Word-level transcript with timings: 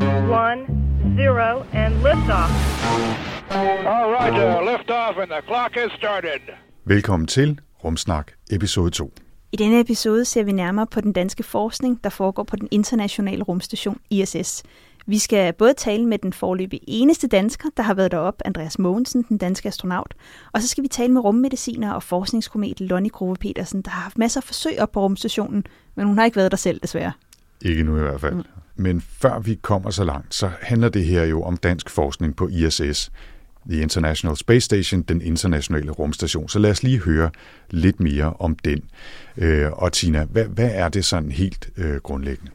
One, 0.00 0.66
zero, 1.16 1.66
and 1.72 1.94
liftoff. 1.94 2.50
All 3.50 4.10
right, 4.12 4.32
uh, 4.32 4.72
lift 4.72 4.90
off 4.90 5.16
and 5.18 5.30
the 5.30 5.42
clock 5.46 5.74
has 5.74 5.92
started. 5.98 6.40
Velkommen 6.84 7.26
til 7.26 7.60
Rumsnak 7.84 8.32
episode 8.50 8.90
2. 8.90 9.12
I 9.52 9.56
denne 9.56 9.80
episode 9.80 10.24
ser 10.24 10.42
vi 10.44 10.52
nærmere 10.52 10.86
på 10.86 11.00
den 11.00 11.12
danske 11.12 11.42
forskning, 11.42 12.04
der 12.04 12.10
foregår 12.10 12.42
på 12.42 12.56
den 12.56 12.68
internationale 12.70 13.42
rumstation 13.42 13.98
ISS. 14.10 14.62
Vi 15.06 15.18
skal 15.18 15.52
både 15.52 15.74
tale 15.74 16.06
med 16.06 16.18
den 16.18 16.32
forløbige 16.32 16.80
eneste 16.86 17.28
dansker, 17.28 17.68
der 17.76 17.82
har 17.82 17.94
været 17.94 18.10
derop, 18.12 18.42
Andreas 18.44 18.78
Mogensen, 18.78 19.22
den 19.28 19.38
danske 19.38 19.68
astronaut, 19.68 20.14
og 20.52 20.62
så 20.62 20.68
skal 20.68 20.82
vi 20.82 20.88
tale 20.88 21.12
med 21.12 21.24
rummediciner 21.24 21.92
og 21.92 22.02
forskningskomet 22.02 22.80
Lonnie 22.80 23.10
Grove 23.10 23.36
Petersen, 23.36 23.82
der 23.82 23.90
har 23.90 24.02
haft 24.02 24.18
masser 24.18 24.40
af 24.40 24.44
forsøg 24.44 24.80
op 24.80 24.92
på 24.92 25.00
rumstationen, 25.00 25.66
men 25.94 26.06
hun 26.06 26.18
har 26.18 26.24
ikke 26.24 26.36
været 26.36 26.50
der 26.50 26.56
selv 26.56 26.80
desværre. 26.80 27.12
Ikke 27.62 27.82
nu 27.82 27.98
i 27.98 28.00
hvert 28.00 28.20
fald. 28.20 28.34
Mm. 28.34 28.42
Men 28.76 29.00
før 29.00 29.38
vi 29.38 29.54
kommer 29.54 29.90
så 29.90 30.04
langt, 30.04 30.34
så 30.34 30.50
handler 30.60 30.88
det 30.88 31.04
her 31.04 31.24
jo 31.24 31.42
om 31.42 31.56
dansk 31.56 31.90
forskning 31.90 32.36
på 32.36 32.48
ISS, 32.48 33.10
The 33.70 33.80
International 33.80 34.36
Space 34.36 34.64
Station, 34.64 35.02
den 35.02 35.22
internationale 35.22 35.90
rumstation. 35.90 36.48
Så 36.48 36.58
lad 36.58 36.70
os 36.70 36.82
lige 36.82 36.98
høre 36.98 37.30
lidt 37.70 38.00
mere 38.00 38.32
om 38.38 38.56
den. 38.56 38.82
Øh, 39.36 39.72
og 39.72 39.92
Tina, 39.92 40.24
hvad, 40.24 40.44
hvad 40.44 40.70
er 40.72 40.88
det 40.88 41.04
sådan 41.04 41.30
helt 41.30 41.68
øh, 41.76 41.96
grundlæggende? 41.96 42.50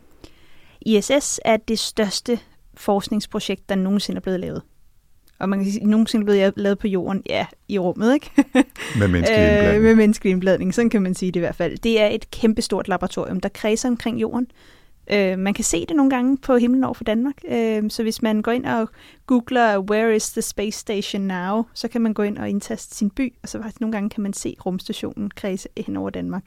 ISS 0.81 1.39
er 1.45 1.57
det 1.57 1.79
største 1.79 2.39
forskningsprojekt, 2.73 3.69
der 3.69 3.75
nogensinde 3.75 4.17
er 4.17 4.21
blevet 4.21 4.39
lavet. 4.39 4.61
Og 5.39 5.49
man 5.49 5.63
kan 5.63 5.71
sige, 5.71 5.85
nogensinde 5.85 6.23
er 6.23 6.25
blevet 6.25 6.53
lavet 6.55 6.79
på 6.79 6.87
jorden, 6.87 7.23
ja, 7.29 7.45
i 7.67 7.79
rummet, 7.79 8.13
ikke? 8.13 8.31
Med 8.99 9.07
menneskelig 9.07 9.43
indblanding. 9.43 9.75
Øh, 9.75 9.83
med 9.83 9.95
menneskelig 9.95 10.31
indblanding, 10.31 10.73
sådan 10.73 10.89
kan 10.89 11.01
man 11.01 11.15
sige 11.15 11.31
det 11.31 11.35
i 11.35 11.39
hvert 11.39 11.55
fald. 11.55 11.77
Det 11.77 12.01
er 12.01 12.07
et 12.07 12.31
kæmpestort 12.31 12.87
laboratorium, 12.87 13.39
der 13.39 13.49
kredser 13.49 13.89
omkring 13.89 14.21
jorden. 14.21 14.47
Øh, 15.13 15.39
man 15.39 15.53
kan 15.53 15.63
se 15.63 15.85
det 15.85 15.95
nogle 15.95 16.09
gange 16.09 16.37
på 16.37 16.57
himlen 16.57 16.83
over 16.83 16.93
for 16.93 17.03
Danmark. 17.03 17.35
Øh, 17.51 17.83
så 17.89 18.03
hvis 18.03 18.21
man 18.21 18.41
går 18.41 18.51
ind 18.51 18.65
og 18.65 18.89
googler, 19.27 19.79
where 19.79 20.15
is 20.15 20.29
the 20.31 20.41
space 20.41 20.79
station 20.79 21.21
now, 21.21 21.63
så 21.73 21.87
kan 21.87 22.01
man 22.01 22.13
gå 22.13 22.23
ind 22.23 22.37
og 22.37 22.49
indtaste 22.49 22.95
sin 22.95 23.09
by, 23.09 23.33
og 23.43 23.49
så 23.49 23.57
faktisk 23.57 23.81
nogle 23.81 23.91
gange 23.91 24.09
kan 24.09 24.23
man 24.23 24.33
se 24.33 24.55
rumstationen 24.65 25.31
kredse 25.35 25.67
hen 25.77 25.97
over 25.97 26.09
Danmark. 26.09 26.43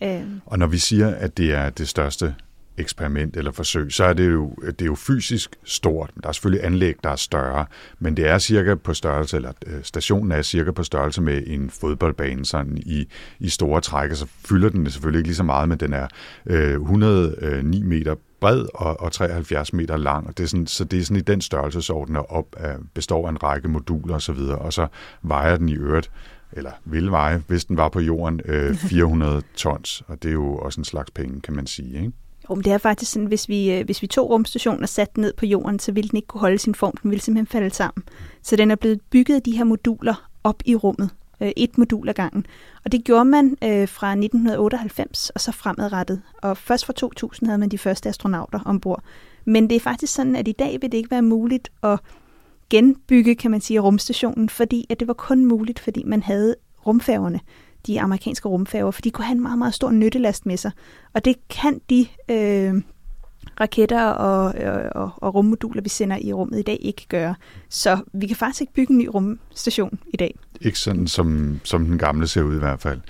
Ja. 0.00 0.20
Øh, 0.20 0.26
Og 0.46 0.58
når 0.58 0.66
vi 0.66 0.78
siger, 0.78 1.08
at 1.14 1.36
det 1.38 1.52
er 1.54 1.70
det 1.70 1.88
største 1.88 2.34
eksperiment 2.78 3.36
eller 3.36 3.52
forsøg, 3.52 3.92
så 3.92 4.04
er 4.04 4.12
det 4.12 4.30
jo, 4.30 4.54
det 4.66 4.82
er 4.82 4.86
jo 4.86 4.94
fysisk 4.94 5.56
stort. 5.64 6.10
Der 6.22 6.28
er 6.28 6.32
selvfølgelig 6.32 6.64
anlæg, 6.64 6.94
der 7.04 7.10
er 7.10 7.16
større, 7.16 7.66
men 7.98 8.16
det 8.16 8.28
er 8.28 8.38
cirka 8.38 8.74
på 8.74 8.94
størrelse, 8.94 9.36
eller 9.36 9.52
øh, 9.66 9.82
stationen 9.82 10.32
er 10.32 10.42
cirka 10.42 10.70
på 10.70 10.82
størrelse 10.82 11.22
med 11.22 11.42
en 11.46 11.70
fodboldbane 11.70 12.46
sådan 12.46 12.78
i, 12.78 13.08
i 13.38 13.48
store 13.48 13.80
træk, 13.80 14.12
så 14.12 14.26
fylder 14.48 14.68
den 14.68 14.90
selvfølgelig 14.90 15.18
ikke 15.18 15.28
lige 15.28 15.36
så 15.36 15.42
meget, 15.42 15.68
men 15.68 15.78
den 15.78 15.92
er 15.92 16.06
øh, 16.46 16.72
109 16.72 17.82
meter 17.82 18.14
bred 18.40 18.66
og, 18.74 19.00
og 19.00 19.12
73 19.12 19.72
meter 19.72 19.96
lang, 19.96 20.26
og 20.26 20.38
det 20.38 20.44
er 20.44 20.48
sådan, 20.48 20.66
så 20.66 20.84
det 20.84 20.98
er 20.98 21.04
sådan 21.04 21.16
i 21.16 21.20
den 21.20 21.40
størrelsesorden, 21.40 22.16
og 22.16 22.30
op 22.30 22.46
af, 22.56 22.76
består 22.94 23.26
af 23.26 23.30
en 23.30 23.42
række 23.42 23.68
moduler 23.68 24.14
osv., 24.14 24.38
og, 24.38 24.58
og 24.58 24.72
så 24.72 24.86
vejer 25.22 25.56
den 25.56 25.68
i 25.68 25.74
øvrigt 25.74 26.10
eller 26.52 26.70
vil 26.84 27.10
veje, 27.10 27.42
hvis 27.46 27.64
den 27.64 27.76
var 27.76 27.88
på 27.88 28.00
jorden, 28.00 28.40
øh, 28.44 28.74
400 28.90 29.42
tons, 29.56 30.02
og 30.06 30.22
det 30.22 30.28
er 30.28 30.32
jo 30.32 30.56
også 30.56 30.80
en 30.80 30.84
slags 30.84 31.10
penge, 31.10 31.40
kan 31.40 31.54
man 31.54 31.66
sige, 31.66 32.00
ikke? 32.00 32.12
Jo, 32.50 32.54
men 32.54 32.64
det 32.64 32.72
er 32.72 32.78
faktisk 32.78 33.12
sådan, 33.12 33.28
hvis 33.28 33.48
vi, 33.48 33.72
øh, 33.72 33.84
hvis 33.84 34.02
vi 34.02 34.06
tog 34.06 34.30
rumstationen 34.30 34.82
og 34.82 34.88
satte 34.88 35.12
den 35.14 35.20
ned 35.20 35.32
på 35.32 35.46
jorden, 35.46 35.78
så 35.78 35.92
ville 35.92 36.08
den 36.08 36.16
ikke 36.16 36.26
kunne 36.26 36.40
holde 36.40 36.58
sin 36.58 36.74
form. 36.74 36.96
Den 37.02 37.10
ville 37.10 37.22
simpelthen 37.22 37.46
falde 37.46 37.74
sammen. 37.74 38.04
Så 38.42 38.56
den 38.56 38.70
er 38.70 38.76
blevet 38.76 39.00
bygget 39.10 39.34
af 39.34 39.42
de 39.42 39.56
her 39.56 39.64
moduler 39.64 40.28
op 40.44 40.62
i 40.64 40.76
rummet. 40.76 41.10
Øh, 41.40 41.52
et 41.56 41.78
modul 41.78 42.08
ad 42.08 42.14
gangen. 42.14 42.46
Og 42.84 42.92
det 42.92 43.04
gjorde 43.04 43.24
man 43.24 43.56
øh, 43.64 43.88
fra 43.88 44.10
1998 44.10 45.30
og 45.30 45.40
så 45.40 45.52
fremadrettet. 45.52 46.22
Og 46.42 46.56
først 46.56 46.86
fra 46.86 46.92
2000 46.92 47.46
havde 47.46 47.58
man 47.58 47.68
de 47.68 47.78
første 47.78 48.08
astronauter 48.08 48.60
ombord. 48.64 49.02
Men 49.44 49.70
det 49.70 49.76
er 49.76 49.80
faktisk 49.80 50.14
sådan, 50.14 50.36
at 50.36 50.48
i 50.48 50.52
dag 50.52 50.78
vil 50.80 50.92
det 50.92 50.98
ikke 50.98 51.10
være 51.10 51.22
muligt 51.22 51.68
at 51.82 52.00
genbygge, 52.70 53.34
kan 53.34 53.50
man 53.50 53.60
sige, 53.60 53.80
rumstationen, 53.80 54.48
fordi 54.48 54.86
at 54.90 55.00
det 55.00 55.08
var 55.08 55.14
kun 55.14 55.44
muligt, 55.44 55.78
fordi 55.78 56.02
man 56.06 56.22
havde 56.22 56.54
rumfærgerne 56.86 57.40
de 57.88 58.00
amerikanske 58.00 58.48
rumfærger, 58.48 58.90
for 58.90 59.02
de 59.02 59.10
kunne 59.10 59.24
have 59.24 59.36
en 59.36 59.42
meget, 59.42 59.58
meget 59.58 59.74
stor 59.74 59.90
nyttelast 59.90 60.46
med 60.46 60.56
sig. 60.56 60.70
Og 61.14 61.24
det 61.24 61.36
kan 61.48 61.80
de 61.90 62.06
øh, 62.28 62.82
raketter 63.60 64.04
og, 64.04 64.62
øh, 64.62 64.90
og, 64.94 65.10
og 65.16 65.34
rummoduler, 65.34 65.82
vi 65.82 65.88
sender 65.88 66.18
i 66.20 66.32
rummet 66.32 66.58
i 66.58 66.62
dag, 66.62 66.78
ikke 66.80 67.06
gøre. 67.08 67.34
Så 67.68 67.98
vi 68.12 68.26
kan 68.26 68.36
faktisk 68.36 68.60
ikke 68.60 68.72
bygge 68.72 68.92
en 68.92 68.98
ny 68.98 69.08
rumstation 69.14 69.98
i 70.14 70.16
dag. 70.16 70.38
Ikke 70.60 70.78
sådan, 70.78 71.06
som, 71.06 71.60
som 71.64 71.84
den 71.84 71.98
gamle 71.98 72.26
ser 72.26 72.42
ud 72.42 72.56
i 72.56 72.58
hvert 72.58 72.80
fald. 72.80 73.00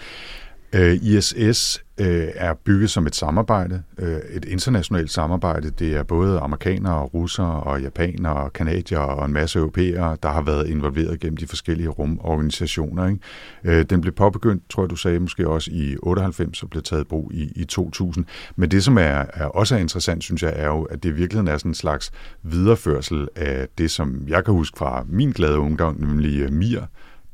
Øh, 0.73 0.95
ISS 1.03 1.84
øh, 2.01 2.29
er 2.34 2.55
bygget 2.55 2.91
som 2.91 3.06
et 3.06 3.15
samarbejde, 3.17 3.83
øh, 3.99 4.19
et 4.31 4.45
internationalt 4.45 5.11
samarbejde. 5.11 5.71
Det 5.71 5.97
er 5.97 6.03
både 6.03 6.39
amerikanere, 6.39 7.03
russere 7.03 7.62
og 7.62 7.83
japanere 7.83 8.34
og 8.34 8.53
kanadier 8.53 8.99
og 8.99 9.25
en 9.27 9.33
masse 9.33 9.59
europæere, 9.59 10.17
der 10.23 10.29
har 10.29 10.43
været 10.43 10.69
involveret 10.69 11.21
gennem 11.21 11.37
de 11.37 11.47
forskellige 11.47 11.89
rumorganisationer. 11.89 13.06
Ikke? 13.06 13.21
Øh, 13.65 13.84
den 13.84 14.01
blev 14.01 14.15
påbegyndt, 14.15 14.71
tror 14.71 14.83
jeg 14.83 14.91
du 14.91 14.97
sagde, 14.97 15.21
måske 15.21 15.49
også 15.49 15.71
i 15.71 15.97
98 16.03 16.62
og 16.62 16.71
blev 16.71 16.83
taget 16.83 17.03
i 17.03 17.05
brug 17.05 17.33
i, 17.35 17.53
i 17.56 17.65
2000. 17.65 18.25
Men 18.56 18.71
det, 18.71 18.85
som 18.85 18.99
er, 18.99 19.25
er 19.35 19.45
også 19.45 19.75
er 19.75 19.79
interessant, 19.79 20.25
synes 20.25 20.43
jeg, 20.43 20.53
er 20.56 20.67
jo, 20.67 20.83
at 20.83 21.03
det 21.03 21.09
i 21.09 21.12
virkeligheden 21.12 21.49
er 21.49 21.59
sådan 21.59 21.71
en 21.71 21.75
slags 21.75 22.11
videreførsel 22.43 23.29
af 23.37 23.69
det, 23.79 23.91
som 23.91 24.25
jeg 24.29 24.45
kan 24.45 24.55
huske 24.55 24.79
fra 24.79 25.05
min 25.09 25.31
glade 25.31 25.59
ungdom, 25.59 25.97
nemlig 26.00 26.41
øh, 26.41 26.53
Mir, 26.53 26.81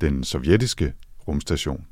den 0.00 0.24
sovjetiske 0.24 0.92
rumstation. 1.28 1.84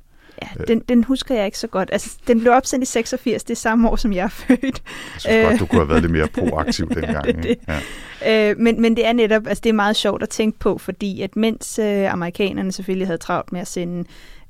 Ja, 0.58 0.64
den, 0.64 0.80
den 0.88 1.04
husker 1.04 1.34
jeg 1.34 1.46
ikke 1.46 1.58
så 1.58 1.66
godt. 1.66 1.88
Altså, 1.92 2.16
den 2.26 2.40
blev 2.40 2.52
opsendt 2.52 2.82
i 2.82 2.86
86, 2.86 3.44
det 3.44 3.50
er 3.50 3.56
samme 3.56 3.90
år, 3.90 3.96
som 3.96 4.12
jeg 4.12 4.24
er 4.24 4.28
født. 4.28 4.62
Jeg 4.62 5.20
synes 5.20 5.46
godt, 5.48 5.60
du 5.60 5.66
kunne 5.66 5.80
have 5.80 5.88
været 5.88 6.02
lidt 6.02 6.12
mere 6.12 6.28
proaktiv 6.38 6.88
dengang. 6.88 7.24
det, 7.26 7.42
det. 7.42 7.58
Ja. 7.68 8.50
Øh, 8.50 8.58
men, 8.58 8.80
men 8.80 8.96
det 8.96 9.06
er 9.06 9.12
netop, 9.12 9.46
altså 9.46 9.60
det 9.64 9.68
er 9.70 9.74
meget 9.74 9.96
sjovt 9.96 10.22
at 10.22 10.28
tænke 10.28 10.58
på, 10.58 10.78
fordi 10.78 11.22
at 11.22 11.36
mens 11.36 11.78
øh, 11.78 12.12
amerikanerne 12.12 12.72
selvfølgelig 12.72 13.08
havde 13.08 13.18
travlt 13.18 13.52
med 13.52 13.60
at 13.60 13.66
sende 13.66 14.04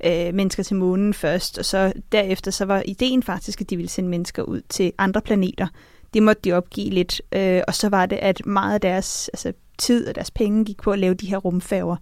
øh, 0.04 0.34
mennesker 0.34 0.62
til 0.62 0.76
månen 0.76 1.14
først, 1.14 1.58
og 1.58 1.64
så 1.64 1.92
derefter 2.12 2.50
så 2.50 2.64
var 2.64 2.82
ideen 2.86 3.22
faktisk, 3.22 3.60
at 3.60 3.70
de 3.70 3.76
ville 3.76 3.90
sende 3.90 4.10
mennesker 4.10 4.42
ud 4.42 4.60
til 4.68 4.92
andre 4.98 5.20
planeter. 5.20 5.66
Det 6.14 6.22
måtte 6.22 6.42
de 6.44 6.52
opgive 6.52 6.90
lidt, 6.90 7.22
øh, 7.32 7.62
og 7.68 7.74
så 7.74 7.88
var 7.88 8.06
det, 8.06 8.16
at 8.16 8.46
meget 8.46 8.74
af 8.74 8.80
deres 8.80 9.30
altså, 9.32 9.52
tid 9.78 10.08
og 10.08 10.14
deres 10.14 10.30
penge 10.30 10.64
gik 10.64 10.82
på 10.82 10.90
at 10.90 10.98
lave 10.98 11.14
de 11.14 11.26
her 11.26 11.36
rumfærger. 11.36 11.96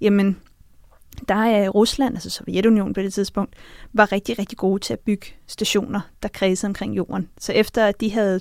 Jamen, 0.00 0.36
der 1.28 1.34
er 1.34 1.68
Rusland, 1.68 2.14
altså 2.14 2.30
Sovjetunionen 2.30 2.94
på 2.94 3.00
det 3.00 3.14
tidspunkt, 3.14 3.54
var 3.92 4.12
rigtig, 4.12 4.38
rigtig 4.38 4.58
gode 4.58 4.80
til 4.80 4.92
at 4.92 5.00
bygge 5.00 5.26
stationer, 5.46 6.00
der 6.22 6.28
kredsede 6.28 6.70
omkring 6.70 6.96
jorden. 6.96 7.28
Så 7.38 7.52
efter 7.52 7.86
at 7.86 8.00
de 8.00 8.12
havde 8.12 8.40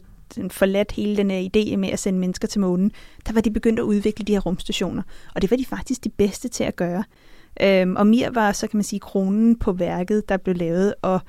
forladt 0.49 0.91
hele 0.91 1.17
den 1.17 1.31
her 1.31 1.49
idé 1.55 1.75
med 1.75 1.89
at 1.89 1.99
sende 1.99 2.19
mennesker 2.19 2.47
til 2.47 2.61
månen, 2.61 2.91
der 3.27 3.33
var 3.33 3.41
de 3.41 3.51
begyndt 3.51 3.79
at 3.79 3.83
udvikle 3.83 4.25
de 4.25 4.33
her 4.33 4.39
rumstationer. 4.39 5.03
Og 5.35 5.41
det 5.41 5.51
var 5.51 5.57
de 5.57 5.65
faktisk 5.65 6.03
de 6.03 6.09
bedste 6.09 6.47
til 6.47 6.63
at 6.63 6.75
gøre. 6.75 7.03
Øhm, 7.61 7.95
og 7.95 8.07
Mir 8.07 8.29
var, 8.29 8.51
så 8.51 8.67
kan 8.67 8.77
man 8.77 8.83
sige, 8.83 8.99
kronen 8.99 9.59
på 9.59 9.71
værket, 9.71 10.29
der 10.29 10.37
blev 10.37 10.55
lavet, 10.55 10.93
og 11.01 11.19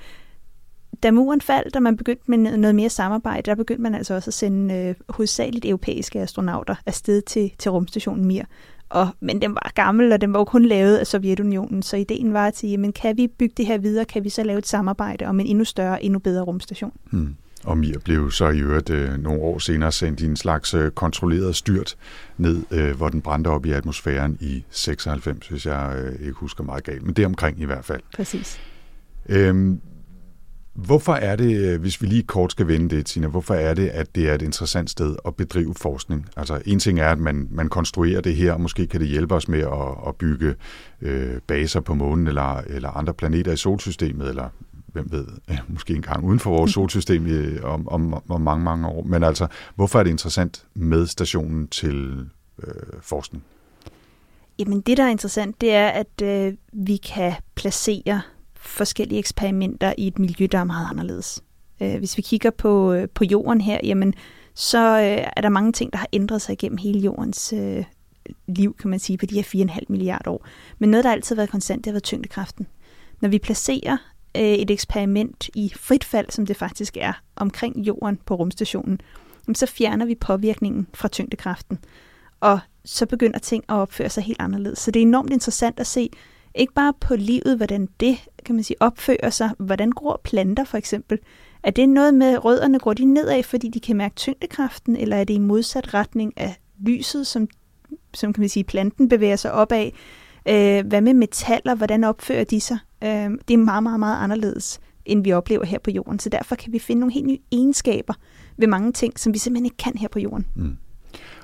da 1.03 1.11
muren 1.11 1.41
faldt, 1.41 1.77
og 1.77 1.83
man 1.83 1.97
begyndte 1.97 2.31
med 2.31 2.39
noget 2.39 2.75
mere 2.75 2.91
samarbejde, 2.91 3.43
der 3.43 3.55
begyndte 3.55 3.83
man 3.83 3.95
altså 3.95 4.15
også 4.15 4.31
at 4.31 4.35
sende 4.35 4.75
øh, 4.75 4.95
hovedsageligt 5.09 5.65
europæiske 5.65 6.21
astronauter 6.21 6.75
afsted 6.87 7.23
til, 7.23 7.53
til 7.59 7.71
rumstationen 7.71 8.25
Mir. 8.25 8.45
Og, 8.93 9.09
men 9.21 9.43
den 9.43 9.55
var 9.55 9.73
gammel, 9.75 10.13
og 10.13 10.21
den 10.21 10.33
var 10.33 10.39
jo 10.39 10.45
kun 10.45 10.65
lavet 10.65 10.97
af 10.97 11.07
Sovjetunionen, 11.07 11.83
så 11.83 11.97
ideen 11.97 12.33
var 12.33 12.47
at 12.47 12.57
sige, 12.57 12.79
men 12.79 12.93
kan 12.93 13.17
vi 13.17 13.29
bygge 13.39 13.55
det 13.57 13.67
her 13.67 13.79
videre, 13.79 14.05
kan 14.05 14.25
vi 14.25 14.29
så 14.29 14.43
lave 14.43 14.59
et 14.59 14.67
samarbejde 14.67 15.25
om 15.27 15.41
en 15.41 15.47
endnu 15.47 15.65
større, 15.65 16.05
endnu 16.05 16.19
bedre 16.19 16.43
rumstation? 16.43 16.93
Hmm. 17.11 17.37
Og 17.65 17.79
Mir 17.79 17.99
blev 18.05 18.31
så 18.31 18.49
i 18.49 18.59
øvrigt 18.59 18.91
øh, 18.91 19.23
nogle 19.23 19.41
år 19.41 19.59
senere 19.59 19.93
sendt 19.93 20.21
i 20.21 20.25
en 20.25 20.37
slags 20.37 20.75
øh, 20.75 20.91
kontrolleret 20.91 21.57
styrt 21.57 21.97
ned, 22.39 22.63
øh, 22.71 22.97
hvor 22.97 23.09
den 23.09 23.21
brændte 23.21 23.49
op 23.49 23.67
i 23.67 23.73
atmosfæren 23.73 24.39
i 24.41 24.65
96, 24.71 25.49
hvis 25.49 25.67
jeg 25.67 25.95
øh, 25.97 26.27
ikke 26.27 26.33
husker 26.33 26.65
meget 26.65 26.85
galt. 26.85 27.03
Men 27.03 27.15
det 27.15 27.27
omkring 27.27 27.61
i 27.61 27.65
hvert 27.65 27.85
fald. 27.85 28.01
Præcis. 28.17 28.61
Øhm, 29.29 29.81
Hvorfor 30.75 31.13
er 31.13 31.37
det, 31.37 31.79
hvis 31.79 32.03
vi 32.03 32.07
lige 32.07 32.23
kort 32.23 32.53
skal 32.53 32.69
vende 32.69 32.97
det, 32.97 33.07
Tina, 33.07 33.27
hvorfor 33.27 33.55
er 33.55 33.75
det, 33.75 33.89
at 33.89 34.15
det 34.15 34.31
er 34.31 34.35
et 34.35 34.43
interessant 34.43 34.91
sted 34.91 35.17
at 35.27 35.37
bedrive 35.37 35.75
forskning? 35.75 36.29
Altså 36.37 36.63
en 36.67 36.79
ting 36.79 37.01
er, 37.01 37.09
at 37.09 37.19
man, 37.19 37.49
man 37.51 37.69
konstruerer 37.69 38.21
det 38.21 38.37
her, 38.37 38.53
og 38.53 38.61
måske 38.61 38.87
kan 38.87 39.01
det 39.01 39.09
hjælpe 39.09 39.35
os 39.35 39.49
med 39.49 39.61
at, 39.61 40.09
at 40.09 40.17
bygge 40.17 40.55
øh, 41.01 41.41
baser 41.47 41.81
på 41.81 41.95
månen 41.95 42.27
eller, 42.27 42.57
eller 42.57 42.89
andre 42.89 43.15
planeter 43.15 43.53
i 43.53 43.57
solsystemet, 43.57 44.29
eller 44.29 44.49
hvem 44.87 45.09
ved, 45.11 45.27
måske 45.69 45.95
engang 45.95 46.25
uden 46.25 46.39
for 46.39 46.51
vores 46.51 46.73
solsystem 46.81 47.27
i, 47.27 47.59
om, 47.59 47.89
om, 47.89 48.23
om 48.29 48.41
mange, 48.41 48.65
mange 48.65 48.89
år. 48.89 49.03
Men 49.03 49.23
altså, 49.23 49.47
hvorfor 49.75 49.99
er 49.99 50.03
det 50.03 50.11
interessant 50.11 50.67
med 50.75 51.07
stationen 51.07 51.69
til 51.69 52.29
øh, 52.63 52.73
forskning? 53.01 53.45
Jamen 54.59 54.81
det, 54.81 54.97
der 54.97 55.05
er 55.05 55.09
interessant, 55.09 55.61
det 55.61 55.73
er, 55.73 55.89
at 55.89 56.23
øh, 56.23 56.53
vi 56.73 56.97
kan 56.97 57.33
placere 57.55 58.23
forskellige 58.63 59.19
eksperimenter 59.19 59.93
i 59.99 60.07
et 60.07 60.19
miljø, 60.19 60.47
der 60.53 60.59
er 60.59 60.65
meget 60.65 60.87
anderledes. 60.91 61.43
Øh, 61.81 61.99
hvis 61.99 62.17
vi 62.17 62.23
kigger 62.23 62.51
på, 62.51 62.93
øh, 62.93 63.09
på 63.09 63.25
jorden 63.25 63.61
her, 63.61 63.81
jamen, 63.83 64.15
så 64.55 64.79
øh, 64.79 65.27
er 65.37 65.41
der 65.41 65.49
mange 65.49 65.73
ting, 65.73 65.93
der 65.93 65.99
har 65.99 66.09
ændret 66.13 66.43
sig 66.43 66.53
igennem 66.53 66.79
hele 66.79 66.99
jordens 66.99 67.53
øh, 67.53 67.85
liv, 68.47 68.77
kan 68.77 68.91
man 68.91 68.99
sige, 68.99 69.19
på 69.19 69.27
de 69.27 69.43
her 69.43 69.67
4,5 69.67 69.81
milliarder 69.89 70.31
år. 70.31 70.47
Men 70.79 70.91
noget, 70.91 71.05
der 71.05 71.13
altid 71.13 71.37
har 71.37 71.41
været 71.41 71.51
konstant, 71.51 71.85
det 71.85 71.91
har 71.91 71.93
været 71.93 72.03
tyngdekraften. 72.03 72.67
Når 73.21 73.29
vi 73.29 73.39
placerer 73.39 73.97
øh, 74.37 74.43
et 74.43 74.71
eksperiment 74.71 75.51
i 75.55 75.73
frit 75.77 76.05
fald, 76.05 76.27
som 76.31 76.47
det 76.47 76.57
faktisk 76.57 76.97
er, 77.01 77.13
omkring 77.37 77.77
jorden 77.77 78.19
på 78.27 78.35
rumstationen, 78.35 79.01
så 79.55 79.67
fjerner 79.67 80.07
vi 80.07 80.15
påvirkningen 80.15 80.87
fra 80.95 81.09
tyngdekraften. 81.09 81.79
Og 82.41 82.61
så 82.85 83.07
begynder 83.07 83.39
ting 83.39 83.65
at 83.69 83.75
opføre 83.75 84.09
sig 84.09 84.23
helt 84.23 84.41
anderledes. 84.41 84.79
Så 84.79 84.91
det 84.91 85.01
er 85.01 85.07
enormt 85.07 85.33
interessant 85.33 85.81
at 85.81 85.87
se, 85.87 86.11
ikke 86.55 86.73
bare 86.75 86.93
på 87.01 87.17
livet, 87.17 87.57
hvordan 87.57 87.89
det 88.01 88.17
kan 88.45 88.55
man 88.55 88.65
sige, 88.65 88.77
opfører 88.81 89.31
sig, 89.31 89.51
hvordan 89.59 89.91
gror 89.91 90.21
planter 90.25 90.65
for 90.65 90.79
eksempel. 90.79 91.19
Er 91.63 91.71
det 91.71 91.89
noget 91.89 92.15
med 92.15 92.45
rødderne, 92.45 92.79
går 92.79 92.93
de 92.93 93.05
nedad, 93.05 93.43
fordi 93.43 93.69
de 93.69 93.81
kan 93.81 93.97
mærke 93.97 94.15
tyngdekraften, 94.15 94.97
eller 94.97 95.17
er 95.17 95.25
det 95.25 95.35
i 95.35 95.39
modsat 95.39 95.95
retning 95.95 96.33
af 96.37 96.57
lyset, 96.87 97.27
som, 97.27 97.49
som 98.15 98.33
kan 98.33 98.41
man 98.41 98.49
sige, 98.49 98.65
planten 98.65 99.09
bevæger 99.09 99.37
sig 99.37 99.53
opad? 99.53 99.91
Øh, 100.49 100.87
hvad 100.87 101.01
med 101.01 101.15
metaller, 101.15 101.75
hvordan 101.75 102.05
opfører 102.05 102.45
de 102.45 102.61
sig? 102.61 102.79
Øh, 103.05 103.31
det 103.49 103.55
er 103.55 103.59
meget, 103.59 103.83
meget, 103.83 104.01
meget 104.01 104.25
anderledes, 104.25 104.81
end 105.05 105.25
vi 105.25 105.33
oplever 105.33 105.65
her 105.65 105.79
på 105.79 105.91
jorden. 105.91 106.19
Så 106.19 106.29
derfor 106.29 106.55
kan 106.55 106.73
vi 106.73 106.79
finde 106.79 107.01
nogle 107.01 107.13
helt 107.13 107.27
nye 107.27 107.39
egenskaber 107.53 108.15
ved 108.57 108.67
mange 108.67 108.93
ting, 108.93 109.19
som 109.19 109.35
vi 109.35 109.39
simpelthen 109.39 109.65
ikke 109.65 109.77
kan 109.77 109.97
her 109.97 110.09
på 110.09 110.19
jorden. 110.19 110.47
Mm. 110.55 110.77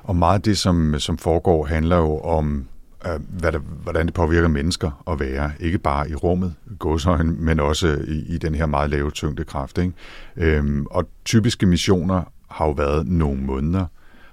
Og 0.02 0.16
meget 0.16 0.34
af 0.34 0.42
det, 0.42 0.58
som, 0.58 0.94
som 0.98 1.18
foregår, 1.18 1.64
handler 1.64 1.96
jo 1.96 2.18
om, 2.18 2.68
hvad 3.28 3.52
det, 3.52 3.60
hvordan 3.60 4.06
det 4.06 4.14
påvirker 4.14 4.48
mennesker 4.48 5.02
at 5.10 5.20
være. 5.20 5.52
Ikke 5.60 5.78
bare 5.78 6.10
i 6.10 6.14
rummet, 6.14 6.54
godsøjen, 6.78 7.44
men 7.44 7.60
også 7.60 7.98
i, 8.08 8.34
i 8.34 8.38
den 8.38 8.54
her 8.54 8.66
meget 8.66 8.90
lave 8.90 9.10
tyngdekraft. 9.10 9.78
Ikke? 9.78 9.92
Øhm, 10.36 10.86
og 10.90 11.08
typiske 11.24 11.66
missioner 11.66 12.22
har 12.50 12.66
jo 12.66 12.72
været 12.72 13.06
nogle 13.06 13.40
måneder. 13.40 13.86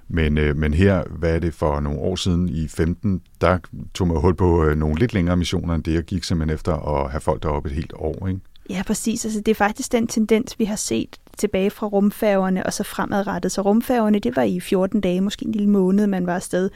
Men, 0.08 0.38
øh, 0.38 0.56
men 0.56 0.74
her, 0.74 1.04
hvad 1.10 1.34
er 1.34 1.38
det 1.38 1.54
for 1.54 1.80
nogle 1.80 1.98
år 1.98 2.16
siden, 2.16 2.48
i 2.48 2.68
15, 2.68 3.20
der 3.40 3.58
tog 3.94 4.08
man 4.08 4.20
hul 4.20 4.34
på 4.34 4.64
øh, 4.64 4.76
nogle 4.76 4.98
lidt 4.98 5.14
længere 5.14 5.36
missioner 5.36 5.74
end 5.74 5.84
det, 5.84 5.94
jeg 5.94 6.02
gik 6.02 6.24
simpelthen 6.24 6.54
efter 6.54 6.72
at 6.72 7.10
have 7.10 7.20
folk 7.20 7.42
deroppe 7.42 7.68
et 7.68 7.74
helt 7.74 7.92
år. 7.96 8.26
Ikke? 8.26 8.40
Ja, 8.70 8.82
præcis. 8.86 9.24
Altså, 9.24 9.40
det 9.40 9.50
er 9.50 9.54
faktisk 9.54 9.92
den 9.92 10.06
tendens, 10.06 10.58
vi 10.58 10.64
har 10.64 10.76
set 10.76 11.16
tilbage 11.38 11.70
fra 11.70 11.86
rumfærgerne 11.86 12.66
og 12.66 12.72
så 12.72 12.82
fremadrettet. 12.82 13.52
Så 13.52 13.62
rumfærgerne, 13.62 14.18
det 14.18 14.36
var 14.36 14.42
i 14.42 14.60
14 14.60 15.00
dage, 15.00 15.20
måske 15.20 15.46
en 15.46 15.52
lille 15.52 15.68
måned, 15.68 16.06
man 16.06 16.26
var 16.26 16.34
afsted. 16.34 16.70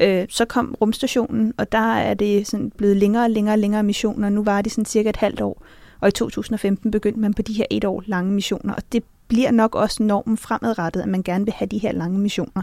Øh, 0.00 0.26
så 0.28 0.44
kom 0.44 0.76
rumstationen, 0.80 1.52
og 1.56 1.72
der 1.72 1.94
er 1.94 2.14
det 2.14 2.46
sådan 2.46 2.70
blevet 2.70 2.96
længere 2.96 3.24
og 3.24 3.30
længere 3.30 3.54
og 3.54 3.58
længere 3.58 3.82
missioner. 3.82 4.28
Nu 4.28 4.42
var 4.44 4.62
det 4.62 4.72
sådan 4.72 4.84
cirka 4.84 5.08
et 5.08 5.16
halvt 5.16 5.40
år. 5.40 5.62
Og 6.00 6.08
i 6.08 6.12
2015 6.12 6.90
begyndte 6.90 7.20
man 7.20 7.34
på 7.34 7.42
de 7.42 7.52
her 7.52 7.64
et 7.70 7.84
år 7.84 8.02
lange 8.06 8.32
missioner, 8.32 8.74
og 8.74 8.82
det 8.92 9.04
bliver 9.28 9.50
nok 9.50 9.74
også 9.74 10.02
normen 10.02 10.36
fremadrettet, 10.36 11.00
at 11.00 11.08
man 11.08 11.22
gerne 11.22 11.44
vil 11.44 11.54
have 11.54 11.68
de 11.68 11.78
her 11.78 11.92
lange 11.92 12.18
missioner. 12.18 12.62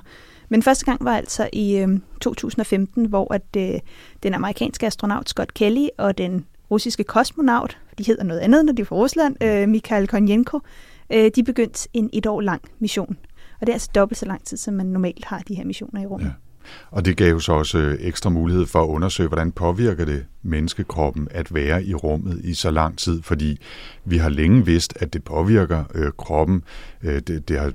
Men 0.50 0.64
første 0.64 0.86
gang 0.86 1.06
var 1.06 1.18
altså 1.18 1.50
i 1.54 1.78
øh, 1.78 2.00
2015, 2.22 3.06
hvor 3.06 3.34
at 3.34 3.56
øh, 3.58 3.80
den 4.24 4.34
amerikanske 4.34 4.86
astronaut 4.86 5.30
Scott 5.30 5.54
Kelly 5.54 5.88
og 5.98 6.18
den 6.18 6.46
russiske 6.72 7.04
kosmonaut, 7.04 7.78
de 7.98 8.04
hedder 8.04 8.24
noget 8.24 8.40
andet, 8.40 8.66
når 8.66 8.74
de 8.74 8.82
er 8.82 8.86
fra 8.86 8.96
Rusland, 8.96 9.44
øh, 9.44 9.70
Mikhail 9.70 10.08
Konjenko, 10.08 10.60
øh, 11.14 11.32
de 11.36 11.44
begyndte 11.44 11.90
en 11.94 12.10
et 12.14 12.26
år 12.26 12.42
lang 12.42 12.62
mission. 12.80 13.18
Og 13.62 13.68
det 13.68 13.70
er 13.70 13.74
altså 13.74 13.90
dobbelt 13.96 14.18
så 14.18 14.26
lang 14.26 14.44
tid, 14.46 14.58
som 14.58 14.74
man 14.74 14.86
normalt 14.86 15.26
har 15.26 15.40
de 15.48 15.56
her 15.56 15.66
missioner 15.66 16.02
i 16.02 16.06
rummet. 16.06 16.28
Ja. 16.28 16.32
Og 16.92 17.06
det 17.06 17.18
gav 17.18 17.40
så 17.40 17.54
også 17.54 17.78
øh, 17.78 17.98
ekstra 18.00 18.30
mulighed 18.30 18.66
for 18.66 18.84
at 18.84 18.88
undersøge, 18.88 19.28
hvordan 19.28 19.52
påvirker 19.52 20.06
det 20.06 20.26
menneskekroppen 20.44 21.28
at 21.32 21.54
være 21.54 21.84
i 21.84 21.94
rummet 21.94 22.42
i 22.44 22.54
så 22.54 22.72
lang 22.72 22.98
tid, 22.98 23.22
fordi 23.22 23.58
vi 24.06 24.18
har 24.18 24.30
længe 24.30 24.66
vidst, 24.66 24.94
at 25.00 25.14
det 25.14 25.24
påvirker 25.24 25.84
øh, 25.96 26.12
kroppen. 26.18 26.64
Øh, 27.04 27.20
det, 27.20 27.50
det, 27.50 27.60
har, 27.60 27.72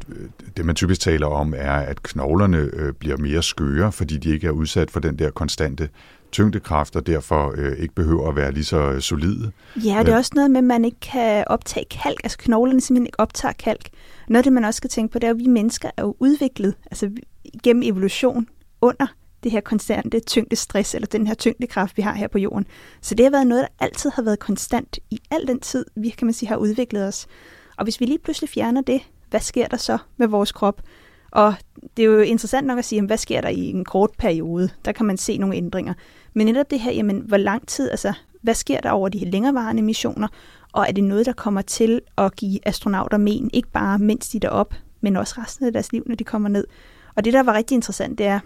det 0.57 0.65
man 0.65 0.75
typisk 0.75 1.01
taler 1.01 1.27
om 1.27 1.55
er, 1.57 1.73
at 1.73 2.03
knoglerne 2.03 2.71
øh, 2.73 2.93
bliver 2.93 3.17
mere 3.17 3.43
skøre, 3.43 3.93
fordi 3.93 4.17
de 4.17 4.31
ikke 4.31 4.47
er 4.47 4.51
udsat 4.51 4.91
for 4.91 5.01
den 5.01 5.19
der 5.19 5.31
konstante 5.31 5.89
tyngdekraft, 6.33 6.97
og 6.97 7.07
derfor 7.07 7.55
øh, 7.57 7.79
ikke 7.79 7.95
behøver 7.95 8.29
at 8.29 8.37
være 8.37 8.53
lige 8.53 8.65
så 8.65 8.91
øh, 8.93 9.01
solide. 9.01 9.53
Ja, 9.85 9.99
det 9.99 10.09
er 10.09 10.17
også 10.17 10.33
noget 10.35 10.51
med, 10.51 10.59
at 10.59 10.65
man 10.65 10.85
ikke 10.85 11.01
kan 11.01 11.45
optage 11.47 11.87
kalk. 11.91 12.21
Altså 12.25 12.39
knoglerne 12.39 12.81
simpelthen 12.81 13.07
ikke 13.07 13.21
optager 13.21 13.53
kalk. 13.53 13.89
Noget 14.29 14.39
af 14.39 14.45
det, 14.45 14.53
man 14.53 14.65
også 14.65 14.77
skal 14.77 14.91
tænke 14.91 15.13
på, 15.13 15.19
det 15.19 15.27
er, 15.27 15.31
at 15.31 15.39
vi 15.39 15.47
mennesker 15.47 15.91
er 15.97 16.03
jo 16.03 16.17
udviklet 16.19 16.75
altså 16.91 17.11
gennem 17.63 17.83
evolution 17.83 18.47
under 18.81 19.07
det 19.43 19.53
her 19.53 19.61
konstante 19.61 20.21
tyngdestress, 20.21 20.95
eller 20.95 21.07
den 21.07 21.27
her 21.27 21.35
tyngdekraft, 21.35 21.97
vi 21.97 22.03
har 22.03 22.15
her 22.15 22.29
på 22.29 22.39
jorden. 22.39 22.67
Så 23.01 23.15
det 23.15 23.25
har 23.27 23.31
været 23.31 23.47
noget, 23.47 23.63
der 23.63 23.85
altid 23.85 24.11
har 24.15 24.23
været 24.23 24.39
konstant 24.39 24.99
i 25.11 25.21
al 25.31 25.47
den 25.47 25.61
tid, 25.61 25.85
vi 25.97 26.09
kan 26.09 26.27
man 26.27 26.35
sige, 26.35 26.49
har 26.49 26.57
udviklet 26.57 27.07
os. 27.07 27.27
Og 27.77 27.85
hvis 27.85 28.01
vi 28.01 28.07
lige 28.07 28.19
pludselig 28.19 28.51
fjerner 28.51 28.81
det, 28.81 29.01
hvad 29.31 29.41
sker 29.41 29.67
der 29.67 29.77
så 29.77 29.99
med 30.17 30.27
vores 30.27 30.53
krop? 30.53 30.83
Og 31.31 31.55
det 31.97 32.03
er 32.03 32.07
jo 32.07 32.21
interessant 32.21 32.67
nok 32.67 32.79
at 32.79 32.85
sige, 32.85 33.07
hvad 33.07 33.17
sker 33.17 33.41
der 33.41 33.49
i 33.49 33.71
en 33.71 33.85
kort 33.85 34.11
periode? 34.19 34.71
Der 34.85 34.93
kan 34.93 35.07
man 35.07 35.17
se 35.17 35.39
nogle 35.39 35.57
ændringer. 35.57 35.95
Men 36.35 36.47
netop 36.47 36.71
det 36.71 36.81
her, 36.81 36.93
jamen, 36.93 37.19
hvor 37.27 37.37
lang 37.37 37.69
tid, 37.69 37.91
altså, 37.91 38.13
hvad 38.43 38.55
sker 38.55 38.81
der 38.81 38.91
over 38.91 39.09
de 39.09 39.31
længerevarende 39.31 39.83
missioner? 39.83 40.29
Og 40.73 40.87
er 40.89 40.93
det 40.93 41.05
noget, 41.05 41.27
der 41.27 41.33
kommer 41.33 41.63
til 41.63 42.01
at 42.19 42.37
give 42.37 42.69
astronauter 42.69 43.17
men, 43.17 43.51
ikke 43.53 43.69
bare 43.69 43.99
mens 43.99 44.29
de 44.29 44.37
er 44.37 44.41
deroppe, 44.41 44.77
men 45.01 45.17
også 45.17 45.35
resten 45.39 45.67
af 45.67 45.73
deres 45.73 45.93
liv, 45.93 46.03
når 46.07 46.15
de 46.15 46.25
kommer 46.25 46.49
ned? 46.49 46.67
Og 47.17 47.25
det, 47.25 47.33
der 47.33 47.43
var 47.43 47.55
rigtig 47.55 47.75
interessant, 47.75 48.19
det 48.19 48.27
er, 48.27 48.41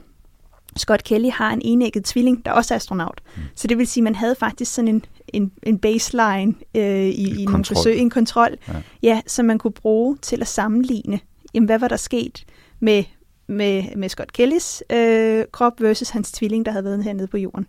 Scott 0.77 1.05
Kelly 1.05 1.31
har 1.31 1.53
en 1.53 1.61
enægget 1.65 2.05
tvilling, 2.05 2.45
der 2.45 2.53
også 2.53 2.75
er 2.75 2.77
astronaut. 2.77 3.21
Mm. 3.37 3.43
Så 3.55 3.69
det 3.69 3.79
vil 3.79 3.87
sige, 3.87 4.03
at 4.03 4.05
man 4.05 4.15
havde 4.15 4.35
faktisk 4.35 4.75
sådan 4.75 4.89
en, 4.89 5.05
en, 5.29 5.53
en 5.63 5.79
baseline 5.79 6.55
øh, 6.77 7.07
i, 7.09 7.43
i 7.43 7.45
nogle 7.45 7.65
forsøg, 7.65 7.99
en 7.99 8.11
kontrol, 8.11 8.57
ja. 8.69 8.83
Ja, 9.03 9.21
som 9.27 9.45
man 9.45 9.59
kunne 9.59 9.73
bruge 9.73 10.17
til 10.23 10.41
at 10.41 10.49
sammenligne, 10.49 11.21
jamen, 11.55 11.67
hvad 11.67 11.79
var 11.79 11.89
der 11.89 11.97
sket 11.97 12.45
med, 12.81 13.05
med, 13.47 13.85
med 13.97 14.09
Scott 14.09 14.33
Kellys 14.33 14.83
øh, 14.93 15.45
krop 15.53 15.81
versus 15.81 16.11
hans 16.11 16.33
tvilling, 16.33 16.67
der 16.67 16.73
havde 16.73 16.85
været 16.85 17.05
hernede 17.05 17.27
på 17.27 17.37
jorden. 17.37 17.67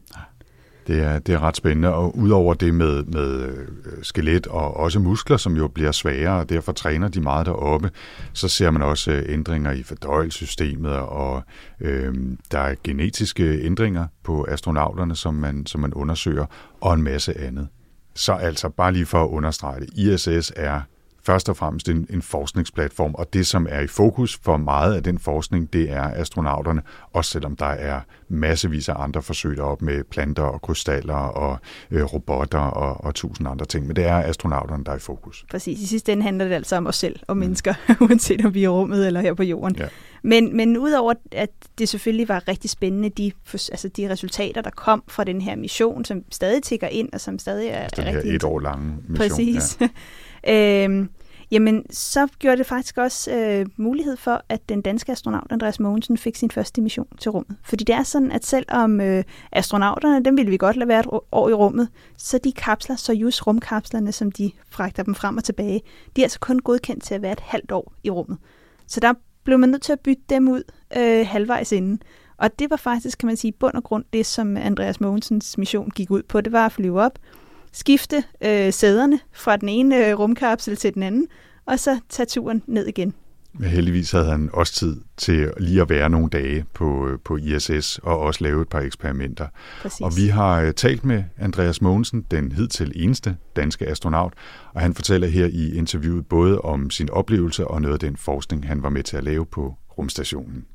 Det 0.88 1.04
er, 1.04 1.20
det 1.20 1.36
er 1.36 1.40
ret 1.40 1.58
spændende, 1.58 1.94
og 1.94 2.18
udover 2.18 2.54
det 2.54 2.74
med, 2.74 3.04
med 3.04 3.44
øh, 3.44 3.68
skelet 4.02 4.48
og 4.48 4.78
også 4.78 5.00
muskler, 5.00 5.38
som 5.38 5.58
jo 5.58 5.68
bliver 5.68 5.92
sværere, 5.92 6.40
og 6.40 6.50
derfor 6.50 6.72
træner 6.72 7.08
de 7.08 7.22
meget 7.22 7.46
deroppe, 7.46 7.92
så 8.34 8.48
ser 8.48 8.72
man 8.72 8.82
også 8.82 9.12
øh, 9.12 9.24
ændringer 9.28 9.72
i 9.72 9.84
fordøjelsessystemet, 9.84 10.92
og 10.92 11.44
øh, 11.80 12.16
der 12.52 12.60
er 12.60 12.76
genetiske 12.84 13.62
ændringer 13.62 14.08
på 14.24 14.46
astronauterne, 14.50 15.16
som 15.16 15.34
man, 15.34 15.66
som 15.66 15.82
man 15.82 15.94
undersøger, 15.94 16.46
og 16.82 16.94
en 16.94 17.04
masse 17.04 17.40
andet. 17.40 17.68
Så 18.16 18.34
altså, 18.34 18.70
bare 18.70 18.92
lige 18.92 19.06
for 19.06 19.24
at 19.24 19.30
understrege 19.30 19.80
det, 19.80 19.90
ISS 19.94 20.52
er 20.56 20.82
først 21.25 21.50
og 21.50 21.58
fremmest 21.58 21.89
en, 21.89 22.08
en 22.10 22.22
forskningsplatform, 22.22 23.13
og 23.13 23.34
det, 23.34 23.48
som 23.48 23.68
er 23.70 23.80
i 23.80 23.88
fokus 23.88 24.39
for 24.44 24.58
meget 24.58 24.96
af 24.96 25.03
den 25.03 25.20
forskning, 25.20 25.74
det 25.74 25.92
er 25.92 26.03
astronauterne, 26.03 26.82
også 27.13 27.32
selvom 27.32 27.56
der 27.56 27.65
er 27.65 28.01
massevis 28.27 28.89
af 28.89 28.94
andre 28.98 29.22
forsøg 29.22 29.58
deroppe 29.58 29.86
med 29.86 30.03
planter 30.03 30.44
og 30.44 30.62
krystaller 30.62 31.13
og 31.13 31.60
øh, 31.92 32.03
robotter 32.03 32.60
og, 32.60 33.03
og 33.03 33.15
tusind 33.15 33.48
andre 33.48 33.65
ting. 33.65 33.88
Men 33.88 33.96
det 33.96 34.06
er 34.06 34.18
astronauterne, 34.18 34.84
der 34.84 34.92
er 34.92 34.96
i 34.96 35.00
fokus. 35.00 35.46
Præcis. 35.51 35.82
I 35.82 35.86
sidste 35.86 36.12
ende 36.12 36.24
handler 36.24 36.46
det 36.46 36.56
altså 36.56 36.75
om 36.75 36.88
os 36.88 36.96
selv 36.96 37.20
og 37.27 37.38
mm. 37.38 37.39
mennesker, 37.39 37.74
uanset 38.01 38.46
om 38.46 38.53
vi 38.53 38.60
er 38.60 38.63
i 38.63 38.68
rummet 38.68 39.08
eller 39.08 39.22
her 39.22 39.34
på 39.34 39.44
jorden. 39.44 39.75
Ja. 39.75 39.88
Men, 40.24 40.58
men 40.58 40.77
udover 40.77 41.13
at 41.32 41.50
det 41.77 41.89
selvfølgelig 41.89 42.30
var 42.30 42.48
rigtig 42.48 42.70
spændende, 42.70 43.10
de, 43.10 43.32
altså 43.53 43.88
de 43.88 44.10
resultater, 44.10 44.62
der 44.62 44.70
kom 44.70 45.03
fra 45.08 45.24
den 45.24 45.42
her 45.42 45.56
mission, 45.56 46.06
som 46.06 46.24
stadig 46.32 46.63
tigger 46.63 46.88
ind, 46.88 47.10
og 47.13 47.22
som 47.22 47.39
stadig 47.39 47.68
er, 47.68 47.88
den 47.88 48.03
her 48.03 48.18
rigtig... 48.18 48.36
et 48.36 48.44
år 48.44 48.60
lange 48.60 48.98
mission. 49.08 49.30
Præcis. 49.30 49.77
Ja. 49.82 49.88
Øh, 50.48 51.08
jamen, 51.52 51.86
så 51.90 52.28
gjorde 52.40 52.58
det 52.58 52.66
faktisk 52.66 52.98
også 52.98 53.32
øh, 53.32 53.66
mulighed 53.78 54.18
for, 54.18 54.44
at 54.50 54.70
den 54.70 54.82
danske 54.82 55.12
astronaut 55.12 55.48
Andreas 55.50 55.80
Mogensen 55.80 56.18
fik 56.18 56.36
sin 56.36 56.52
første 56.52 56.82
mission 56.82 57.08
til 57.20 57.32
rummet. 57.32 57.58
Fordi 57.64 57.84
det 57.84 57.96
er 57.96 58.04
sådan, 58.04 58.32
at 58.32 58.46
selvom 58.46 59.02
øh, 59.02 59.24
astronauterne, 59.52 60.26
dem 60.26 60.38
ville 60.38 60.52
vi 60.52 60.58
godt 60.58 60.76
lade 60.76 60.88
være 60.88 61.00
et 61.00 61.08
år 61.32 61.50
i 61.50 61.54
rummet, 61.54 61.90
så 62.18 62.38
de 62.38 62.52
kapsler, 62.52 62.96
Soyuz 62.96 63.42
rumkapslerne, 63.42 64.12
som 64.12 64.32
de 64.32 64.52
fragter 64.70 65.04
dem 65.04 65.16
frem 65.16 65.38
og 65.38 65.44
tilbage, 65.44 65.82
de 66.16 66.22
er 66.22 66.26
altså 66.26 66.40
kun 66.40 66.60
godkendt 66.60 67.04
til 67.04 67.16
at 67.16 67.22
være 67.22 67.32
et 67.32 67.40
halvt 67.40 67.72
år 67.72 67.94
i 68.04 68.10
rummet. 68.10 68.38
Så 68.88 69.00
der 69.00 69.14
blev 69.44 69.60
man 69.60 69.70
nødt 69.70 69.82
til 69.82 69.94
at 69.94 70.00
bytte 70.00 70.24
dem 70.30 70.48
ud 70.48 70.64
øh, 70.98 71.28
halvvejs 71.28 71.72
inden. 71.72 72.02
Og 72.38 72.60
det 72.60 72.70
var 72.70 72.76
faktisk, 72.76 73.18
kan 73.18 73.28
man 73.28 73.38
sige, 73.38 73.52
bund 73.52 73.74
og 73.74 73.84
grund 73.84 74.06
det, 74.14 74.26
som 74.26 74.58
Andreas 74.58 75.02
Mogensens 75.02 75.58
mission 75.58 75.90
gik 75.90 76.12
ud 76.12 76.24
på. 76.24 76.42
Det 76.42 76.52
var 76.52 76.66
at 76.66 76.72
flyve 76.72 77.02
op, 77.02 77.20
skifte 77.74 78.24
øh, 78.42 78.74
sæderne 78.74 79.20
fra 79.32 79.58
den 79.58 79.70
ene 79.70 80.08
øh, 80.08 80.20
rumkapsel 80.20 80.77
til 80.77 80.94
den 80.94 81.03
anden, 81.03 81.27
og 81.65 81.80
så 81.80 82.00
tage 82.10 82.25
turen 82.25 82.63
ned 82.68 82.88
igen. 82.88 83.13
Men 83.56 83.70
heldigvis 83.70 84.12
havde 84.12 84.25
han 84.25 84.50
også 84.53 84.74
tid 84.74 85.01
til 85.18 85.51
lige 85.58 85.82
at 85.82 85.89
være 85.89 86.10
nogle 86.10 86.30
dage 86.30 86.65
på, 86.74 87.08
øh, 87.08 87.20
på 87.24 87.38
ISS 87.38 88.00
og 88.03 88.20
også 88.20 88.44
lave 88.44 88.62
et 88.62 88.70
par 88.70 88.80
eksperimenter. 88.80 89.48
Præcis. 89.82 90.01
Og 90.01 90.18
vi 90.18 90.27
har 90.27 90.63
uh, 90.63 90.72
talt 90.72 91.06
med 91.06 91.24
Andreas 91.38 91.82
Mogensen, 91.82 92.25
den 92.32 92.51
hidtil 92.51 92.92
eneste 92.96 93.36
danske 93.56 93.88
astronaut, 93.88 94.34
og 94.74 94.82
han 94.82 94.94
fortæller 94.94 95.27
her 95.27 95.46
i 95.46 95.75
interviewet 95.75 96.25
både 96.25 96.62
om 96.62 96.89
sin 96.89 97.10
oplevelse 97.10 97.68
og 97.68 97.82
noget 97.82 97.94
af 97.94 98.00
den 98.00 98.18
forskning, 98.18 98.68
han 98.68 98.84
var 98.84 98.89
med 98.89 99.03
til 99.03 99.18
at 99.18 99.24
lave 99.24 99.46
på 99.46 99.75
rumstationen. 99.98 100.65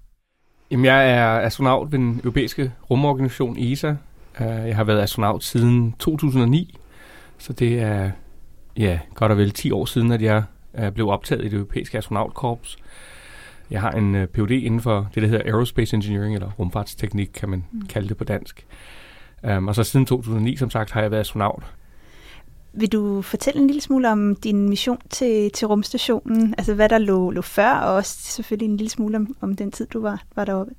Jamen, 0.71 0.85
jeg 0.85 1.11
er 1.11 1.40
astronaut 1.40 1.93
ved 1.93 1.99
den 1.99 2.21
europæiske 2.25 2.73
rumorganisation 2.90 3.57
ESA. 3.59 3.97
Uh, 4.40 4.47
jeg 4.47 4.76
har 4.76 4.85
været 4.85 5.02
astronaut 5.02 5.45
siden 5.45 5.93
2009, 5.99 6.78
så 7.38 7.52
det 7.52 7.80
er 7.80 8.11
ja, 8.76 9.00
godt 9.14 9.33
og 9.33 9.38
vel 9.38 9.50
10 9.50 9.71
år 9.71 9.85
siden, 9.85 10.12
at 10.12 10.23
jeg 10.23 10.42
blev 10.95 11.09
optaget 11.09 11.45
i 11.45 11.49
det 11.49 11.54
europæiske 11.54 11.99
astronautkorps. 11.99 12.78
Jeg 13.71 13.80
har 13.80 13.90
en 13.90 14.14
uh, 14.14 14.25
Ph.D. 14.25 14.50
inden 14.50 14.80
for 14.80 15.11
det, 15.14 15.23
der 15.23 15.28
hedder 15.28 15.45
Aerospace 15.45 15.97
Engineering, 15.97 16.35
eller 16.35 16.50
rumfartsteknik, 16.59 17.30
kan 17.35 17.49
man 17.49 17.64
mm. 17.73 17.87
kalde 17.87 18.09
det 18.09 18.16
på 18.16 18.25
dansk. 18.25 18.66
Um, 19.57 19.68
og 19.68 19.75
så 19.75 19.85
siden 19.85 20.07
2009, 20.07 20.57
som 20.57 20.71
sagt, 20.71 20.90
har 20.90 21.00
jeg 21.00 21.11
været 21.11 21.21
astronaut. 21.21 21.62
Vil 22.73 22.92
du 22.92 23.23
fortælle 23.23 23.61
en 23.61 23.66
lille 23.66 23.83
smule 23.83 24.11
om 24.11 24.37
din 24.37 24.68
mission 24.68 24.99
til, 25.11 25.50
til 25.50 25.66
rumstationen? 25.66 26.54
Altså 26.59 26.75
hvad 26.75 26.88
der 26.88 26.99
lå, 26.99 27.30
lå 27.30 27.42
før, 27.42 27.73
og 27.73 27.95
også 27.95 28.18
selvfølgelig 28.18 28.71
en 28.71 28.76
lille 28.76 28.90
smule 28.90 29.16
om, 29.16 29.37
om 29.40 29.57
den 29.57 29.71
tid, 29.71 29.87
du 29.87 30.00
var, 30.00 30.23
var 30.37 30.45
deroppe? 30.45 30.73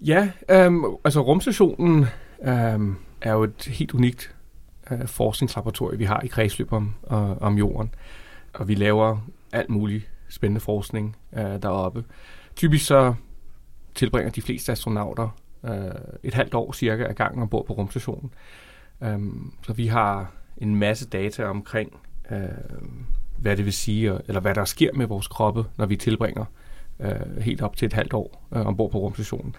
Ja, 0.00 0.28
øhm, 0.50 0.84
altså 1.04 1.20
rumstationen 1.20 2.06
øhm, 2.42 2.96
er 3.20 3.32
jo 3.32 3.42
et 3.42 3.68
helt 3.68 3.94
unikt 3.94 4.35
øh, 4.90 5.06
forskningslaboratorium, 5.06 5.98
vi 5.98 6.04
har 6.04 6.20
i 6.20 6.26
kredsløb 6.26 6.72
om, 6.72 6.94
øh, 7.10 7.42
om 7.42 7.58
jorden. 7.58 7.94
Og 8.54 8.68
vi 8.68 8.74
laver 8.74 9.18
alt 9.52 9.70
muligt 9.70 10.10
spændende 10.28 10.60
forskning 10.60 11.16
øh, 11.36 11.62
deroppe. 11.62 12.04
Typisk 12.56 12.86
så 12.86 13.14
tilbringer 13.94 14.30
de 14.30 14.42
fleste 14.42 14.72
astronauter 14.72 15.28
øh, 15.64 15.72
et 16.22 16.34
halvt 16.34 16.54
år 16.54 16.72
cirka 16.72 17.04
af 17.04 17.14
gangen 17.14 17.42
ombord 17.42 17.66
på 17.66 17.72
rumstationen. 17.72 18.30
Um, 19.00 19.54
så 19.62 19.72
vi 19.72 19.86
har 19.86 20.32
en 20.56 20.76
masse 20.76 21.08
data 21.08 21.44
omkring, 21.44 22.00
øh, 22.30 22.38
hvad 23.38 23.56
det 23.56 23.64
vil 23.64 23.72
sige, 23.72 24.20
eller 24.28 24.40
hvad 24.40 24.54
der 24.54 24.64
sker 24.64 24.90
med 24.94 25.06
vores 25.06 25.28
kroppe, 25.28 25.64
når 25.76 25.86
vi 25.86 25.96
tilbringer 25.96 26.44
øh, 27.00 27.36
helt 27.40 27.62
op 27.62 27.76
til 27.76 27.86
et 27.86 27.92
halvt 27.92 28.12
år 28.12 28.46
øh, 28.54 28.66
ombord 28.66 28.90
på 28.90 28.98
rumstationen. 28.98 29.54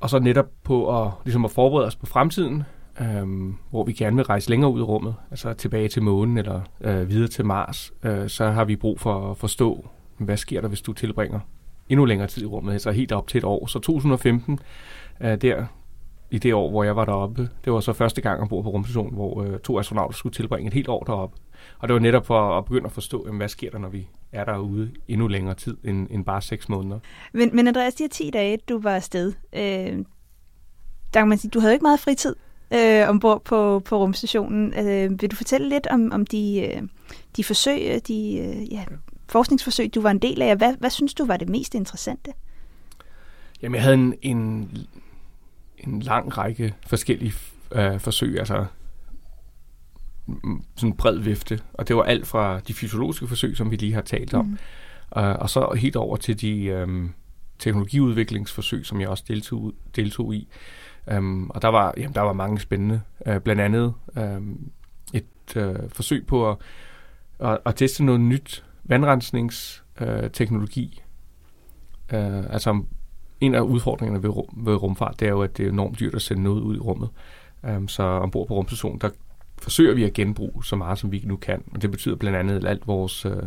Og 0.00 0.10
så 0.10 0.18
netop 0.18 0.46
på 0.62 1.02
at, 1.02 1.12
ligesom 1.24 1.44
at 1.44 1.50
forberede 1.50 1.86
os 1.86 1.96
på 1.96 2.06
fremtiden, 2.06 2.62
øh, 3.00 3.54
hvor 3.70 3.84
vi 3.84 3.92
gerne 3.92 4.16
vil 4.16 4.24
rejse 4.24 4.50
længere 4.50 4.70
ud 4.70 4.80
i 4.80 4.82
rummet, 4.82 5.14
altså 5.30 5.52
tilbage 5.52 5.88
til 5.88 6.02
månen 6.02 6.38
eller 6.38 6.60
øh, 6.80 7.08
videre 7.08 7.28
til 7.28 7.44
Mars, 7.44 7.92
øh, 8.02 8.28
så 8.28 8.50
har 8.50 8.64
vi 8.64 8.76
brug 8.76 9.00
for 9.00 9.30
at 9.30 9.36
forstå, 9.36 9.88
hvad 10.18 10.36
sker 10.36 10.60
der, 10.60 10.68
hvis 10.68 10.82
du 10.82 10.92
tilbringer 10.92 11.40
endnu 11.88 12.04
længere 12.04 12.28
tid 12.28 12.42
i 12.42 12.46
rummet, 12.46 12.72
altså 12.72 12.90
helt 12.90 13.12
op 13.12 13.28
til 13.28 13.38
et 13.38 13.44
år. 13.44 13.66
Så 13.66 13.78
2015, 13.78 14.58
øh, 15.20 15.40
der 15.40 15.66
i 16.30 16.38
det 16.38 16.54
år, 16.54 16.70
hvor 16.70 16.84
jeg 16.84 16.96
var 16.96 17.04
deroppe. 17.04 17.48
Det 17.64 17.72
var 17.72 17.80
så 17.80 17.92
første 17.92 18.20
gang 18.20 18.40
ombord 18.40 18.64
på 18.64 18.70
rumstationen, 18.70 19.14
hvor 19.14 19.42
øh, 19.42 19.58
to 19.58 19.78
astronauter 19.78 20.16
skulle 20.16 20.32
tilbringe 20.32 20.66
et 20.66 20.74
helt 20.74 20.88
år 20.88 21.04
deroppe. 21.04 21.36
Og 21.78 21.88
det 21.88 21.94
var 21.94 22.00
netop 22.00 22.26
for 22.26 22.58
at 22.58 22.64
begynde 22.64 22.86
at 22.86 22.92
forstå, 22.92 23.22
jamen, 23.26 23.38
hvad 23.38 23.48
sker 23.48 23.70
der, 23.70 23.78
når 23.78 23.88
vi 23.88 24.08
er 24.32 24.44
derude 24.44 24.90
endnu 25.08 25.28
længere 25.28 25.54
tid 25.54 25.76
end, 25.84 26.06
end 26.10 26.24
bare 26.24 26.42
seks 26.42 26.68
måneder. 26.68 26.98
Men, 27.32 27.56
men 27.56 27.68
Andreas, 27.68 27.94
de 27.94 28.02
her 28.02 28.08
10 28.08 28.30
dage, 28.30 28.58
du 28.68 28.80
var 28.80 28.94
afsted, 28.94 29.32
øh, 29.52 30.04
der 31.14 31.20
kan 31.20 31.28
man 31.28 31.38
sige, 31.38 31.50
du 31.50 31.60
havde 31.60 31.72
ikke 31.72 31.82
meget 31.82 32.00
fritid 32.00 32.36
øh, 32.74 33.08
ombord 33.08 33.44
på, 33.44 33.80
på 33.80 33.98
rumstationen. 33.98 34.74
Øh, 34.74 35.20
vil 35.20 35.30
du 35.30 35.36
fortælle 35.36 35.68
lidt 35.68 35.86
om, 35.86 36.12
om 36.12 36.26
de, 36.26 36.60
øh, 36.60 36.82
de 37.36 37.44
forsøg, 37.44 38.00
de 38.08 38.38
øh, 38.38 38.72
ja, 38.72 38.84
forskningsforsøg, 39.28 39.94
du 39.94 40.00
var 40.00 40.10
en 40.10 40.18
del 40.18 40.42
af, 40.42 40.56
hvad, 40.56 40.74
hvad 40.78 40.90
synes 40.90 41.14
du 41.14 41.24
var 41.26 41.36
det 41.36 41.48
mest 41.48 41.74
interessante? 41.74 42.32
Jamen, 43.62 43.74
jeg 43.74 43.82
havde 43.82 43.94
en, 43.94 44.14
en 44.22 44.70
en 45.78 46.00
lang 46.00 46.38
række 46.38 46.74
forskellige 46.86 47.32
øh, 47.72 48.00
forsøg, 48.00 48.38
altså 48.38 48.64
sådan 50.76 50.88
en 50.88 50.96
bred 50.96 51.18
vifte. 51.18 51.60
Og 51.72 51.88
det 51.88 51.96
var 51.96 52.02
alt 52.02 52.26
fra 52.26 52.60
de 52.60 52.74
fysiologiske 52.74 53.26
forsøg, 53.26 53.56
som 53.56 53.70
vi 53.70 53.76
lige 53.76 53.92
har 53.92 54.02
talt 54.02 54.34
om, 54.34 54.44
mm. 54.46 55.20
øh, 55.22 55.34
og 55.38 55.50
så 55.50 55.74
helt 55.78 55.96
over 55.96 56.16
til 56.16 56.40
de 56.40 56.62
øh, 56.62 56.88
teknologiudviklingsforsøg, 57.58 58.86
som 58.86 59.00
jeg 59.00 59.08
også 59.08 59.24
deltog, 59.28 59.72
deltog 59.96 60.34
i. 60.34 60.48
Øhm, 61.10 61.50
og 61.50 61.62
der 61.62 61.68
var, 61.68 61.94
jamen, 61.96 62.14
der 62.14 62.20
var 62.20 62.32
mange 62.32 62.60
spændende. 62.60 63.00
Øh, 63.26 63.40
blandt 63.40 63.62
andet 63.62 63.94
øhm, 64.18 64.70
et 65.12 65.56
øh, 65.56 65.76
forsøg 65.88 66.26
på 66.26 66.50
at, 66.50 66.56
at, 67.40 67.58
at 67.66 67.74
teste 67.74 68.04
noget 68.04 68.20
nyt 68.20 68.64
vandrensningsteknologi. 68.84 71.02
Uh, 72.12 72.18
øh, 72.18 72.44
altså 72.50 72.82
en 73.40 73.54
af 73.54 73.60
udfordringerne 73.60 74.22
ved, 74.22 74.30
rum, 74.30 74.48
ved 74.56 74.74
rumfart, 74.74 75.20
det 75.20 75.26
er 75.26 75.32
jo, 75.32 75.42
at 75.42 75.56
det 75.56 75.66
er 75.66 75.70
enormt 75.70 76.00
dyrt 76.00 76.14
at 76.14 76.22
sende 76.22 76.42
noget 76.42 76.60
ud 76.60 76.76
i 76.76 76.80
rummet. 76.80 77.08
Øhm, 77.64 77.88
så 77.88 78.02
ombord 78.02 78.48
på 78.48 78.54
rumstationen, 78.54 79.00
der 79.00 79.10
forsøger 79.58 79.94
vi 79.94 80.04
at 80.04 80.12
genbruge 80.12 80.64
så 80.64 80.76
meget, 80.76 80.98
som 80.98 81.12
vi 81.12 81.22
nu 81.24 81.36
kan. 81.36 81.62
Og 81.74 81.82
det 81.82 81.90
betyder 81.90 82.16
blandt 82.16 82.38
andet, 82.38 82.56
at 82.56 82.64
alt 82.64 82.86
vores 82.86 83.26
øh, 83.26 83.42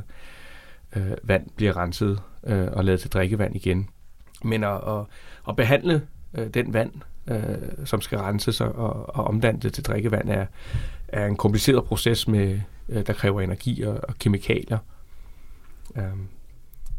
øh, 0.95 1.11
vand 1.23 1.49
bliver 1.55 1.77
renset 1.77 2.21
øh, 2.47 2.67
og 2.71 2.85
lavet 2.85 2.99
til 2.99 3.11
drikkevand 3.11 3.55
igen. 3.55 3.89
Men 4.43 4.63
at, 4.63 4.81
at, 4.87 5.05
at 5.47 5.55
behandle 5.55 6.07
øh, 6.33 6.47
den 6.47 6.73
vand, 6.73 6.91
øh, 7.29 7.85
som 7.85 8.01
skal 8.01 8.17
renses 8.17 8.61
og, 8.61 9.15
og 9.15 9.23
omdanne 9.23 9.59
det 9.59 9.73
til 9.73 9.83
drikkevand, 9.83 10.29
er, 10.29 10.45
er 11.07 11.25
en 11.25 11.35
kompliceret 11.35 11.83
proces, 11.83 12.27
med, 12.27 12.59
øh, 12.89 13.07
der 13.07 13.13
kræver 13.13 13.41
energi 13.41 13.81
og, 13.81 13.99
og 14.03 14.15
kemikalier. 14.19 14.77
Øh, 15.95 16.03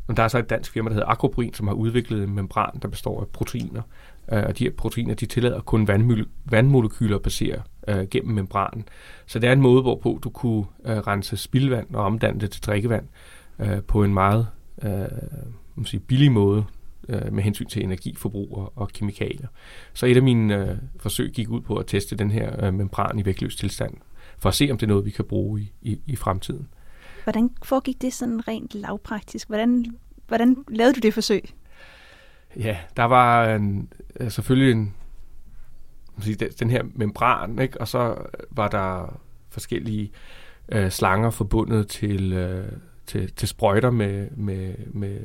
men 0.06 0.16
der 0.16 0.22
er 0.22 0.28
så 0.28 0.38
et 0.38 0.50
dansk 0.50 0.72
firma, 0.72 0.88
der 0.88 0.94
hedder 0.94 1.08
Acroproin, 1.08 1.54
som 1.54 1.66
har 1.66 1.74
udviklet 1.74 2.24
en 2.24 2.34
membran, 2.34 2.78
der 2.82 2.88
består 2.88 3.20
af 3.20 3.26
proteiner. 3.26 3.82
Øh, 4.32 4.42
og 4.46 4.58
de 4.58 4.64
her 4.64 4.70
proteiner, 4.70 5.14
de 5.14 5.26
tillader 5.26 5.60
kun 5.60 5.88
vandmolekyler 6.44 7.16
at 7.16 7.22
passere 7.22 7.62
øh, 7.88 8.08
gennem 8.10 8.34
membranen. 8.34 8.84
Så 9.26 9.38
det 9.38 9.48
er 9.48 9.52
en 9.52 9.60
måde, 9.60 9.82
hvorpå 9.82 10.20
du 10.24 10.30
kunne 10.30 10.64
øh, 10.84 10.96
rense 10.96 11.36
spildvand 11.36 11.94
og 11.94 12.04
omdanne 12.04 12.40
det 12.40 12.50
til 12.50 12.62
drikkevand 12.62 13.04
øh, 13.58 13.82
på 13.82 14.04
en 14.04 14.14
meget 14.14 14.46
øh, 14.82 15.08
man 15.80 15.86
sige, 15.86 16.00
billig 16.00 16.32
måde 16.32 16.64
øh, 17.08 17.32
med 17.32 17.42
hensyn 17.42 17.66
til 17.66 17.84
energiforbrug 17.84 18.58
og, 18.58 18.72
og 18.76 18.88
kemikalier. 18.88 19.48
Så 19.92 20.06
et 20.06 20.16
af 20.16 20.22
mine 20.22 20.56
øh, 20.56 20.76
forsøg 21.00 21.30
gik 21.30 21.48
ud 21.50 21.60
på 21.60 21.76
at 21.76 21.86
teste 21.86 22.16
den 22.16 22.30
her 22.30 22.64
øh, 22.64 22.74
membran 22.74 23.18
i 23.18 23.24
vægtløs 23.24 23.56
tilstand, 23.56 23.94
for 24.38 24.48
at 24.48 24.54
se, 24.54 24.68
om 24.70 24.78
det 24.78 24.86
er 24.86 24.88
noget, 24.88 25.04
vi 25.04 25.10
kan 25.10 25.24
bruge 25.24 25.60
i, 25.60 25.72
i, 25.82 26.00
i 26.06 26.16
fremtiden. 26.16 26.68
Hvordan 27.24 27.50
foregik 27.62 28.02
det 28.02 28.12
sådan 28.12 28.48
rent 28.48 28.74
lavpraktisk? 28.74 29.48
Hvordan, 29.48 29.86
hvordan 30.28 30.56
lavede 30.68 30.94
du 30.94 31.00
det 31.00 31.14
forsøg? 31.14 31.44
Ja, 32.56 32.78
der 32.96 33.04
var 33.04 33.54
en, 33.54 33.92
øh, 34.20 34.30
selvfølgelig 34.30 34.72
en, 34.72 34.94
den 36.58 36.70
her 36.70 36.82
membran, 36.94 37.58
ikke? 37.58 37.80
og 37.80 37.88
så 37.88 38.16
var 38.50 38.68
der 38.68 39.20
forskellige 39.50 40.10
øh, 40.72 40.90
slanger 40.90 41.30
forbundet 41.30 41.88
til, 41.88 42.32
øh, 42.32 42.72
til, 43.06 43.32
til 43.32 43.48
sprøjter 43.48 43.90
med, 43.90 44.30
med, 44.30 44.74
med 44.86 45.20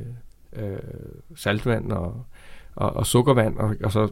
øh, 0.56 0.80
saltvand 1.36 1.92
og, 1.92 2.26
og, 2.76 2.94
og 2.94 3.06
sukkervand, 3.06 3.58
og, 3.58 3.76
og 3.84 3.92
så 3.92 4.10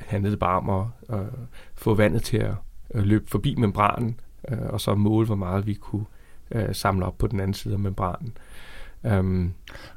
handlede 0.00 0.30
det 0.30 0.38
bare 0.38 0.56
om 0.56 0.70
at 1.10 1.16
øh, 1.18 1.26
få 1.74 1.94
vandet 1.94 2.22
til 2.22 2.36
at 2.36 2.54
øh, 2.94 3.04
løbe 3.04 3.30
forbi 3.30 3.54
membranen, 3.54 4.20
øh, 4.48 4.58
og 4.68 4.80
så 4.80 4.94
måle, 4.94 5.26
hvor 5.26 5.34
meget 5.34 5.66
vi 5.66 5.74
kunne 5.74 6.04
øh, 6.50 6.74
samle 6.74 7.06
op 7.06 7.18
på 7.18 7.26
den 7.26 7.40
anden 7.40 7.54
side 7.54 7.74
af 7.74 7.80
membranen. 7.80 8.36
Um, 9.02 9.54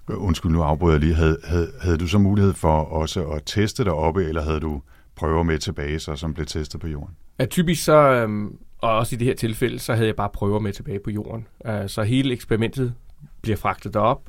Undskyld, 0.07 0.51
nu 0.51 0.61
afbryder 0.61 0.93
jeg 0.93 0.99
lige. 0.99 1.13
Havde, 1.13 1.37
havde, 1.43 1.71
havde 1.81 1.97
du 1.97 2.07
så 2.07 2.17
mulighed 2.17 2.53
for 2.53 2.81
også 2.81 3.25
at 3.27 3.41
teste 3.45 3.83
dig 3.83 3.93
oppe, 3.93 4.25
eller 4.25 4.41
havde 4.41 4.59
du 4.59 4.81
prøver 5.15 5.43
med 5.43 5.57
tilbage, 5.57 5.99
så, 5.99 6.15
som 6.15 6.33
blev 6.33 6.45
testet 6.45 6.81
på 6.81 6.87
jorden? 6.87 7.15
Ja, 7.39 7.45
typisk 7.45 7.83
så, 7.83 8.23
um, 8.23 8.57
og 8.77 8.97
også 8.97 9.15
i 9.15 9.19
det 9.19 9.27
her 9.27 9.35
tilfælde, 9.35 9.79
så 9.79 9.93
havde 9.93 10.07
jeg 10.07 10.15
bare 10.15 10.29
prøver 10.29 10.59
med 10.59 10.73
tilbage 10.73 10.99
på 10.99 11.11
jorden. 11.11 11.47
Uh, 11.69 11.87
så 11.87 12.03
hele 12.03 12.33
eksperimentet 12.33 12.93
bliver 13.41 13.57
fragtet 13.57 13.93
derop, 13.93 14.21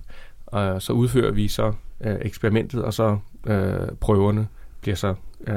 og 0.55 0.83
så 0.83 0.93
udfører 0.93 1.33
vi 1.33 1.49
så 1.49 1.73
øh, 2.01 2.17
eksperimentet, 2.23 2.83
og 2.83 2.95
så 2.95 3.19
øh, 3.47 3.89
prøverne 4.01 4.49
bliver 4.81 4.97
så 4.97 5.15
øh, 5.47 5.57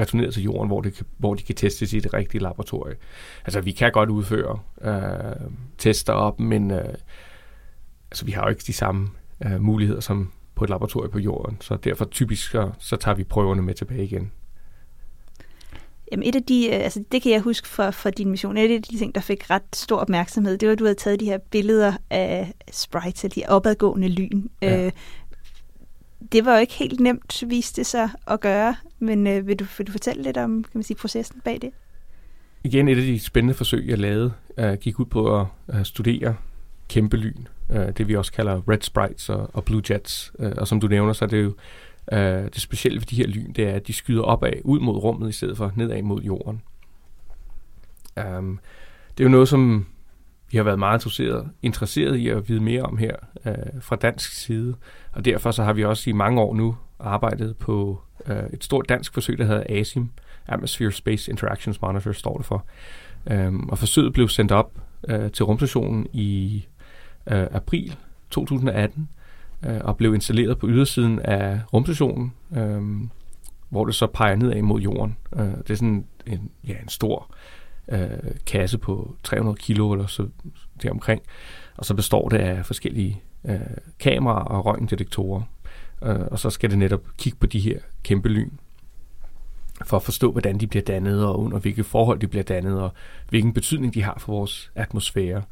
returneret 0.00 0.34
til 0.34 0.42
jorden, 0.42 0.66
hvor, 0.66 0.80
det 0.80 0.94
kan, 0.94 1.06
hvor 1.18 1.34
de 1.34 1.42
kan 1.42 1.54
testes 1.54 1.92
i 1.92 2.00
det 2.00 2.14
rigtige 2.14 2.42
laboratorium. 2.42 2.96
Altså, 3.44 3.60
vi 3.60 3.72
kan 3.72 3.92
godt 3.92 4.10
udføre 4.10 4.58
øh, 4.82 5.50
tester 5.78 6.12
op, 6.12 6.40
men 6.40 6.70
øh, 6.70 6.94
altså, 8.10 8.24
vi 8.24 8.32
har 8.32 8.42
jo 8.42 8.48
ikke 8.48 8.64
de 8.66 8.72
samme 8.72 9.08
øh, 9.44 9.60
muligheder 9.60 10.00
som 10.00 10.32
på 10.54 10.64
et 10.64 10.70
laboratorium 10.70 11.10
på 11.10 11.18
jorden, 11.18 11.56
så 11.60 11.76
derfor 11.76 12.04
typisk 12.04 12.50
så, 12.50 12.70
så 12.78 12.96
tager 12.96 13.14
vi 13.14 13.24
prøverne 13.24 13.62
med 13.62 13.74
tilbage 13.74 14.04
igen. 14.04 14.32
Jamen 16.12 16.28
et 16.28 16.36
af 16.36 16.42
de, 16.42 16.72
altså 16.72 17.04
det 17.12 17.22
kan 17.22 17.32
jeg 17.32 17.40
huske 17.40 17.68
fra, 17.68 17.90
fra 17.90 18.10
din 18.10 18.30
mission, 18.30 18.56
et 18.56 18.74
af 18.74 18.82
de 18.82 18.98
ting, 18.98 19.14
der 19.14 19.20
fik 19.20 19.50
ret 19.50 19.62
stor 19.72 19.96
opmærksomhed, 19.96 20.58
det 20.58 20.68
var, 20.68 20.72
at 20.72 20.78
du 20.78 20.84
havde 20.84 20.94
taget 20.94 21.20
de 21.20 21.24
her 21.24 21.38
billeder 21.38 21.92
af 22.10 22.52
sprites, 22.72 23.32
de 23.34 23.42
opadgående 23.48 24.08
lyn. 24.08 24.42
Ja. 24.62 24.86
Øh, 24.86 24.92
det 26.32 26.44
var 26.44 26.54
jo 26.54 26.60
ikke 26.60 26.74
helt 26.74 27.00
nemt, 27.00 27.44
viste 27.46 27.76
det 27.76 27.86
sig 27.86 28.10
at 28.26 28.40
gøre, 28.40 28.76
men 28.98 29.26
øh, 29.26 29.46
vil, 29.46 29.58
du, 29.58 29.64
vil 29.78 29.86
du 29.86 29.92
fortælle 29.92 30.22
lidt 30.22 30.36
om 30.36 30.62
kan 30.62 30.70
man 30.74 30.82
sige, 30.82 30.96
processen 30.96 31.40
bag 31.44 31.58
det? 31.62 31.70
Igen, 32.64 32.88
et 32.88 32.96
af 32.96 33.02
de 33.02 33.20
spændende 33.20 33.54
forsøg, 33.54 33.88
jeg 33.88 33.98
lavede, 33.98 34.32
uh, 34.58 34.72
gik 34.72 35.00
ud 35.00 35.04
på 35.04 35.40
at 35.40 35.46
uh, 35.68 35.82
studere 35.82 36.36
kæmpe 36.88 37.16
lyn, 37.16 37.46
uh, 37.68 37.76
det 37.76 38.08
vi 38.08 38.16
også 38.16 38.32
kalder 38.32 38.68
red 38.68 38.78
sprites 38.80 39.28
og, 39.28 39.50
og 39.52 39.64
blue 39.64 39.82
jets. 39.90 40.32
Uh, 40.38 40.50
og 40.56 40.68
som 40.68 40.80
du 40.80 40.86
nævner, 40.88 41.12
så 41.12 41.24
er 41.24 41.28
det 41.28 41.42
jo 41.42 41.54
Øh, 42.12 42.44
det 42.44 42.60
specielle 42.60 42.98
ved 42.98 43.06
de 43.06 43.16
her 43.16 43.26
lyn, 43.26 43.52
det 43.52 43.68
er, 43.68 43.72
at 43.72 43.86
de 43.86 43.92
skyder 43.92 44.22
opad 44.22 44.52
ud 44.64 44.80
mod 44.80 44.96
rummet, 44.96 45.28
i 45.28 45.32
stedet 45.32 45.56
for 45.56 45.72
nedad 45.76 46.02
mod 46.02 46.22
jorden. 46.22 46.62
Um, 48.16 48.60
det 49.18 49.24
er 49.24 49.28
jo 49.28 49.30
noget, 49.30 49.48
som 49.48 49.86
vi 50.50 50.56
har 50.56 50.64
været 50.64 50.78
meget 50.78 50.98
interesseret, 50.98 51.50
interesseret 51.62 52.16
i 52.16 52.28
at 52.28 52.48
vide 52.48 52.60
mere 52.60 52.82
om 52.82 52.96
her 52.96 53.16
øh, 53.46 53.54
fra 53.80 53.96
dansk 53.96 54.32
side. 54.32 54.74
Og 55.12 55.24
derfor 55.24 55.50
så 55.50 55.64
har 55.64 55.72
vi 55.72 55.84
også 55.84 56.10
i 56.10 56.12
mange 56.12 56.40
år 56.40 56.54
nu 56.54 56.76
arbejdet 56.98 57.56
på 57.56 58.00
øh, 58.26 58.42
et 58.52 58.64
stort 58.64 58.88
dansk 58.88 59.14
forsøg, 59.14 59.38
der 59.38 59.44
hedder 59.44 59.64
ASIM, 59.68 60.10
Atmosphere 60.46 60.92
Space 60.92 61.30
Interactions 61.30 61.82
Monitor 61.82 62.12
står 62.12 62.36
det 62.36 62.46
for. 62.46 62.66
Øhm, 63.30 63.68
og 63.68 63.78
forsøget 63.78 64.12
blev 64.12 64.28
sendt 64.28 64.52
op 64.52 64.72
øh, 65.08 65.30
til 65.30 65.44
rumstationen 65.44 66.06
i 66.12 66.64
øh, 67.26 67.46
april 67.52 67.96
2018 68.30 69.08
øh, 69.66 69.80
og 69.84 69.96
blev 69.96 70.14
installeret 70.14 70.58
på 70.58 70.68
ydersiden 70.68 71.18
af 71.18 71.60
rumstationen, 71.72 72.32
øh, 72.56 72.82
hvor 73.68 73.84
det 73.84 73.94
så 73.94 74.06
peger 74.06 74.36
nedad 74.36 74.62
mod 74.62 74.80
jorden. 74.80 75.16
Øh, 75.36 75.46
det 75.46 75.70
er 75.70 75.74
sådan 75.74 76.04
en, 76.26 76.50
ja, 76.68 76.74
en 76.82 76.88
stor 76.88 77.34
øh, 77.88 78.08
kasse 78.46 78.78
på 78.78 79.14
300 79.22 79.56
kilo 79.56 79.92
eller 79.92 80.06
så 80.06 80.28
deromkring, 80.82 81.22
og 81.76 81.84
så 81.84 81.94
består 81.94 82.28
det 82.28 82.38
af 82.38 82.66
forskellige 82.66 83.22
øh, 83.44 83.60
kameraer 83.98 84.44
og 84.44 84.66
røntgendetektorer. 84.66 85.42
Øh, 86.02 86.20
og 86.30 86.38
så 86.38 86.50
skal 86.50 86.70
det 86.70 86.78
netop 86.78 87.02
kigge 87.18 87.38
på 87.38 87.46
de 87.46 87.60
her 87.60 87.78
kæmpe 88.02 88.28
lyn, 88.28 88.50
for 89.84 89.96
at 89.96 90.02
forstå, 90.02 90.32
hvordan 90.32 90.58
de 90.58 90.66
bliver 90.66 90.82
dannet, 90.82 91.24
og 91.24 91.40
under 91.40 91.58
hvilke 91.58 91.84
forhold 91.84 92.18
de 92.18 92.28
bliver 92.28 92.42
dannet, 92.42 92.80
og 92.80 92.92
hvilken 93.28 93.52
betydning 93.52 93.94
de 93.94 94.02
har 94.02 94.16
for 94.18 94.32
vores 94.32 94.70
atmosfære. 94.74 95.42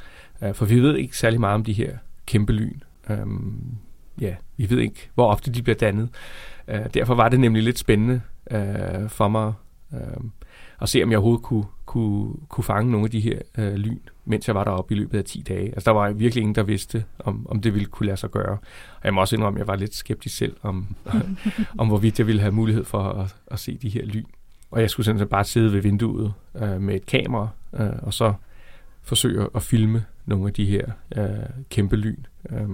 Øh, 0.43 0.55
for 0.55 0.65
vi 0.65 0.81
ved 0.81 0.97
ikke 0.97 1.19
særlig 1.19 1.41
meget 1.41 1.55
om 1.55 1.65
de 1.65 1.73
her 1.73 1.97
kæmpe 2.27 2.53
lyn. 2.53 2.81
Øh, 3.11 3.27
Ja, 4.21 4.35
vi 4.57 4.71
ved 4.71 4.79
ikke, 4.79 5.11
hvor 5.15 5.31
ofte 5.31 5.53
de 5.53 5.63
bliver 5.63 5.77
dannet. 5.77 6.09
Øh, 6.69 6.81
derfor 6.95 7.15
var 7.15 7.29
det 7.29 7.41
nemlig 7.41 7.63
lidt 7.63 7.79
spændende 7.79 8.21
øh, 8.51 9.09
for 9.09 9.29
mig 9.29 9.53
øh, 9.95 10.01
at 10.81 10.89
se, 10.89 11.03
om 11.03 11.11
jeg 11.11 11.19
overhovedet 11.19 11.43
kunne, 11.43 11.65
kunne, 11.87 12.35
kunne 12.49 12.65
fange 12.65 12.91
nogle 12.91 13.05
af 13.05 13.11
de 13.11 13.21
her 13.21 13.39
øh, 13.59 13.75
lyn, 13.75 13.99
mens 14.25 14.47
jeg 14.49 14.55
var 14.55 14.65
deroppe 14.65 14.95
i 14.95 14.99
løbet 14.99 15.19
af 15.19 15.25
10 15.25 15.43
dage. 15.49 15.67
Altså, 15.67 15.91
der 15.91 15.91
var 15.91 16.13
virkelig 16.13 16.41
ingen, 16.43 16.55
der 16.55 16.63
vidste, 16.63 17.05
om, 17.19 17.47
om 17.51 17.61
det 17.61 17.75
ville 17.75 17.87
kunne 17.87 18.07
lade 18.07 18.17
sig 18.17 18.31
gøre. 18.31 18.53
Og 18.95 19.05
jeg 19.05 19.15
må 19.15 19.21
også 19.21 19.37
indrømme, 19.37 19.57
at 19.57 19.59
jeg 19.59 19.69
var 19.69 19.77
lidt 19.77 19.95
skeptisk 19.95 20.37
selv, 20.37 20.57
om, 20.63 20.87
om 21.79 21.89
hvorvidt 21.89 22.19
jeg 22.19 22.27
ville 22.27 22.41
have 22.41 22.53
mulighed 22.53 22.85
for 22.85 23.03
at, 23.03 23.37
at 23.47 23.59
se 23.59 23.79
de 23.83 23.89
her 23.89 24.05
lyn. 24.05 24.25
Og 24.71 24.81
jeg 24.81 24.91
skulle 24.91 25.05
simpelthen 25.05 25.29
bare 25.29 25.45
sidde 25.45 25.73
ved 25.73 25.81
vinduet 25.81 26.33
øh, 26.63 26.81
med 26.81 26.95
et 26.95 27.07
kamera, 27.07 27.49
øh, 27.75 27.89
og 28.03 28.15
så 28.15 28.35
forsøge 29.03 29.49
at 29.55 29.63
filme 29.63 30.05
nogle 30.27 30.47
af 30.47 30.53
de 30.53 30.65
her 30.65 30.87
øh, 31.17 31.65
kæmpe 31.71 31.97
lyn. 31.97 32.25
Øh, 32.51 32.69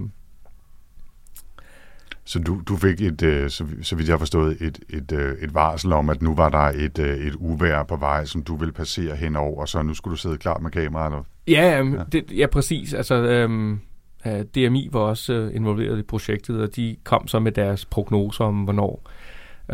så 2.31 2.39
du, 2.39 2.61
du 2.67 2.75
fik 2.75 3.01
et, 3.01 3.21
øh, 3.21 3.49
så, 3.49 3.65
så 3.81 3.95
vidt 3.95 4.07
jeg 4.07 4.13
har 4.13 4.19
forstået, 4.19 4.61
et, 4.61 4.79
et, 4.89 5.11
øh, 5.11 5.37
et 5.41 5.53
varsel 5.53 5.93
om, 5.93 6.09
at 6.09 6.21
nu 6.21 6.35
var 6.35 6.49
der 6.49 6.57
et, 6.57 6.99
øh, 6.99 7.17
et 7.17 7.35
uvær 7.35 7.83
på 7.83 7.95
vej, 7.95 8.25
som 8.25 8.43
du 8.43 8.55
ville 8.55 8.71
passere 8.71 9.15
henover, 9.15 9.61
og 9.61 9.67
så 9.67 9.81
nu 9.81 9.93
skulle 9.93 10.11
du 10.11 10.17
sidde 10.17 10.37
klar 10.37 10.59
med 10.59 10.71
kameraet? 10.71 11.13
Og... 11.13 11.25
Ja, 11.47 11.77
ja. 11.77 12.03
Det, 12.11 12.31
ja, 12.37 12.47
præcis. 12.47 12.93
Altså, 12.93 13.15
øhm, 13.15 13.79
DMI 14.25 14.89
var 14.91 14.99
også 14.99 15.33
øh, 15.33 15.55
involveret 15.55 15.99
i 15.99 16.03
projektet, 16.03 16.61
og 16.61 16.75
de 16.75 16.95
kom 17.03 17.27
så 17.27 17.39
med 17.39 17.51
deres 17.51 17.85
prognoser 17.85 18.45
om, 18.45 18.63
hvornår 18.63 19.09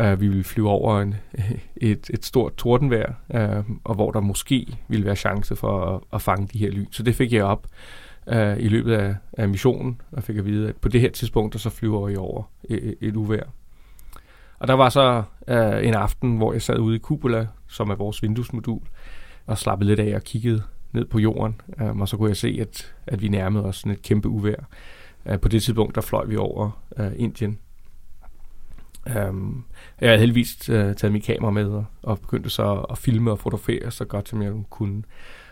øh, 0.00 0.20
vi 0.20 0.28
ville 0.28 0.44
flyve 0.44 0.68
over 0.68 1.00
en, 1.00 1.14
et, 1.76 2.10
et 2.10 2.24
stort 2.24 2.56
tordenvejr, 2.56 3.12
øh, 3.34 3.64
og 3.84 3.94
hvor 3.94 4.10
der 4.10 4.20
måske 4.20 4.78
ville 4.88 5.06
være 5.06 5.16
chance 5.16 5.56
for 5.56 5.94
at, 5.94 6.00
at 6.12 6.22
fange 6.22 6.48
de 6.52 6.58
her 6.58 6.70
lyn. 6.70 6.86
Så 6.90 7.02
det 7.02 7.14
fik 7.14 7.32
jeg 7.32 7.44
op 7.44 7.66
øh, 8.26 8.56
i 8.58 8.68
løbet 8.68 8.92
af, 8.92 9.16
af 9.32 9.48
missionen, 9.48 10.00
og 10.12 10.22
fik 10.22 10.36
at 10.36 10.44
vide, 10.44 10.68
at 10.68 10.76
på 10.76 10.88
det 10.88 11.00
her 11.00 11.10
tidspunkt, 11.10 11.52
der 11.52 11.58
så 11.58 11.70
flyver 11.70 12.08
I 12.08 12.16
over 12.16 12.42
et, 12.64 12.94
et 13.00 13.16
uvær. 13.16 13.42
Og 14.58 14.68
der 14.68 14.74
var 14.74 14.88
så 14.88 15.22
øh, 15.48 15.86
en 15.86 15.94
aften, 15.94 16.36
hvor 16.36 16.52
jeg 16.52 16.62
sad 16.62 16.78
ude 16.78 16.96
i 16.96 16.98
Cupola, 16.98 17.46
som 17.68 17.90
er 17.90 17.94
vores 17.94 18.22
vinduesmodul, 18.22 18.80
og 19.46 19.58
slappede 19.58 19.88
lidt 19.88 20.00
af 20.00 20.14
og 20.14 20.22
kiggede 20.22 20.62
ned 20.92 21.04
på 21.04 21.18
jorden, 21.18 21.60
øh, 21.80 21.96
og 21.96 22.08
så 22.08 22.16
kunne 22.16 22.28
jeg 22.28 22.36
se, 22.36 22.58
at, 22.60 22.94
at 23.06 23.22
vi 23.22 23.28
nærmede 23.28 23.64
os 23.64 23.76
sådan 23.76 23.92
et 23.92 24.02
kæmpe 24.02 24.28
uvær. 24.28 24.68
Øh, 25.26 25.40
på 25.40 25.48
det 25.48 25.62
tidspunkt, 25.62 25.94
der 25.94 26.00
fløj 26.00 26.24
vi 26.24 26.36
over 26.36 26.70
øh, 26.98 27.12
Indien. 27.16 27.58
Um, 29.28 29.64
jeg 30.00 30.08
havde 30.08 30.18
heldigvis 30.18 30.68
uh, 30.68 30.74
taget 30.74 31.12
mit 31.12 31.24
kamera 31.24 31.50
med 31.50 31.64
og, 31.64 31.84
og 32.02 32.20
begyndte 32.20 32.50
så 32.50 32.86
at 32.90 32.98
filme 32.98 33.30
og 33.30 33.38
fotografere 33.38 33.90
så 33.90 34.04
godt 34.04 34.28
som 34.28 34.42
jeg 34.42 34.52
kunne. 34.70 35.02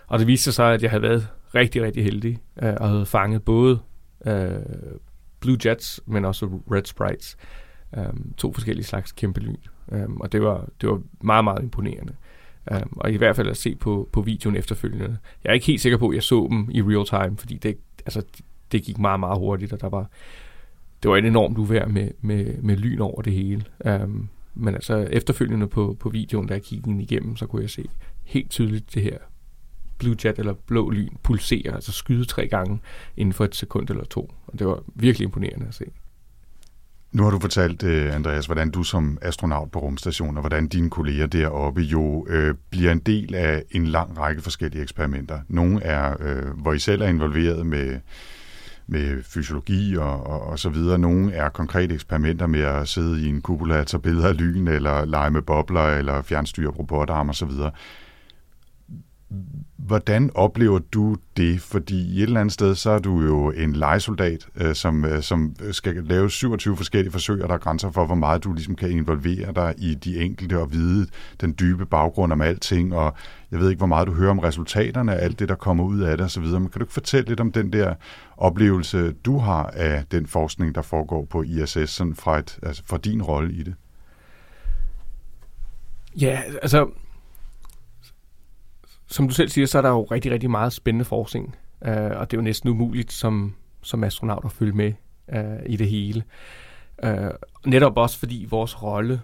Og 0.07 0.19
det 0.19 0.27
viste 0.27 0.53
sig, 0.53 0.75
at 0.75 0.83
jeg 0.83 0.91
havde 0.91 1.03
været 1.03 1.29
rigtig, 1.57 1.83
rigtig 1.83 2.05
heldig 2.05 2.39
øh, 2.63 2.75
og 2.81 2.89
havde 2.89 3.07
fanget 3.07 3.43
både 3.43 3.79
øh, 4.27 4.51
Blue 5.41 5.59
Jets, 5.65 6.01
men 6.07 6.25
også 6.25 6.47
Red 6.47 6.85
Sprites. 6.85 7.37
Øh, 7.97 8.05
to 8.37 8.53
forskellige 8.53 8.85
slags 8.85 9.13
kæmpe 9.13 9.41
lyn. 9.41 9.57
Øh, 9.93 10.09
og 10.21 10.33
det 10.33 10.43
var, 10.43 10.69
det 10.81 10.89
var 10.89 11.01
meget, 11.21 11.45
meget 11.45 11.63
imponerende. 11.63 12.13
Øh, 12.73 12.83
og 12.91 13.13
i 13.13 13.17
hvert 13.17 13.37
fald 13.37 13.49
at 13.49 13.57
se 13.57 13.75
på, 13.75 14.09
på 14.13 14.21
videoen 14.21 14.57
efterfølgende. 14.57 15.19
Jeg 15.45 15.51
er 15.51 15.55
ikke 15.55 15.67
helt 15.67 15.81
sikker 15.81 15.99
på, 15.99 16.09
at 16.09 16.15
jeg 16.15 16.23
så 16.23 16.47
dem 16.51 16.69
i 16.71 16.83
real 16.83 17.07
time, 17.07 17.37
fordi 17.37 17.57
det, 17.57 17.79
altså, 17.99 18.23
det 18.73 18.83
gik 18.83 18.99
meget, 18.99 19.21
meget 19.21 19.39
hurtigt, 19.39 19.73
og 19.73 19.81
der 19.81 19.89
var, 19.89 20.11
det 21.03 21.11
var 21.11 21.17
et 21.17 21.25
enormt 21.25 21.59
uvær 21.59 21.87
med, 21.87 22.11
med, 22.21 22.63
med 22.63 22.77
lyn 22.77 23.01
over 23.01 23.23
det 23.23 23.33
hele. 23.33 23.65
Um, 23.85 24.29
men 24.55 24.75
altså 24.75 24.97
efterfølgende 24.97 25.67
på, 25.67 25.97
på 26.01 26.09
videoen, 26.09 26.49
der 26.49 26.55
jeg 26.55 26.63
kiggede 26.63 27.03
igennem, 27.03 27.37
så 27.37 27.47
kunne 27.47 27.63
jeg 27.63 27.71
se 27.71 27.89
helt 28.25 28.51
tydeligt 28.51 28.95
det 28.95 29.03
her 29.03 29.19
blue 29.99 30.17
jet 30.25 30.39
eller 30.39 30.55
blå 30.67 30.91
lyn 30.91 31.17
pulsere, 31.23 31.75
altså 31.75 31.93
skyde 31.93 32.25
tre 32.25 32.49
gange 32.49 32.81
inden 33.17 33.33
for 33.33 33.45
et 33.45 33.55
sekund 33.55 33.91
eller 33.91 34.05
to. 34.05 34.33
Og 34.47 34.59
det 34.59 34.67
var 34.67 34.83
virkelig 34.95 35.25
imponerende 35.25 35.67
at 35.69 35.75
se. 35.75 35.85
Nu 37.13 37.23
har 37.23 37.31
du 37.31 37.39
fortalt, 37.39 37.83
øh, 37.83 38.15
Andreas, 38.15 38.47
hvordan 38.47 38.71
du 38.71 38.83
som 38.83 39.19
astronaut 39.23 39.71
på 39.71 39.79
rumstationen 39.79 40.37
og 40.37 40.41
hvordan 40.41 40.69
dine 40.69 40.91
kolleger 40.91 41.27
deroppe 41.27 41.81
jo 41.81 42.27
øh, 42.29 42.55
bliver 42.71 42.93
en 42.93 42.99
del 42.99 43.35
af 43.35 43.63
en 43.71 43.87
lang 43.87 44.19
række 44.19 44.43
forskellige 44.43 44.83
eksperimenter. 44.83 45.41
Nogle 45.49 45.83
er, 45.83 46.17
øh, 46.21 46.61
hvor 46.63 46.73
I 46.73 46.79
selv 46.79 47.03
er 47.03 47.07
involveret 47.07 47.67
med, 47.67 48.01
med 48.87 49.23
fysiologi 49.23 49.97
og, 49.97 50.27
og, 50.27 50.41
og 50.41 50.59
så 50.59 50.69
videre. 50.69 50.99
Nogle 50.99 51.33
er 51.33 51.49
konkrete 51.49 51.95
eksperimenter 51.95 52.47
med 52.47 52.61
at 52.61 52.89
sidde 52.89 53.23
i 53.23 53.29
en 53.29 53.43
kupola 53.43 53.81
og 53.81 53.87
tage 53.87 54.01
billeder 54.01 54.29
af 54.29 54.37
lyn, 54.37 54.69
eller 54.69 55.05
lege 55.05 55.31
med 55.31 55.43
bobler, 55.43 55.87
eller 55.99 56.23
fjernstyre 56.23 56.71
robotarm 56.71 57.29
og 57.29 57.35
så 57.35 57.47
videre. 57.47 57.71
Hvordan 59.77 60.31
oplever 60.35 60.79
du 60.79 61.17
det? 61.37 61.61
Fordi 61.61 62.15
i 62.15 62.17
et 62.17 62.23
eller 62.23 62.41
andet 62.41 62.53
sted, 62.53 62.75
så 62.75 62.91
er 62.91 62.99
du 62.99 63.23
jo 63.23 63.51
en 63.51 63.73
legesoldat, 63.73 64.47
øh, 64.57 64.75
som, 64.75 65.05
øh, 65.05 65.23
som 65.23 65.57
skal 65.73 65.95
lave 65.95 66.31
27 66.31 66.77
forskellige 66.77 67.13
forsøg, 67.13 67.43
og 67.43 67.49
der 67.49 67.55
er 67.55 67.59
grænser 67.59 67.91
for, 67.91 68.07
hvor 68.07 68.15
meget 68.15 68.45
du 68.45 68.53
ligesom 68.53 68.75
kan 68.75 68.91
involvere 68.91 69.53
dig 69.53 69.75
i 69.79 69.95
de 69.95 70.21
enkelte 70.21 70.59
og 70.59 70.73
vide 70.73 71.07
den 71.41 71.55
dybe 71.61 71.87
baggrund 71.87 72.33
om 72.33 72.41
alting, 72.41 72.95
og 72.95 73.15
jeg 73.51 73.61
ved 73.61 73.71
ikke, 73.71 73.79
hvor 73.79 73.87
meget 73.87 74.07
du 74.07 74.13
hører 74.13 74.31
om 74.31 74.39
resultaterne 74.39 75.15
af 75.15 75.25
alt 75.25 75.39
det, 75.39 75.49
der 75.49 75.55
kommer 75.55 75.85
ud 75.85 76.01
af 76.01 76.17
det 76.17 76.27
osv., 76.27 76.43
men 76.43 76.69
kan 76.69 76.79
du 76.79 76.85
ikke 76.85 76.93
fortælle 76.93 77.29
lidt 77.29 77.41
om 77.41 77.53
den 77.53 77.73
der 77.73 77.95
oplevelse, 78.37 79.13
du 79.13 79.39
har 79.39 79.65
af 79.65 80.05
den 80.11 80.27
forskning, 80.27 80.75
der 80.75 80.83
foregår 80.83 81.25
på 81.25 81.43
ISS, 81.43 81.91
sådan 81.91 82.15
fra, 82.15 82.39
et, 82.39 82.59
altså 82.63 82.83
fra 82.87 82.97
din 82.97 83.23
rolle 83.23 83.53
i 83.53 83.63
det? 83.63 83.75
Ja, 86.21 86.41
altså 86.63 86.89
som 89.07 89.29
du 89.29 89.35
selv 89.35 89.49
siger, 89.49 89.67
så 89.67 89.79
er 89.79 89.83
der 89.83 89.89
jo 89.89 90.03
rigtig, 90.03 90.33
rigtig 90.33 90.51
meget 90.51 90.73
spændende 90.73 91.05
forskning, 91.05 91.57
øh, 91.85 91.93
og 91.95 92.31
det 92.31 92.37
er 92.37 92.39
jo 92.39 92.43
næsten 92.43 92.71
umuligt 92.71 93.13
som, 93.13 93.55
som 93.83 94.05
astronaut 94.05 94.45
at 94.45 94.53
følge 94.53 94.73
med 94.73 94.93
øh, 95.35 95.59
i 95.67 95.77
det 95.77 95.89
hele. 95.89 96.23
Øh, 97.03 97.31
netop 97.67 97.97
også 97.97 98.19
fordi 98.19 98.47
vores 98.51 98.83
rolle 98.83 99.21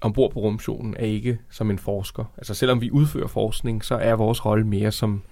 ombord 0.00 0.32
på 0.32 0.40
rumstationen 0.40 0.94
er 0.98 1.04
ikke 1.04 1.38
som 1.50 1.70
en 1.70 1.78
forsker. 1.78 2.24
Altså 2.36 2.54
selvom 2.54 2.80
vi 2.80 2.90
udfører 2.90 3.26
forskning, 3.26 3.84
så 3.84 3.94
er 3.94 4.14
vores 4.14 4.44
rolle 4.44 4.66
mere 4.66 4.92
som, 4.92 5.22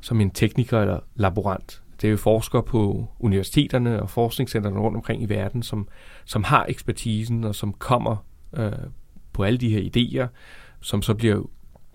som 0.00 0.20
en 0.20 0.30
tekniker 0.30 0.80
eller 0.80 1.00
laborant. 1.14 1.82
Det 2.00 2.08
er 2.08 2.10
jo 2.10 2.16
forskere 2.16 2.62
på 2.62 3.08
universiteterne 3.18 4.02
og 4.02 4.10
forskningscentrene 4.10 4.80
rundt 4.80 4.96
omkring 4.96 5.22
i 5.22 5.28
verden, 5.28 5.62
som, 5.62 5.88
som 6.24 6.44
har 6.44 6.66
ekspertisen 6.68 7.44
og 7.44 7.54
som 7.54 7.72
kommer 7.72 8.24
øh, 8.52 8.72
på 9.32 9.42
alle 9.42 9.58
de 9.58 9.68
her 9.68 9.90
idéer, 9.90 10.26
som 10.80 11.02
så 11.02 11.14
bliver 11.14 11.42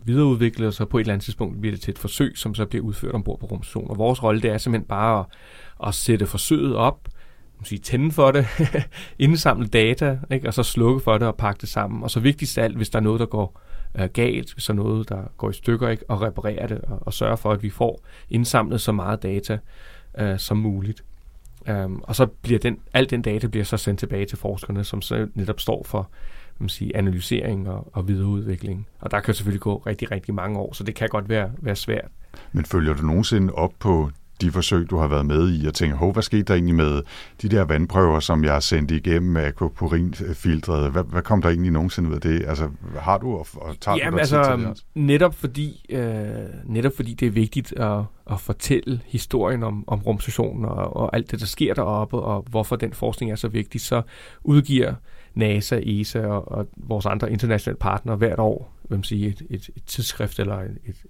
videreudviklet, 0.06 0.68
og 0.68 0.74
så 0.74 0.86
på 0.86 0.98
et 0.98 1.02
eller 1.02 1.14
andet 1.14 1.26
tidspunkt 1.26 1.62
bliver 1.62 1.74
det 1.76 1.82
til 1.82 1.92
et 1.92 2.00
forsøg, 2.00 2.38
som 2.38 2.56
så 2.56 2.66
bliver 2.66 2.86
udført 2.86 3.16
ombord 3.16 3.40
på 3.40 3.46
rumstationen. 3.46 3.90
Og 3.90 3.98
vores 3.98 4.24
rolle, 4.24 4.42
det 4.42 4.52
er 4.52 4.58
simpelthen 4.58 4.88
bare 4.88 5.20
at, 5.20 5.26
at 5.88 5.94
sætte 5.94 6.26
forsøget 6.26 6.76
op, 6.76 7.08
sige, 7.64 7.80
tænde 7.80 8.12
for 8.12 8.32
det, 8.32 8.48
indsamle 9.20 9.68
data, 9.68 10.20
ikke? 10.32 10.48
og 10.48 10.54
så 10.54 10.64
slukke 10.64 11.00
for 11.00 11.18
det 11.18 11.28
og 11.28 11.36
pakke 11.36 11.62
det 11.62 11.70
sammen. 11.70 12.04
Og 12.04 12.12
så 12.12 12.20
vigtigst 12.20 12.58
af 12.58 12.64
alt, 12.64 12.78
hvis 12.78 12.90
der 12.90 13.00
er 13.00 13.04
noget, 13.04 13.20
der 13.20 13.26
går 13.26 13.62
øh, 13.96 14.10
galt, 14.14 14.54
hvis 14.54 14.66
der 14.66 14.74
er 14.74 14.76
noget, 14.76 15.10
der 15.10 15.24
går 15.38 15.50
i 15.50 15.54
stykker, 15.54 15.90
ikke? 15.90 16.10
og 16.10 16.22
reparere 16.22 16.68
det, 16.68 16.82
og, 16.82 17.00
og 17.02 17.14
sørge 17.14 17.38
for, 17.38 17.52
at 17.52 17.64
vi 17.64 17.70
får 17.70 18.02
indsamlet 18.30 18.82
så 18.82 18.92
meget 18.92 19.24
data 19.24 19.58
øh, 20.20 20.40
som 20.40 20.58
muligt. 20.58 21.04
Um, 21.70 22.04
og 22.04 22.16
så 22.16 22.26
bliver 22.26 22.60
den, 22.60 22.80
al 22.94 23.10
den 23.10 23.22
data 23.22 23.48
bliver 23.48 23.64
så 23.64 23.78
sendt 23.78 24.00
tilbage 24.00 24.26
til 24.26 24.38
forskerne, 24.38 24.84
som 24.84 25.02
så 25.02 25.28
netop 25.34 25.60
står 25.60 25.84
for 25.84 26.10
man 26.60 26.70
sige, 26.70 26.98
analysering 26.98 27.70
og, 27.70 27.88
og 27.94 28.08
videreudvikling. 28.08 28.88
Og 29.00 29.12
der 29.12 29.20
kan 29.20 29.34
selvfølgelig 29.34 29.62
gå 29.62 29.78
rigtig, 29.78 30.12
rigtig 30.12 30.34
mange 30.34 30.60
år, 30.60 30.74
så 30.74 30.84
det 30.84 30.96
kan 30.96 31.10
godt 31.10 31.30
være, 31.30 31.52
være 31.58 31.76
svært. 31.76 32.12
Men 32.52 32.66
følger 32.66 32.94
du 32.94 33.06
nogensinde 33.06 33.54
op 33.54 33.72
på 33.80 34.10
de 34.42 34.52
forsøg, 34.52 34.90
du 34.90 34.98
har 34.98 35.08
været 35.08 35.26
med 35.26 35.60
i, 35.60 35.68
og 35.68 35.74
tænker, 35.74 35.98
hov, 35.98 36.14
hvad 36.14 36.24
skete 36.24 36.44
der 36.44 36.54
egentlig 36.54 36.76
med 36.76 37.02
de 37.42 37.50
der 37.50 37.64
vandprøver, 37.64 38.20
som 38.20 38.44
jeg 38.44 38.54
har 38.54 38.60
sendt 38.60 38.92
igennem 38.92 39.38
aquaporin-filtret? 39.38 40.92
Hvad, 40.92 41.04
hvad 41.04 41.22
kom 41.22 41.42
der 41.42 41.50
egentlig 41.50 41.72
nogensinde 41.72 42.10
ud 42.10 42.16
af 42.16 42.22
det? 42.22 42.46
Altså, 42.48 42.70
har 43.00 43.18
du 43.18 43.34
og, 43.34 43.48
og 43.56 43.76
tager 43.82 43.98
Jamen, 43.98 44.14
du 44.14 44.20
altså, 44.20 44.44
til 44.44 44.60
det 44.60 44.68
også? 44.68 44.84
netop 44.96 45.36
fordi, 45.36 45.86
øh, 45.90 46.26
netop 46.66 46.92
fordi 46.96 47.14
det 47.14 47.26
er 47.26 47.32
vigtigt 47.32 47.74
at, 47.80 48.04
at 48.32 48.40
fortælle 48.40 49.02
historien 49.06 49.64
om, 49.64 49.84
om 49.88 50.00
rumstationen 50.00 50.66
og, 50.66 50.96
og 50.96 51.16
alt 51.16 51.32
det, 51.32 51.40
der 51.40 51.46
sker 51.46 51.74
deroppe, 51.74 52.18
og 52.18 52.46
hvorfor 52.50 52.76
den 52.76 52.94
forskning 52.94 53.32
er 53.32 53.36
så 53.36 53.48
vigtig, 53.48 53.82
så 53.82 54.02
udgiver 54.44 54.94
NASA, 55.36 55.80
ESA 55.84 56.26
og, 56.28 56.52
og 56.52 56.68
vores 56.78 57.06
andre 57.06 57.32
internationale 57.32 57.78
partnere 57.78 58.16
hvert 58.16 58.40
år 58.40 58.76
vil 58.90 58.98
man 58.98 59.20
et, 59.20 59.42
et, 59.50 59.70
et 59.76 59.84
tidsskrift 59.86 60.40
eller 60.40 60.58
et, 60.58 61.06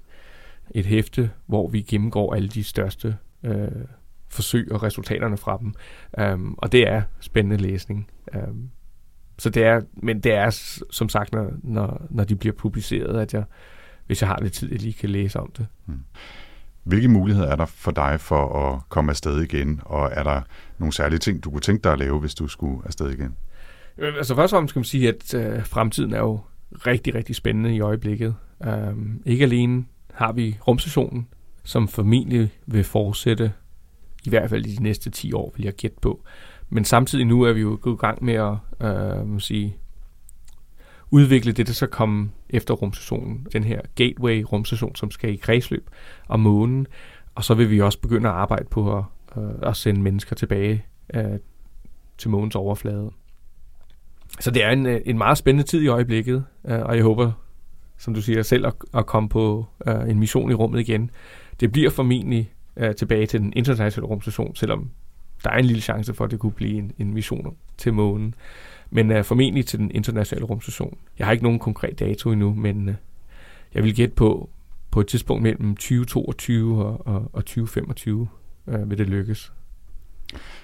et 0.71 0.85
hæfte, 0.85 1.31
hvor 1.45 1.67
vi 1.67 1.81
gennemgår 1.81 2.35
alle 2.35 2.47
de 2.47 2.63
største 2.63 3.17
øh, 3.43 3.67
forsøg 4.29 4.71
og 4.71 4.83
resultaterne 4.83 5.37
fra 5.37 5.57
dem. 5.57 5.73
Um, 6.33 6.55
og 6.57 6.71
det 6.71 6.87
er 6.87 7.01
spændende 7.19 7.57
læsning. 7.57 8.09
Um, 8.35 8.69
så 9.37 9.49
det 9.49 9.63
er, 9.63 9.81
men 9.93 10.19
det 10.19 10.33
er 10.33 10.49
som 10.91 11.09
sagt, 11.09 11.31
når, 11.33 11.51
når, 11.63 12.07
når 12.09 12.23
de 12.23 12.35
bliver 12.35 12.55
publiceret, 12.55 13.19
at 13.19 13.33
jeg, 13.33 13.43
hvis 14.07 14.21
jeg 14.21 14.29
har 14.29 14.39
lidt 14.41 14.53
tid, 14.53 14.71
jeg 14.71 14.81
lige 14.81 14.93
kan 14.93 15.09
læse 15.09 15.39
om 15.39 15.51
det. 15.57 15.67
Hmm. 15.85 15.99
Hvilke 16.83 17.07
muligheder 17.07 17.47
er 17.47 17.55
der 17.55 17.65
for 17.65 17.91
dig 17.91 18.19
for 18.19 18.67
at 18.67 18.81
komme 18.89 19.11
afsted 19.11 19.41
igen, 19.41 19.81
og 19.85 20.09
er 20.13 20.23
der 20.23 20.41
nogle 20.77 20.93
særlige 20.93 21.19
ting, 21.19 21.43
du 21.43 21.51
kunne 21.51 21.61
tænke 21.61 21.83
dig 21.83 21.93
at 21.93 21.99
lave, 21.99 22.19
hvis 22.19 22.35
du 22.35 22.47
skulle 22.47 22.81
afsted 22.85 23.09
igen? 23.11 23.35
Øh, 23.97 24.15
altså 24.17 24.35
først 24.35 24.53
og 24.53 24.57
fremmest 24.57 24.69
skal 24.69 24.79
man 24.79 24.85
sige, 24.85 25.07
at 25.09 25.33
øh, 25.33 25.65
fremtiden 25.65 26.13
er 26.13 26.19
jo 26.19 26.39
rigtig, 26.87 27.15
rigtig 27.15 27.35
spændende 27.35 27.75
i 27.75 27.79
øjeblikket. 27.79 28.35
Um, 28.67 29.21
ikke 29.25 29.43
alene 29.43 29.85
har 30.13 30.31
vi 30.31 30.57
rumstationen, 30.67 31.27
som 31.63 31.87
formentlig 31.87 32.49
vil 32.65 32.83
fortsætte, 32.83 33.53
i 34.25 34.29
hvert 34.29 34.49
fald 34.49 34.65
i 34.65 34.75
de 34.75 34.83
næste 34.83 35.09
10 35.09 35.33
år, 35.33 35.53
vil 35.55 35.63
jeg 35.63 35.73
gætte 35.73 35.97
på. 36.01 36.23
Men 36.69 36.85
samtidig 36.85 37.25
nu 37.25 37.41
er 37.41 37.53
vi 37.53 37.61
jo 37.61 37.77
gået 37.81 37.93
i 37.93 37.97
gang 37.97 38.23
med 38.23 38.33
at 38.33 38.87
øh, 38.87 39.27
må 39.27 39.39
sige, 39.39 39.77
udvikle 41.11 41.51
det, 41.51 41.67
der 41.67 41.73
så 41.73 41.87
kommer 41.87 42.27
efter 42.49 42.73
rumstationen. 42.73 43.47
Den 43.53 43.63
her 43.63 43.81
Gateway-rumstation, 43.95 44.95
som 44.95 45.11
skal 45.11 45.33
i 45.33 45.35
kredsløb 45.35 45.89
om 46.27 46.39
månen. 46.39 46.87
Og 47.35 47.43
så 47.43 47.53
vil 47.53 47.69
vi 47.69 47.81
også 47.81 47.99
begynde 47.99 48.29
at 48.29 48.35
arbejde 48.35 48.65
på 48.71 48.97
at, 48.97 49.03
øh, 49.37 49.49
at 49.61 49.75
sende 49.75 50.01
mennesker 50.01 50.35
tilbage 50.35 50.85
øh, 51.13 51.39
til 52.17 52.29
månens 52.29 52.55
overflade. 52.55 53.11
Så 54.39 54.51
det 54.51 54.63
er 54.63 54.69
en, 54.69 54.85
øh, 54.85 55.01
en 55.05 55.17
meget 55.17 55.37
spændende 55.37 55.67
tid 55.67 55.81
i 55.81 55.87
øjeblikket, 55.87 56.45
øh, 56.67 56.79
og 56.79 56.95
jeg 56.95 57.03
håber, 57.03 57.31
som 57.97 58.13
du 58.13 58.21
siger 58.21 58.41
selv, 58.41 58.65
at, 58.65 58.73
at 58.93 59.05
komme 59.05 59.29
på 59.29 59.65
øh, 59.87 60.09
en 60.09 60.19
mission 60.19 60.51
i 60.51 60.53
rummet 60.53 60.79
igen. 60.79 61.11
Det 61.59 61.71
bliver 61.71 61.89
formentlig 61.89 62.53
øh, 62.77 62.95
tilbage 62.95 63.25
til 63.25 63.39
den 63.39 63.53
internationale 63.55 64.07
rumstation, 64.07 64.55
selvom 64.55 64.89
der 65.43 65.49
er 65.49 65.57
en 65.57 65.65
lille 65.65 65.81
chance 65.81 66.13
for, 66.13 66.25
at 66.25 66.31
det 66.31 66.39
kunne 66.39 66.51
blive 66.51 66.77
en, 66.77 66.91
en 66.97 67.13
mission 67.13 67.55
til 67.77 67.93
månen. 67.93 68.35
Men 68.89 69.11
øh, 69.11 69.23
formentlig 69.23 69.65
til 69.65 69.79
den 69.79 69.91
internationale 69.91 70.45
rumstation. 70.45 70.97
Jeg 71.19 71.27
har 71.27 71.31
ikke 71.31 71.43
nogen 71.43 71.59
konkret 71.59 71.99
dato 71.99 72.31
endnu, 72.31 72.53
men 72.53 72.89
øh, 72.89 72.95
jeg 73.73 73.83
vil 73.83 73.95
gætte 73.95 74.15
på, 74.15 74.49
på 74.91 74.99
et 74.99 75.07
tidspunkt 75.07 75.43
mellem 75.43 75.75
2022 75.75 76.85
og, 76.85 77.07
og, 77.07 77.29
og 77.33 77.45
2025 77.45 78.27
øh, 78.67 78.89
vil 78.89 78.97
det 78.97 79.09
lykkes. 79.09 79.53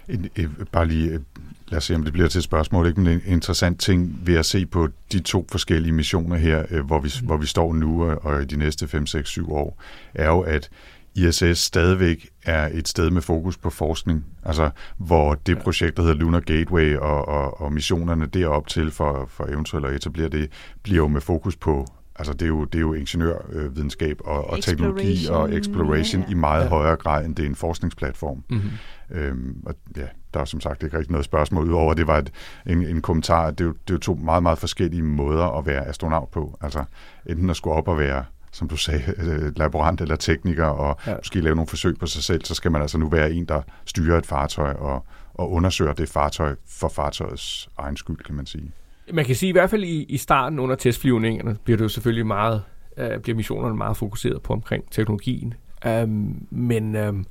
En, 0.10 0.30
en, 0.36 0.58
bare 0.72 0.88
lige, 0.88 1.20
lad 1.68 1.78
os 1.78 1.84
se, 1.84 1.96
om 1.96 2.04
det 2.04 2.14
bliver 2.14 2.28
til 2.28 2.40
et 2.40 2.44
spørgsmål. 2.44 2.88
Ikke? 2.88 3.02
Men 3.02 3.14
en 3.14 3.22
interessant 3.26 3.80
ting 3.80 4.20
ved 4.24 4.36
at 4.36 4.46
se 4.46 4.66
på 4.66 4.88
de 5.12 5.20
to 5.20 5.48
forskellige 5.52 5.94
missioner 5.94 6.38
her, 6.38 6.82
hvor 6.82 7.00
vi, 7.00 7.12
mm. 7.22 7.28
hvor 7.28 7.38
vi 7.38 7.46
står 7.46 7.74
nu 7.74 8.12
og 8.12 8.42
i 8.42 8.46
de 8.46 8.56
næste 8.56 8.88
5, 8.88 9.06
6, 9.06 9.30
7 9.30 9.54
år, 9.54 9.82
er 10.14 10.28
jo, 10.28 10.40
at 10.40 10.70
ISS 11.16 11.58
stadigvæk 11.60 12.30
er 12.46 12.70
et 12.74 12.88
sted 12.88 13.10
med 13.10 13.22
fokus 13.22 13.58
på 13.58 13.70
forskning, 13.70 14.26
altså 14.44 14.70
hvor 14.98 15.34
det 15.34 15.58
projekt, 15.58 15.98
der 15.98 16.04
hedder 16.04 16.16
Lunar 16.16 16.40
Gateway 16.40 16.96
og, 16.96 17.28
og, 17.28 17.62
og 17.62 17.74
missionerne 17.74 18.26
derop 18.26 18.68
til 18.68 18.92
for, 18.92 19.26
for 19.30 19.46
eventuelt 19.46 19.86
at 19.86 19.96
etablere 19.96 20.30
det, 20.30 20.52
bliver 20.84 20.98
jo 20.98 21.08
med 21.08 21.22
fokus 21.22 21.56
på 21.56 21.88
Altså 22.16 22.34
det 22.34 22.42
er 22.42 22.48
jo, 22.48 22.66
det 22.66 22.76
er 22.76 22.82
jo 22.82 22.94
ingeniørvidenskab 22.94 24.22
og, 24.26 24.50
og 24.50 24.62
teknologi 24.62 25.28
og 25.30 25.54
exploration 25.54 26.22
ja, 26.22 26.28
ja. 26.28 26.32
i 26.32 26.36
meget 26.36 26.64
ja. 26.64 26.70
højere 26.70 26.96
grad, 26.96 27.26
end 27.26 27.36
det 27.36 27.46
er 27.46 27.50
en 27.50 27.56
forskningsplatform. 27.56 28.44
Mm-hmm. 28.50 28.70
Øhm, 29.12 29.64
og 29.66 29.76
ja, 29.98 30.08
der 30.34 30.40
er 30.40 30.46
som 30.46 30.62
sagt 30.62 30.84
ikke 30.84 30.98
rigtig 30.98 31.12
noget 31.12 31.26
spørgsmål, 31.26 31.70
udover 31.70 31.92
at 31.92 31.98
det 31.98 32.08
var 32.08 32.18
et, 32.18 32.32
en, 32.66 32.88
en 32.88 33.02
kommentar. 33.02 33.52
Det 33.52 33.62
er, 33.62 33.66
jo, 33.66 33.72
det 33.72 33.90
er 33.90 33.94
jo 33.94 34.00
to 34.00 34.16
meget, 34.16 34.44
meget 34.44 34.58
forskellige 34.58 35.04
måder 35.04 35.58
at 35.58 35.66
være 35.66 35.88
astronaut 35.88 36.30
på. 36.30 36.58
Altså 36.62 36.84
enten 37.26 37.50
at 37.50 37.56
skulle 37.56 37.76
op 37.76 37.88
og 37.88 37.98
være 37.98 38.26
som 38.52 38.68
du 38.68 38.78
sagde, 38.78 39.04
øh, 39.24 39.52
laborant 39.56 40.02
eller 40.02 40.16
tekniker, 40.16 40.66
og 40.66 41.00
ja. 41.08 41.16
måske 41.16 41.42
lave 41.42 41.56
nogle 41.56 41.68
forsøg 41.68 41.98
på 42.00 42.06
sig 42.06 42.24
selv, 42.24 42.46
så 42.46 42.56
skal 42.56 42.72
man 42.72 42.82
altså 42.82 42.98
nu 42.98 43.10
være 43.10 43.32
en, 43.32 43.46
der 43.46 43.62
styrer 43.86 44.18
et 44.18 44.26
fartøj 44.26 44.74
og, 44.74 45.06
og 45.34 45.52
undersøger 45.52 45.94
det 45.94 46.10
fartøj 46.10 46.56
for 46.68 46.90
fartøjets 46.90 47.70
egen 47.78 47.98
skyld, 47.98 48.18
kan 48.18 48.36
man 48.36 48.46
sige. 48.46 48.72
Man 49.14 49.26
kan 49.26 49.36
sige 49.36 49.50
i 49.50 49.52
hvert 49.52 49.70
fald 49.70 49.84
i, 49.84 50.04
i 50.04 50.18
starten 50.18 50.60
under 50.60 50.76
testflyvningerne, 50.76 51.58
bliver 51.64 51.78
det 51.78 51.84
jo 51.84 51.90
selvfølgelig 51.90 52.28
meget, 52.28 52.64
øh, 52.98 53.20
bliver 53.20 53.36
missionerne 53.36 53.76
meget 53.76 53.98
fokuseret 53.98 54.42
på 54.42 54.54
omkring 54.54 54.92
teknologien. 54.92 55.54
Um, 55.86 56.48
men 56.50 56.96
um, 56.96 57.26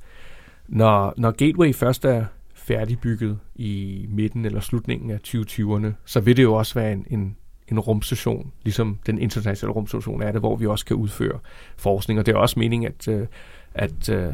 når, 0.67 1.13
når 1.17 1.31
Gateway 1.31 1.73
først 1.73 2.05
er 2.05 2.25
færdigbygget 2.53 3.39
i 3.55 4.05
midten 4.09 4.45
eller 4.45 4.59
slutningen 4.59 5.11
af 5.11 5.19
2020'erne, 5.27 5.87
så 6.05 6.19
vil 6.19 6.37
det 6.37 6.43
jo 6.43 6.53
også 6.53 6.73
være 6.73 6.93
en, 6.93 7.05
en 7.09 7.35
en 7.71 7.79
rumstation, 7.79 8.51
ligesom 8.63 8.99
den 9.05 9.19
internationale 9.19 9.73
rumstation 9.73 10.21
er 10.21 10.31
det, 10.31 10.41
hvor 10.41 10.55
vi 10.55 10.67
også 10.67 10.85
kan 10.85 10.95
udføre 10.95 11.39
forskning. 11.77 12.19
Og 12.19 12.25
det 12.25 12.31
er 12.31 12.37
også 12.37 12.59
meningen, 12.59 12.87
at, 12.87 13.07
øh, 13.07 13.27
at 13.73 14.09
øh, 14.09 14.33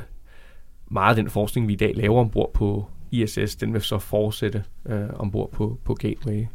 meget 0.88 1.10
af 1.10 1.16
den 1.16 1.30
forskning, 1.30 1.68
vi 1.68 1.74
i 1.74 1.76
dag 1.76 1.96
laver 1.96 2.20
ombord 2.20 2.54
på 2.54 2.86
ISS, 3.12 3.56
den 3.56 3.74
vil 3.74 3.82
så 3.82 4.00
fortsætte 4.00 4.64
øh, 4.86 5.10
ombord 5.14 5.52
på, 5.52 5.80
på 5.84 5.94
Gateway. 5.94 6.46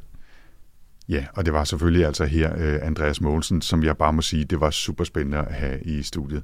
Ja, 1.09 1.25
og 1.35 1.45
det 1.45 1.53
var 1.53 1.65
selvfølgelig 1.65 2.07
altså 2.07 2.25
her 2.25 2.53
øh, 2.59 2.79
Andreas 2.83 3.21
Mogensen, 3.21 3.62
som 3.62 3.85
jeg 3.85 3.97
bare 3.97 4.12
må 4.12 4.23
sige, 4.23 4.45
det 4.45 4.61
var 4.61 4.71
super 4.71 5.05
spændende 5.05 5.38
at 5.38 5.55
have 5.55 5.81
i 5.83 6.03
studiet. 6.03 6.43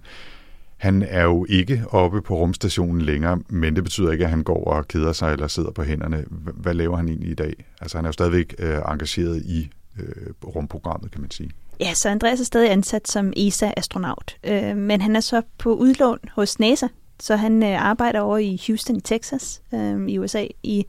Han 0.76 1.02
er 1.02 1.22
jo 1.22 1.46
ikke 1.48 1.84
oppe 1.90 2.22
på 2.22 2.36
rumstationen 2.36 3.02
længere, 3.02 3.40
men 3.48 3.76
det 3.76 3.84
betyder 3.84 4.12
ikke, 4.12 4.24
at 4.24 4.30
han 4.30 4.42
går 4.42 4.64
og 4.64 4.88
keder 4.88 5.12
sig 5.12 5.32
eller 5.32 5.48
sidder 5.48 5.70
på 5.70 5.82
hænderne. 5.82 6.24
Hvad 6.54 6.74
laver 6.74 6.96
han 6.96 7.08
egentlig 7.08 7.30
i 7.30 7.34
dag? 7.34 7.64
Altså 7.80 7.98
han 7.98 8.04
er 8.04 8.08
jo 8.08 8.12
stadigvæk 8.12 8.54
øh, 8.58 8.78
engageret 8.88 9.42
i 9.42 9.70
øh, 9.98 10.32
rumprogrammet, 10.44 11.10
kan 11.10 11.20
man 11.20 11.30
sige. 11.30 11.50
Ja, 11.80 11.94
så 11.94 12.08
Andreas 12.08 12.40
er 12.40 12.44
stadig 12.44 12.70
ansat 12.70 13.08
som 13.08 13.32
ESA-astronaut, 13.36 14.36
øh, 14.44 14.76
men 14.76 15.00
han 15.00 15.16
er 15.16 15.20
så 15.20 15.42
på 15.58 15.74
udlån 15.74 16.18
hos 16.32 16.58
NASA, 16.58 16.86
så 17.20 17.36
han 17.36 17.62
øh, 17.62 17.84
arbejder 17.84 18.20
over 18.20 18.38
i 18.38 18.60
Houston 18.66 18.96
i 18.96 19.00
Texas 19.00 19.62
øh, 19.74 20.08
i 20.08 20.18
USA. 20.18 20.46
I 20.62 20.86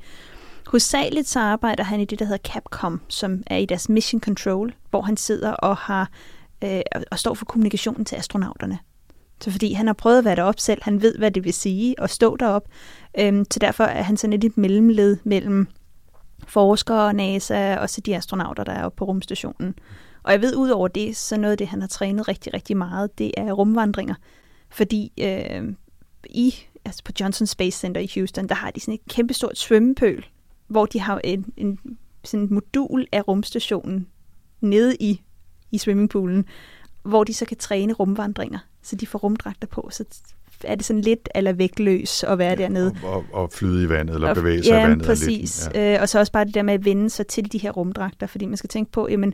Hovedsageligt 0.69 1.27
så 1.27 1.39
arbejder 1.39 1.83
han 1.83 1.99
i 1.99 2.05
det, 2.05 2.19
der 2.19 2.25
hedder 2.25 2.51
Capcom, 2.51 3.01
som 3.07 3.43
er 3.47 3.57
i 3.57 3.65
deres 3.65 3.89
Mission 3.89 4.21
Control, 4.21 4.73
hvor 4.89 5.01
han 5.01 5.17
sidder 5.17 5.51
og 5.51 5.77
har 5.77 6.11
øh, 6.63 6.81
og 7.11 7.19
står 7.19 7.33
for 7.33 7.45
kommunikationen 7.45 8.05
til 8.05 8.15
astronauterne. 8.15 8.79
Så 9.41 9.51
fordi 9.51 9.73
han 9.73 9.87
har 9.87 9.93
prøvet 9.93 10.17
at 10.17 10.25
være 10.25 10.35
deroppe 10.35 10.61
selv, 10.61 10.83
han 10.83 11.01
ved, 11.01 11.17
hvad 11.17 11.31
det 11.31 11.43
vil 11.43 11.53
sige 11.53 11.95
at 12.01 12.09
stå 12.09 12.35
derop. 12.35 12.67
Øhm, 13.19 13.45
så 13.51 13.59
derfor 13.59 13.83
er 13.83 14.01
han 14.01 14.17
sådan 14.17 14.31
lidt 14.31 14.43
et 14.43 14.57
mellemled 14.57 15.17
mellem 15.23 15.67
forskere, 16.47 17.13
NASA 17.13 17.75
og 17.75 17.89
så 17.89 18.01
de 18.01 18.15
astronauter, 18.15 18.63
der 18.63 18.73
er 18.73 18.83
oppe 18.83 18.95
på 18.95 19.05
rumstationen. 19.05 19.75
Og 20.23 20.31
jeg 20.31 20.41
ved 20.41 20.55
ud 20.55 20.69
over 20.69 20.87
det, 20.87 21.17
så 21.17 21.37
noget 21.37 21.51
af 21.51 21.57
det, 21.57 21.67
han 21.67 21.81
har 21.81 21.87
trænet 21.87 22.27
rigtig, 22.27 22.53
rigtig 22.53 22.77
meget, 22.77 23.17
det 23.17 23.31
er 23.37 23.51
rumvandringer. 23.51 24.15
Fordi 24.69 25.11
øh, 25.21 25.73
i, 26.29 26.55
altså 26.85 27.03
på 27.03 27.11
Johnson 27.19 27.47
Space 27.47 27.79
Center 27.79 28.01
i 28.01 28.11
Houston, 28.15 28.49
der 28.49 28.55
har 28.55 28.71
de 28.71 28.79
sådan 28.79 28.93
et 28.93 29.13
kæmpestort 29.13 29.57
svømmepøl, 29.57 30.25
hvor 30.69 30.85
de 30.85 30.99
har 30.99 31.21
en, 31.23 31.45
en 31.57 31.79
sådan 32.23 32.43
et 32.43 32.51
modul 32.51 33.07
af 33.11 33.27
rumstationen 33.27 34.07
nede 34.61 34.95
i, 34.99 35.21
i 35.71 35.77
swimmingpoolen, 35.77 36.45
hvor 37.03 37.23
de 37.23 37.33
så 37.33 37.45
kan 37.45 37.57
træne 37.57 37.93
rumvandringer. 37.93 38.59
Så 38.81 38.95
de 38.95 39.07
får 39.07 39.19
rumdragter 39.19 39.67
på, 39.67 39.89
så 39.91 40.05
er 40.63 40.75
det 40.75 40.85
sådan 40.85 41.01
lidt 41.01 41.29
eller 41.35 41.53
vægtløs 41.53 42.23
at 42.23 42.37
være 42.37 42.49
ja, 42.49 42.55
dernede. 42.55 42.95
Og, 43.03 43.13
og, 43.13 43.25
og 43.33 43.51
flyde 43.51 43.83
i 43.83 43.89
vandet, 43.89 44.15
eller 44.15 44.33
bevæge 44.33 44.63
sig 44.63 44.71
ja, 44.71 44.85
i 44.85 44.89
vandet. 44.89 45.07
Præcis. 45.07 45.65
Lidt, 45.65 45.75
ja, 45.75 45.95
øh, 45.95 46.01
og 46.01 46.09
så 46.09 46.19
også 46.19 46.31
bare 46.31 46.45
det 46.45 46.53
der 46.53 46.63
med 46.63 46.73
at 46.73 46.85
vende 46.85 47.09
sig 47.09 47.27
til 47.27 47.51
de 47.51 47.57
her 47.57 47.71
rumdragter, 47.71 48.27
fordi 48.27 48.45
man 48.45 48.57
skal 48.57 48.69
tænke 48.69 48.91
på, 48.91 49.07
jamen, 49.09 49.33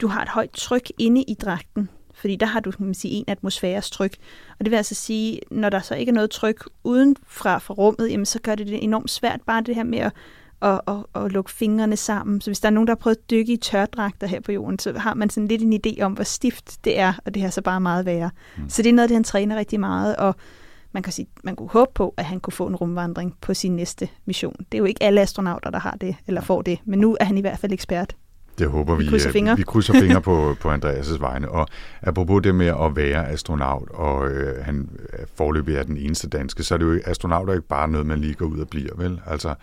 du 0.00 0.06
har 0.06 0.22
et 0.22 0.28
højt 0.28 0.50
tryk 0.50 0.92
inde 0.98 1.22
i 1.22 1.34
dragten, 1.34 1.88
fordi 2.14 2.36
der 2.36 2.46
har 2.46 2.60
du 2.60 2.70
kan 2.70 2.86
man 2.86 2.94
sige, 2.94 3.14
en 3.14 3.24
atmosfæres 3.26 3.90
tryk. 3.90 4.16
Og 4.58 4.64
det 4.64 4.70
vil 4.70 4.76
altså 4.76 4.94
sige, 4.94 5.40
når 5.50 5.68
der 5.68 5.80
så 5.80 5.94
ikke 5.94 6.10
er 6.10 6.14
noget 6.14 6.30
tryk 6.30 6.64
uden 6.84 7.16
fra, 7.26 7.58
fra 7.58 7.74
rummet, 7.74 8.10
jamen, 8.10 8.26
så 8.26 8.38
gør 8.42 8.54
det 8.54 8.66
det 8.66 8.84
enormt 8.84 9.10
svært 9.10 9.40
bare 9.46 9.62
det 9.62 9.74
her 9.74 9.84
med 9.84 9.98
at 9.98 10.12
og, 10.60 10.82
og, 10.86 11.08
og 11.12 11.30
lukke 11.30 11.50
fingrene 11.50 11.96
sammen. 11.96 12.40
Så 12.40 12.50
hvis 12.50 12.60
der 12.60 12.68
er 12.68 12.72
nogen, 12.72 12.86
der 12.86 12.90
har 12.90 12.96
prøvet 12.96 13.16
at 13.16 13.30
dykke 13.30 13.52
i 13.52 13.56
tørdragter 13.56 14.26
her 14.26 14.40
på 14.40 14.52
jorden, 14.52 14.78
så 14.78 14.98
har 14.98 15.14
man 15.14 15.30
sådan 15.30 15.48
lidt 15.48 15.62
en 15.62 15.80
idé 15.86 16.02
om, 16.02 16.12
hvor 16.12 16.24
stift 16.24 16.84
det 16.84 16.98
er, 16.98 17.12
og 17.24 17.34
det 17.34 17.42
har 17.42 17.50
så 17.50 17.62
bare 17.62 17.80
meget 17.80 18.06
værre. 18.06 18.30
Mm. 18.56 18.68
Så 18.68 18.82
det 18.82 18.88
er 18.88 18.92
noget, 18.92 19.08
det 19.08 19.14
han 19.14 19.24
træner 19.24 19.56
rigtig 19.56 19.80
meget, 19.80 20.16
og 20.16 20.34
man 20.92 21.02
kan 21.02 21.12
sige, 21.12 21.28
man 21.44 21.56
kunne 21.56 21.68
håbe 21.68 21.90
på, 21.94 22.14
at 22.16 22.24
han 22.24 22.40
kunne 22.40 22.52
få 22.52 22.66
en 22.66 22.76
rumvandring 22.76 23.36
på 23.40 23.54
sin 23.54 23.76
næste 23.76 24.08
mission. 24.24 24.56
Det 24.72 24.78
er 24.78 24.78
jo 24.78 24.84
ikke 24.84 25.02
alle 25.02 25.20
astronauter, 25.20 25.70
der 25.70 25.78
har 25.78 25.96
det, 26.00 26.16
eller 26.26 26.40
får 26.40 26.62
det, 26.62 26.78
men 26.84 26.98
nu 26.98 27.16
er 27.20 27.24
han 27.24 27.38
i 27.38 27.40
hvert 27.40 27.58
fald 27.58 27.72
ekspert. 27.72 28.14
Det 28.58 28.68
håber 28.68 28.94
vi. 28.94 29.04
Vi 29.04 29.10
krydser 29.10 29.32
fingre, 29.32 29.56
vi 29.56 29.62
krydser 29.62 29.92
fingre 29.92 30.20
på, 30.20 30.54
på 30.62 30.74
Andreas' 30.74 31.20
vegne. 31.20 31.48
Og 31.48 31.68
apropos 32.02 32.42
det 32.42 32.54
med 32.54 32.66
at 32.66 32.96
være 32.96 33.28
astronaut, 33.28 33.88
og 33.90 34.30
øh, 34.30 34.64
han 34.64 34.88
forløbig 35.34 35.76
er 35.76 35.82
den 35.82 35.96
eneste 35.96 36.28
danske, 36.28 36.62
så 36.62 36.74
er 36.74 36.78
det 36.78 36.84
jo 36.84 37.00
astronauter 37.04 37.52
ikke 37.52 37.68
bare 37.68 37.88
noget, 37.88 38.06
man 38.06 38.18
lige 38.18 38.34
går 38.34 38.46
ud 38.46 38.58
og 38.58 38.68
bliver, 38.68 38.94
vel? 38.96 39.20
Altså, 39.26 39.54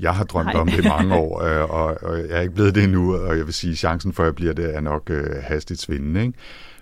jeg 0.00 0.14
har 0.14 0.24
drømt 0.24 0.46
Nej. 0.46 0.60
om 0.60 0.68
det 0.68 0.84
i 0.84 0.88
mange 0.88 1.14
år, 1.24 1.42
øh, 1.42 1.70
og, 1.70 1.96
og 2.02 2.18
jeg 2.18 2.36
er 2.36 2.40
ikke 2.40 2.54
blevet 2.54 2.74
det 2.74 2.84
endnu, 2.84 3.16
og 3.16 3.38
jeg 3.38 3.46
vil 3.46 3.54
sige, 3.54 3.70
at 3.70 3.78
chancen 3.78 4.12
for, 4.12 4.22
at 4.22 4.26
jeg 4.26 4.34
bliver 4.34 4.52
det, 4.52 4.74
er 4.74 4.80
nok 4.80 5.10
øh, 5.10 5.26
hastigt 5.42 5.80
svindende, 5.80 6.20
ikke? 6.20 6.38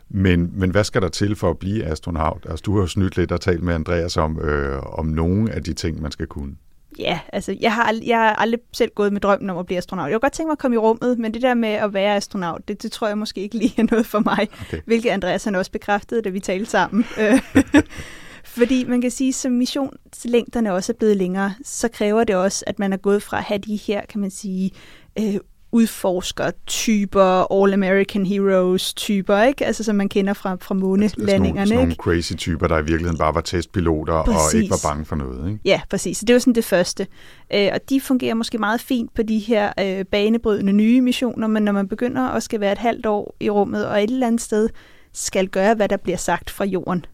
Men, 0.08 0.50
men 0.54 0.70
hvad 0.70 0.84
skal 0.84 1.02
der 1.02 1.08
til 1.08 1.36
for 1.36 1.50
at 1.50 1.58
blive 1.58 1.84
astronaut? 1.84 2.46
Altså, 2.50 2.62
du 2.66 2.74
har 2.74 2.80
jo 2.80 2.86
snydt 2.86 3.16
lidt 3.16 3.32
og 3.32 3.40
talt 3.40 3.62
med 3.62 3.74
Andreas 3.74 4.16
om, 4.16 4.40
øh, 4.40 4.82
om 4.82 5.06
nogle 5.06 5.52
af 5.52 5.62
de 5.62 5.72
ting, 5.72 6.02
man 6.02 6.12
skal 6.12 6.26
kunne. 6.26 6.56
Ja, 6.98 7.20
altså 7.32 7.56
jeg 7.60 7.74
har, 7.74 7.94
jeg 8.06 8.16
har 8.18 8.34
aldrig 8.34 8.60
selv 8.72 8.90
gået 8.94 9.12
med 9.12 9.20
drømmen 9.20 9.50
om 9.50 9.58
at 9.58 9.66
blive 9.66 9.78
astronaut. 9.78 10.10
Jeg 10.10 10.14
kunne 10.14 10.20
godt 10.20 10.32
tænke 10.32 10.48
mig 10.48 10.52
at 10.52 10.58
komme 10.58 10.74
i 10.74 10.78
rummet, 10.78 11.18
men 11.18 11.34
det 11.34 11.42
der 11.42 11.54
med 11.54 11.68
at 11.68 11.94
være 11.94 12.16
astronaut, 12.16 12.68
det, 12.68 12.82
det 12.82 12.92
tror 12.92 13.08
jeg 13.08 13.18
måske 13.18 13.40
ikke 13.40 13.58
lige 13.58 13.74
er 13.78 13.86
noget 13.90 14.06
for 14.06 14.18
mig. 14.18 14.48
Okay. 14.60 14.80
Hvilket 14.84 15.10
Andreas 15.10 15.44
han 15.44 15.54
også 15.54 15.70
bekræftede, 15.70 16.22
da 16.22 16.28
vi 16.28 16.40
talte 16.40 16.70
sammen. 16.70 17.04
Fordi 18.56 18.84
man 18.84 19.00
kan 19.00 19.10
sige, 19.10 19.32
som 19.32 19.52
missionslængderne 19.52 20.72
også 20.72 20.92
er 20.92 20.96
blevet 20.96 21.16
længere, 21.16 21.54
så 21.64 21.88
kræver 21.88 22.24
det 22.24 22.36
også, 22.36 22.64
at 22.66 22.78
man 22.78 22.92
er 22.92 22.96
gået 22.96 23.22
fra 23.22 23.38
at 23.38 23.44
have 23.44 23.58
de 23.58 23.76
her, 23.76 24.00
kan 24.08 24.20
man 24.20 24.30
sige, 24.30 24.70
øh, 25.18 25.36
udforsker-typer, 25.72 27.46
all-American 27.52 28.24
heroes-typer, 28.24 29.42
ikke? 29.42 29.66
Altså 29.66 29.84
som 29.84 29.96
man 29.96 30.08
kender 30.08 30.32
fra, 30.32 30.54
fra 30.54 30.58
Sådan 30.68 30.80
nogle, 30.80 31.10
månelandingerne, 31.16 31.66
sådan 31.66 31.76
nogle 31.78 31.92
ikke? 31.92 32.02
crazy 32.02 32.32
typer, 32.32 32.66
der 32.66 32.78
i 32.78 32.84
virkeligheden 32.84 33.18
bare 33.18 33.34
var 33.34 33.40
testpiloter 33.40 34.12
og 34.12 34.24
Præcis. 34.24 34.54
ikke 34.54 34.70
var 34.70 34.88
bange 34.90 35.04
for 35.04 35.16
noget. 35.16 35.48
Ikke? 35.48 35.60
Ja, 35.64 35.80
præcis. 35.90 36.18
Så 36.18 36.24
det 36.24 36.32
var 36.32 36.38
sådan 36.40 36.54
det 36.54 36.64
første. 36.64 37.06
Øh, 37.54 37.68
og 37.72 37.80
de 37.90 38.00
fungerer 38.00 38.34
måske 38.34 38.58
meget 38.58 38.80
fint 38.80 39.14
på 39.14 39.22
de 39.22 39.38
her 39.38 39.72
øh, 39.80 40.04
banebrydende 40.04 40.72
nye 40.72 41.00
missioner, 41.00 41.46
men 41.46 41.62
når 41.62 41.72
man 41.72 41.88
begynder 41.88 42.22
at 42.22 42.42
skal 42.42 42.60
være 42.60 42.72
et 42.72 42.78
halvt 42.78 43.06
år 43.06 43.36
i 43.40 43.50
rummet, 43.50 43.86
og 43.86 44.02
et 44.04 44.10
eller 44.10 44.26
andet 44.26 44.40
sted 44.40 44.68
skal 45.12 45.48
gøre, 45.48 45.74
hvad 45.74 45.88
der 45.88 45.96
bliver 45.96 46.18
sagt 46.18 46.50
fra 46.50 46.64
jorden, 46.64 47.04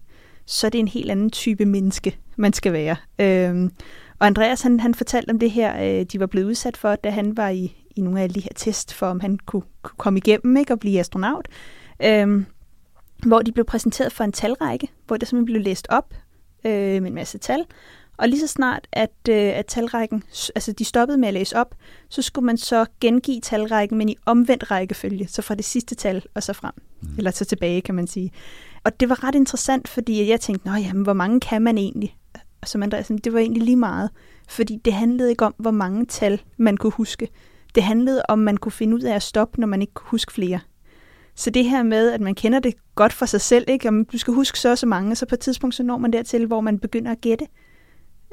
så 0.46 0.66
er 0.66 0.70
det 0.70 0.78
en 0.78 0.88
helt 0.88 1.10
anden 1.10 1.30
type 1.30 1.64
menneske, 1.64 2.18
man 2.36 2.52
skal 2.52 2.72
være. 2.72 2.96
Øh, 3.18 3.70
og 4.18 4.26
Andreas, 4.26 4.62
han, 4.62 4.80
han 4.80 4.94
fortalte 4.94 5.30
om 5.30 5.38
det 5.38 5.50
her, 5.50 5.98
øh, 6.00 6.06
de 6.12 6.20
var 6.20 6.26
blevet 6.26 6.46
udsat 6.46 6.76
for, 6.76 6.94
da 6.94 7.10
han 7.10 7.36
var 7.36 7.48
i, 7.48 7.76
i 7.96 8.00
nogle 8.00 8.18
af 8.18 8.22
alle 8.22 8.34
de 8.34 8.40
her 8.40 8.52
test, 8.56 8.94
for 8.94 9.06
om 9.06 9.20
han 9.20 9.38
kunne, 9.46 9.62
kunne 9.82 9.96
komme 9.96 10.18
igennem 10.18 10.56
ikke, 10.56 10.72
og 10.72 10.80
blive 10.80 11.00
astronaut. 11.00 11.48
Øh, 12.02 12.44
hvor 13.26 13.38
de 13.38 13.52
blev 13.52 13.64
præsenteret 13.64 14.12
for 14.12 14.24
en 14.24 14.32
talrække, 14.32 14.88
hvor 15.06 15.16
det 15.16 15.28
simpelthen 15.28 15.54
blev 15.54 15.64
læst 15.64 15.86
op 15.90 16.14
øh, 16.64 17.02
med 17.02 17.06
en 17.06 17.14
masse 17.14 17.38
tal. 17.38 17.64
Og 18.16 18.28
lige 18.28 18.40
så 18.40 18.46
snart, 18.46 18.88
at, 18.92 19.10
øh, 19.28 19.36
at 19.36 19.66
talrækken, 19.66 20.22
altså 20.54 20.72
de 20.72 20.84
stoppede 20.84 21.18
med 21.18 21.28
at 21.28 21.34
læse 21.34 21.56
op, 21.56 21.74
så 22.08 22.22
skulle 22.22 22.46
man 22.46 22.56
så 22.56 22.86
gengive 23.00 23.40
talrækken, 23.40 23.98
men 23.98 24.08
i 24.08 24.16
omvendt 24.26 24.70
rækkefølge, 24.70 25.28
så 25.28 25.42
fra 25.42 25.54
det 25.54 25.64
sidste 25.64 25.94
tal 25.94 26.22
og 26.34 26.42
så 26.42 26.52
frem. 26.52 26.72
Mm. 27.00 27.08
Eller 27.18 27.30
så 27.30 27.44
tilbage, 27.44 27.80
kan 27.80 27.94
man 27.94 28.06
sige. 28.06 28.32
Og 28.84 29.00
det 29.00 29.08
var 29.08 29.24
ret 29.24 29.34
interessant, 29.34 29.88
fordi 29.88 30.30
jeg 30.30 30.40
tænkte, 30.40 30.66
Nå, 30.66 30.72
jamen, 30.74 31.02
hvor 31.02 31.12
mange 31.12 31.40
kan 31.40 31.62
man 31.62 31.78
egentlig? 31.78 32.16
Og 32.62 32.68
som 32.68 32.82
Andreas, 32.82 33.06
det 33.24 33.32
var 33.32 33.38
egentlig 33.38 33.62
lige 33.62 33.76
meget. 33.76 34.10
Fordi 34.48 34.76
det 34.84 34.92
handlede 34.92 35.30
ikke 35.30 35.44
om, 35.44 35.54
hvor 35.58 35.70
mange 35.70 36.06
tal 36.06 36.42
man 36.56 36.76
kunne 36.76 36.92
huske. 36.92 37.28
Det 37.74 37.82
handlede 37.82 38.22
om, 38.28 38.38
man 38.38 38.56
kunne 38.56 38.72
finde 38.72 38.96
ud 38.96 39.00
af 39.00 39.14
at 39.14 39.22
stoppe, 39.22 39.60
når 39.60 39.66
man 39.66 39.80
ikke 39.80 39.94
kunne 39.94 40.10
huske 40.10 40.32
flere. 40.32 40.60
Så 41.34 41.50
det 41.50 41.64
her 41.64 41.82
med, 41.82 42.10
at 42.10 42.20
man 42.20 42.34
kender 42.34 42.60
det 42.60 42.74
godt 42.94 43.12
for 43.12 43.26
sig 43.26 43.40
selv, 43.40 43.64
ikke? 43.68 43.88
Om 43.88 44.04
du 44.04 44.18
skal 44.18 44.34
huske 44.34 44.58
så 44.58 44.70
og 44.70 44.78
så 44.78 44.86
mange, 44.86 45.14
så 45.14 45.26
på 45.26 45.34
et 45.34 45.40
tidspunkt 45.40 45.74
så 45.74 45.82
når 45.82 45.98
man 45.98 46.12
dertil, 46.12 46.46
hvor 46.46 46.60
man 46.60 46.78
begynder 46.78 47.12
at 47.12 47.20
gætte. 47.20 47.46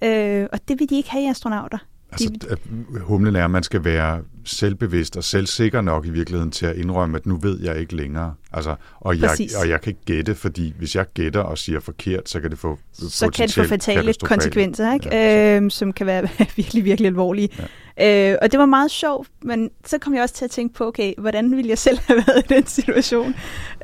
Øh, 0.04 0.48
og 0.52 0.68
det 0.68 0.80
vil 0.80 0.90
de 0.90 0.96
ikke 0.96 1.10
have 1.10 1.24
i 1.24 1.28
astronauter. 1.28 1.78
Altså, 2.12 2.30
at 2.50 2.60
humlen 3.02 3.36
er, 3.36 3.46
at 3.46 3.52
man 3.52 3.64
skal 3.64 3.84
være 3.84 4.22
selvbevidst 4.44 5.18
og 5.18 5.24
selvsikker 5.24 5.82
nok 5.82 6.06
i 6.06 6.10
virkeligheden 6.10 6.52
til 6.52 6.66
at 6.66 6.76
indrømme, 6.76 7.18
at 7.18 7.26
nu 7.26 7.38
ved 7.38 7.60
jeg 7.62 7.80
ikke 7.80 7.96
længere. 7.96 8.34
Altså, 8.54 8.76
og, 9.00 9.20
jeg, 9.20 9.30
Præcis. 9.30 9.56
og 9.56 9.70
jeg 9.70 9.82
kan 9.82 9.90
ikke 9.92 10.06
gætte, 10.06 10.36
fordi 10.36 10.74
hvis 10.78 10.96
jeg 10.96 11.06
gætter 11.14 11.42
og 11.42 11.58
siger 11.58 11.80
forkert, 11.80 12.30
så 12.30 12.40
kan 12.40 12.52
det 12.52 12.60
få 12.60 12.78
så 12.94 13.30
kan 13.30 13.48
det 13.48 13.56
få 13.56 13.64
fatale 13.64 14.14
konsekvenser, 14.24 14.94
ikke? 14.94 15.10
Ja, 15.12 15.20
Ja, 15.20 15.60
øh, 15.60 15.72
som 15.72 15.94
kan 15.94 16.08
være 16.08 16.28
virkelig, 16.58 16.86
virkelig 16.86 17.08
alvorlige. 17.08 17.50
Ja. 17.98 18.32
Øh, 18.32 18.38
og 18.42 18.52
det 18.52 18.60
var 18.60 18.66
meget 18.66 18.92
sjovt, 18.92 19.28
men 19.42 19.70
så 19.86 19.98
kom 19.98 20.14
jeg 20.14 20.24
også 20.24 20.36
til 20.36 20.46
at 20.46 20.52
tænke 20.52 20.74
på, 20.74 20.88
okay, 20.88 21.14
hvordan 21.18 21.56
ville 21.56 21.70
jeg 21.70 21.78
selv 21.78 22.00
have 22.08 22.24
været 22.28 22.44
i 22.46 22.54
den 22.54 22.66
situation? 22.66 23.36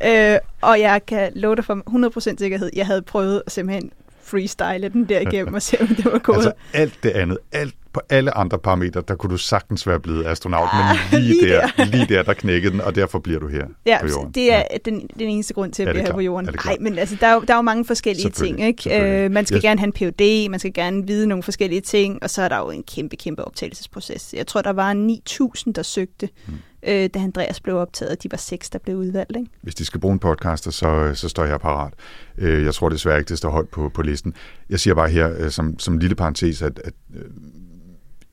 Øh, 0.06 0.38
og 0.62 0.80
jeg 0.80 1.02
kan 1.08 1.32
love 1.36 1.56
dig 1.56 1.66
for 1.66 2.30
100% 2.34 2.36
sikkerhed, 2.38 2.70
jeg 2.76 2.86
havde 2.86 3.02
prøvet 3.02 3.42
simpelthen 3.48 3.92
freestyle 4.26 4.90
den 4.90 5.06
der 5.10 5.20
igennem 5.20 5.54
og 5.54 5.62
se, 5.62 5.82
om 5.82 5.88
det 5.88 6.06
var 6.06 6.18
gået. 6.18 6.36
Altså 6.36 6.52
alt 6.74 6.94
det 7.04 7.10
andet, 7.10 7.38
alt 7.52 7.74
på 7.94 8.02
alle 8.10 8.38
andre 8.38 8.60
parametre, 8.60 9.04
der 9.08 9.16
kunne 9.16 9.30
du 9.32 9.38
sagtens 9.38 9.88
være 9.88 10.00
blevet 10.00 10.26
astronaut, 10.28 10.70
men 10.74 11.22
lige, 11.22 11.34
lige 11.42 11.50
der, 11.54 11.86
lige 11.86 12.06
der, 12.16 12.24
der 12.24 12.34
knækkede 12.34 12.72
den, 12.74 12.82
og 12.82 12.96
derfor 12.96 13.20
bliver 13.20 13.40
du 13.40 13.48
her 13.48 13.66
Ja, 13.86 13.98
på 14.02 14.08
jorden. 14.08 14.32
det 14.32 14.54
er 14.54 14.64
den, 14.86 15.10
den 15.20 15.30
eneste 15.30 15.54
grund 15.54 15.74
til 15.74 15.84
at 15.84 15.88
det 15.88 15.94
blive 15.94 16.06
her 16.06 16.14
på 16.14 16.20
jorden. 16.20 16.50
Nej, 16.66 16.78
men 16.80 16.98
altså, 16.98 17.18
der 17.22 17.28
er, 17.28 17.34
jo, 17.34 17.42
der 17.48 17.54
er 17.54 17.58
jo 17.58 17.62
mange 17.62 17.86
forskellige 17.86 18.30
ting. 18.30 18.66
Ikke? 18.68 19.24
Øh, 19.26 19.32
man 19.32 19.46
skal 19.46 19.56
Yes. 19.58 19.62
gerne 19.64 19.80
have 19.80 19.88
en 19.88 20.14
PhD, 20.14 20.50
man 20.50 20.60
skal 20.60 20.74
gerne 20.74 21.08
vide 21.08 21.28
nogle 21.28 21.44
forskellige 21.44 21.82
ting, 21.82 22.20
og 22.24 22.30
så 22.30 22.42
er 22.42 22.48
der 22.48 22.58
jo 22.58 22.70
en 22.70 22.84
kæmpe, 22.84 23.16
kæmpe 23.16 23.46
optagelsesproces. 23.46 24.34
Jeg 24.38 24.48
tror, 24.48 24.62
der 24.62 24.74
var 24.74 24.94
9.000, 24.94 25.72
der 25.76 25.82
søgte, 25.84 26.30
Hmm 26.46 26.56
øh, 26.88 27.10
da 27.14 27.20
Andreas 27.20 27.60
blev 27.60 27.76
optaget, 27.76 28.12
og 28.12 28.24
de 28.24 28.32
var 28.32 28.38
seks, 28.38 28.70
der 28.70 28.80
blev 28.80 28.98
udvalgt. 28.98 29.38
Ikke? 29.38 29.52
Hvis 29.62 29.76
de 29.76 29.86
skal 29.86 30.00
bruge 30.00 30.14
en 30.14 30.20
podcaster, 30.20 30.72
så, 30.72 30.88
øh, 30.88 31.16
så 31.16 31.30
står 31.30 31.46
jeg 31.46 31.60
parat. 31.60 31.94
Øh, 32.38 32.64
Jeg 32.64 32.74
tror 32.74 32.90
desværre 32.90 33.18
ikke, 33.18 33.30
det 33.30 33.38
står 33.38 33.50
højt 33.50 33.70
på, 33.70 33.90
på 33.90 34.02
listen. 34.02 34.34
Jeg 34.70 34.80
siger 34.80 34.94
bare 34.94 35.10
her, 35.10 35.34
øh, 35.38 35.52
som, 35.52 35.80
som 35.80 35.94
en 35.94 36.00
lille 36.00 36.16
parentes, 36.16 36.62
at, 36.62 36.82
at 36.84 36.94
øh, 37.16 37.22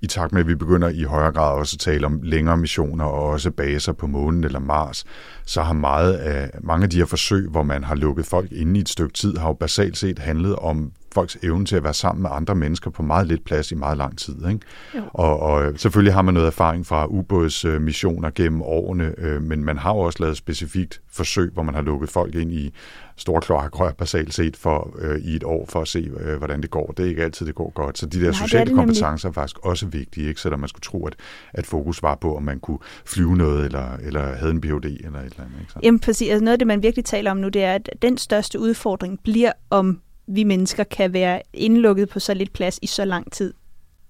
i 0.01 0.07
takt 0.07 0.33
med, 0.33 0.41
at 0.41 0.49
vi 0.49 0.55
begynder 0.55 0.89
i 0.89 1.03
højere 1.03 1.33
grad 1.33 1.59
også 1.59 1.77
at 1.77 1.81
tale 1.81 2.07
om 2.07 2.21
længere 2.23 2.57
missioner 2.57 3.05
og 3.05 3.23
også 3.29 3.51
baser 3.51 3.93
på 3.93 4.07
månen 4.07 4.45
eller 4.45 4.59
Mars, 4.59 5.05
så 5.47 5.63
har 5.63 5.73
meget 5.73 6.15
af, 6.15 6.51
mange 6.61 6.85
af 6.85 6.91
de 6.91 6.97
her 6.97 7.05
forsøg, 7.05 7.49
hvor 7.49 7.63
man 7.63 7.85
har 7.85 7.95
lukket 7.95 8.27
folk 8.27 8.53
inde 8.53 8.79
i 8.79 8.81
et 8.81 8.89
stykke 8.89 9.13
tid, 9.13 9.37
har 9.37 9.49
jo 9.49 9.53
basalt 9.53 9.97
set 9.97 10.19
handlet 10.19 10.57
om 10.57 10.93
folks 11.13 11.39
evne 11.43 11.65
til 11.65 11.77
at 11.77 11.85
være 11.85 11.95
sammen 11.95 12.23
med 12.23 12.31
andre 12.33 12.55
mennesker 12.55 12.91
på 12.91 13.03
meget 13.03 13.27
lidt 13.27 13.45
plads 13.45 13.73
i 13.73 13.75
meget 13.75 13.99
lang 13.99 14.19
tid. 14.19 14.49
Ikke? 14.49 14.61
Jo. 14.97 15.03
Og, 15.09 15.41
og 15.41 15.73
selvfølgelig 15.77 16.15
har 16.15 16.23
man 16.23 16.35
noget 16.35 16.47
erfaring 16.47 16.87
fra 16.87 17.07
ubådsmissioner 17.07 18.31
gennem 18.35 18.63
årene, 18.63 19.15
øh, 19.19 19.43
men 19.43 19.65
man 19.65 19.79
har 19.79 19.95
jo 19.95 19.99
også 19.99 20.23
lavet 20.23 20.37
specifikt 20.37 21.01
forsøg, 21.13 21.51
hvor 21.53 21.63
man 21.63 21.75
har 21.75 21.83
lukket 21.83 22.09
folk 22.09 22.35
ind 22.35 22.53
i 22.53 22.75
store 23.17 23.41
kloakrør 23.41 23.93
basalt 23.93 24.35
set 24.35 24.57
for, 24.57 24.97
øh, 24.99 25.19
i 25.19 25.37
et 25.37 25.45
år 25.45 25.67
for 25.69 25.81
at 25.81 25.89
se, 25.89 26.11
øh, 26.21 26.37
hvordan 26.37 26.63
det 26.63 26.71
går. 26.71 26.87
Det 26.97 27.05
er 27.05 27.09
ikke 27.09 27.23
altid, 27.23 27.47
det 27.47 27.55
går 27.55 27.73
godt. 27.75 27.99
Så 27.99 28.07
de 28.07 28.19
der 28.19 28.25
det 28.25 28.29
er 28.29 28.33
sociale 28.33 28.65
det 28.67 28.77
nemlig. 28.77 28.87
kompetencer 28.87 29.29
er 29.29 29.33
faktisk 29.33 29.59
også 29.59 29.87
vigtige, 29.87 30.29
ikke? 30.29 30.41
selvom 30.41 30.61
man 30.61 30.69
skulle 30.69 30.83
tro, 30.83 31.07
at, 31.07 31.15
at 31.53 31.67
fokus 31.67 32.03
var 32.03 32.15
på, 32.15 32.37
om 32.37 32.43
man 32.43 32.61
kunne 32.61 32.79
flyve 33.05 33.37
noget, 33.37 33.65
eller, 33.65 33.97
eller 34.03 34.35
havde 34.35 34.51
en 34.51 34.61
Ph.D. 34.61 34.85
eller 34.85 34.91
et 34.91 35.05
eller 35.05 35.19
andet. 35.19 35.61
Ikke? 35.61 35.73
Så. 35.73 35.79
Jamen 35.83 36.01
præcis, 36.01 36.31
altså 36.31 36.45
noget 36.45 36.53
af 36.53 36.59
det, 36.59 36.67
man 36.67 36.83
virkelig 36.83 37.05
taler 37.05 37.31
om 37.31 37.37
nu, 37.37 37.49
det 37.49 37.65
er, 37.65 37.75
at 37.75 37.91
den 38.03 38.19
største 38.19 38.61
udfordring 38.61 39.21
bliver, 39.23 39.53
om 39.71 40.01
vi 40.35 40.45
mennesker 40.45 40.85
kan 40.85 41.13
være 41.13 41.43
indlukket 41.55 42.09
på 42.09 42.21
så 42.21 42.35
lidt 42.35 42.53
plads 42.53 42.79
i 42.83 42.87
så 42.87 43.05
lang 43.05 43.33
tid 43.33 43.55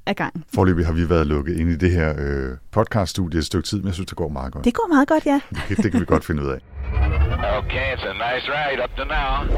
ad 0.06 0.14
gangen. 0.14 0.44
Forløbig 0.54 0.86
har 0.86 0.92
vi 0.92 1.08
været 1.08 1.26
lukket 1.26 1.56
ind 1.56 1.70
i 1.70 1.76
det 1.76 1.90
her 1.90 2.14
øh, 2.18 2.56
podcaststudie 2.70 3.38
et 3.38 3.46
stykke 3.46 3.68
tid, 3.68 3.78
men 3.78 3.86
jeg 3.86 3.94
synes, 3.94 4.06
det 4.06 4.16
går 4.16 4.28
meget 4.28 4.52
godt. 4.52 4.64
Det 4.64 4.74
går 4.74 4.88
meget 4.88 5.08
godt, 5.08 5.26
ja. 5.26 5.40
Det, 5.68 5.76
det 5.76 5.90
kan 5.92 6.00
vi 6.00 6.04
godt 6.04 6.24
finde 6.24 6.42
ud 6.42 6.48
af. 6.48 6.58
Okay, 7.58 7.94
it's 7.94 8.06
a 8.06 8.12
nice 8.12 8.46
ride 8.54 8.82
up 8.84 8.90
to 8.96 9.04
now. 9.04 9.56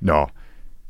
Nå, 0.00 0.26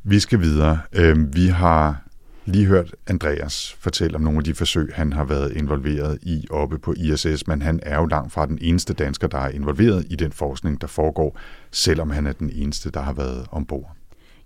vi 0.04 0.20
skal 0.20 0.40
videre. 0.40 0.80
Øhm, 0.92 1.34
vi 1.34 1.46
har 1.46 2.02
lige 2.46 2.66
hørt 2.66 2.94
Andreas 3.06 3.76
fortælle 3.80 4.16
om 4.16 4.20
nogle 4.20 4.38
af 4.38 4.44
de 4.44 4.54
forsøg, 4.54 4.92
han 4.94 5.12
har 5.12 5.24
været 5.24 5.56
involveret 5.56 6.18
i 6.22 6.46
oppe 6.50 6.78
på 6.78 6.94
ISS, 6.96 7.46
men 7.46 7.62
han 7.62 7.80
er 7.82 7.96
jo 7.96 8.06
langt 8.06 8.32
fra 8.32 8.46
den 8.46 8.58
eneste 8.60 8.94
dansker, 8.94 9.26
der 9.26 9.38
er 9.38 9.48
involveret 9.48 10.06
i 10.10 10.16
den 10.16 10.32
forskning, 10.32 10.80
der 10.80 10.86
foregår, 10.86 11.38
selvom 11.70 12.10
han 12.10 12.26
er 12.26 12.32
den 12.32 12.50
eneste, 12.54 12.90
der 12.90 13.00
har 13.00 13.12
været 13.12 13.46
ombord. 13.50 13.96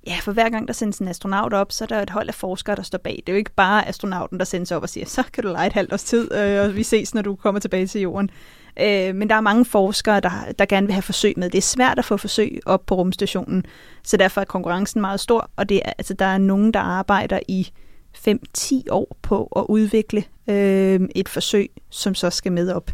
Ja, 0.07 0.17
for 0.23 0.33
hver 0.33 0.49
gang 0.49 0.69
der 0.69 0.75
sendes 0.75 0.99
en 0.99 1.09
astronaut 1.09 1.53
op, 1.53 1.73
så 1.73 1.85
er 1.85 1.89
der 1.89 2.03
et 2.03 2.11
hold 2.11 2.29
af 2.29 2.35
forskere, 2.35 2.77
der 2.77 2.83
står 2.83 2.99
bag. 2.99 3.23
Det 3.27 3.29
er 3.29 3.33
jo 3.33 3.39
ikke 3.39 3.55
bare 3.57 3.89
astronauten, 3.89 4.39
der 4.39 4.45
sendes 4.45 4.73
op 4.73 4.83
og 4.83 4.89
siger, 4.89 5.07
så 5.07 5.23
kan 5.33 5.45
du 5.45 5.49
lege 5.49 5.67
et 5.67 5.73
halvt 5.73 5.93
års 5.93 6.05
tid, 6.05 6.35
øh, 6.35 6.65
og 6.65 6.77
vi 6.77 6.83
ses, 6.83 7.15
når 7.15 7.23
du 7.23 7.35
kommer 7.35 7.61
tilbage 7.61 7.87
til 7.87 8.01
jorden. 8.01 8.31
Øh, 8.81 9.15
men 9.15 9.31
der 9.31 9.35
er 9.35 9.41
mange 9.41 9.65
forskere, 9.65 10.21
der, 10.21 10.31
der 10.59 10.65
gerne 10.65 10.87
vil 10.87 10.95
have 10.95 11.03
forsøg 11.03 11.35
med. 11.37 11.51
Det 11.51 11.59
er 11.59 11.63
svært 11.63 11.99
at 11.99 12.05
få 12.05 12.17
forsøg 12.17 12.61
op 12.67 12.87
på 12.87 12.95
rumstationen, 12.95 13.65
så 14.03 14.17
derfor 14.17 14.41
er 14.41 14.45
konkurrencen 14.45 15.01
meget 15.01 15.21
stor, 15.21 15.51
og 15.57 15.69
det 15.69 15.81
er, 15.85 15.93
altså, 15.99 16.15
der 16.15 16.25
er 16.25 16.39
nogen, 16.39 16.75
der 16.75 16.81
arbejder 16.81 17.41
i 17.49 17.71
5-10 18.16 18.75
år 18.90 19.16
på 19.23 19.44
at 19.57 19.66
udvikle 19.68 20.25
øh, 20.49 21.01
et 21.14 21.29
forsøg, 21.29 21.70
som 21.90 22.14
så 22.14 22.31
skal 22.31 22.53
med 22.53 22.73
op. 22.73 22.90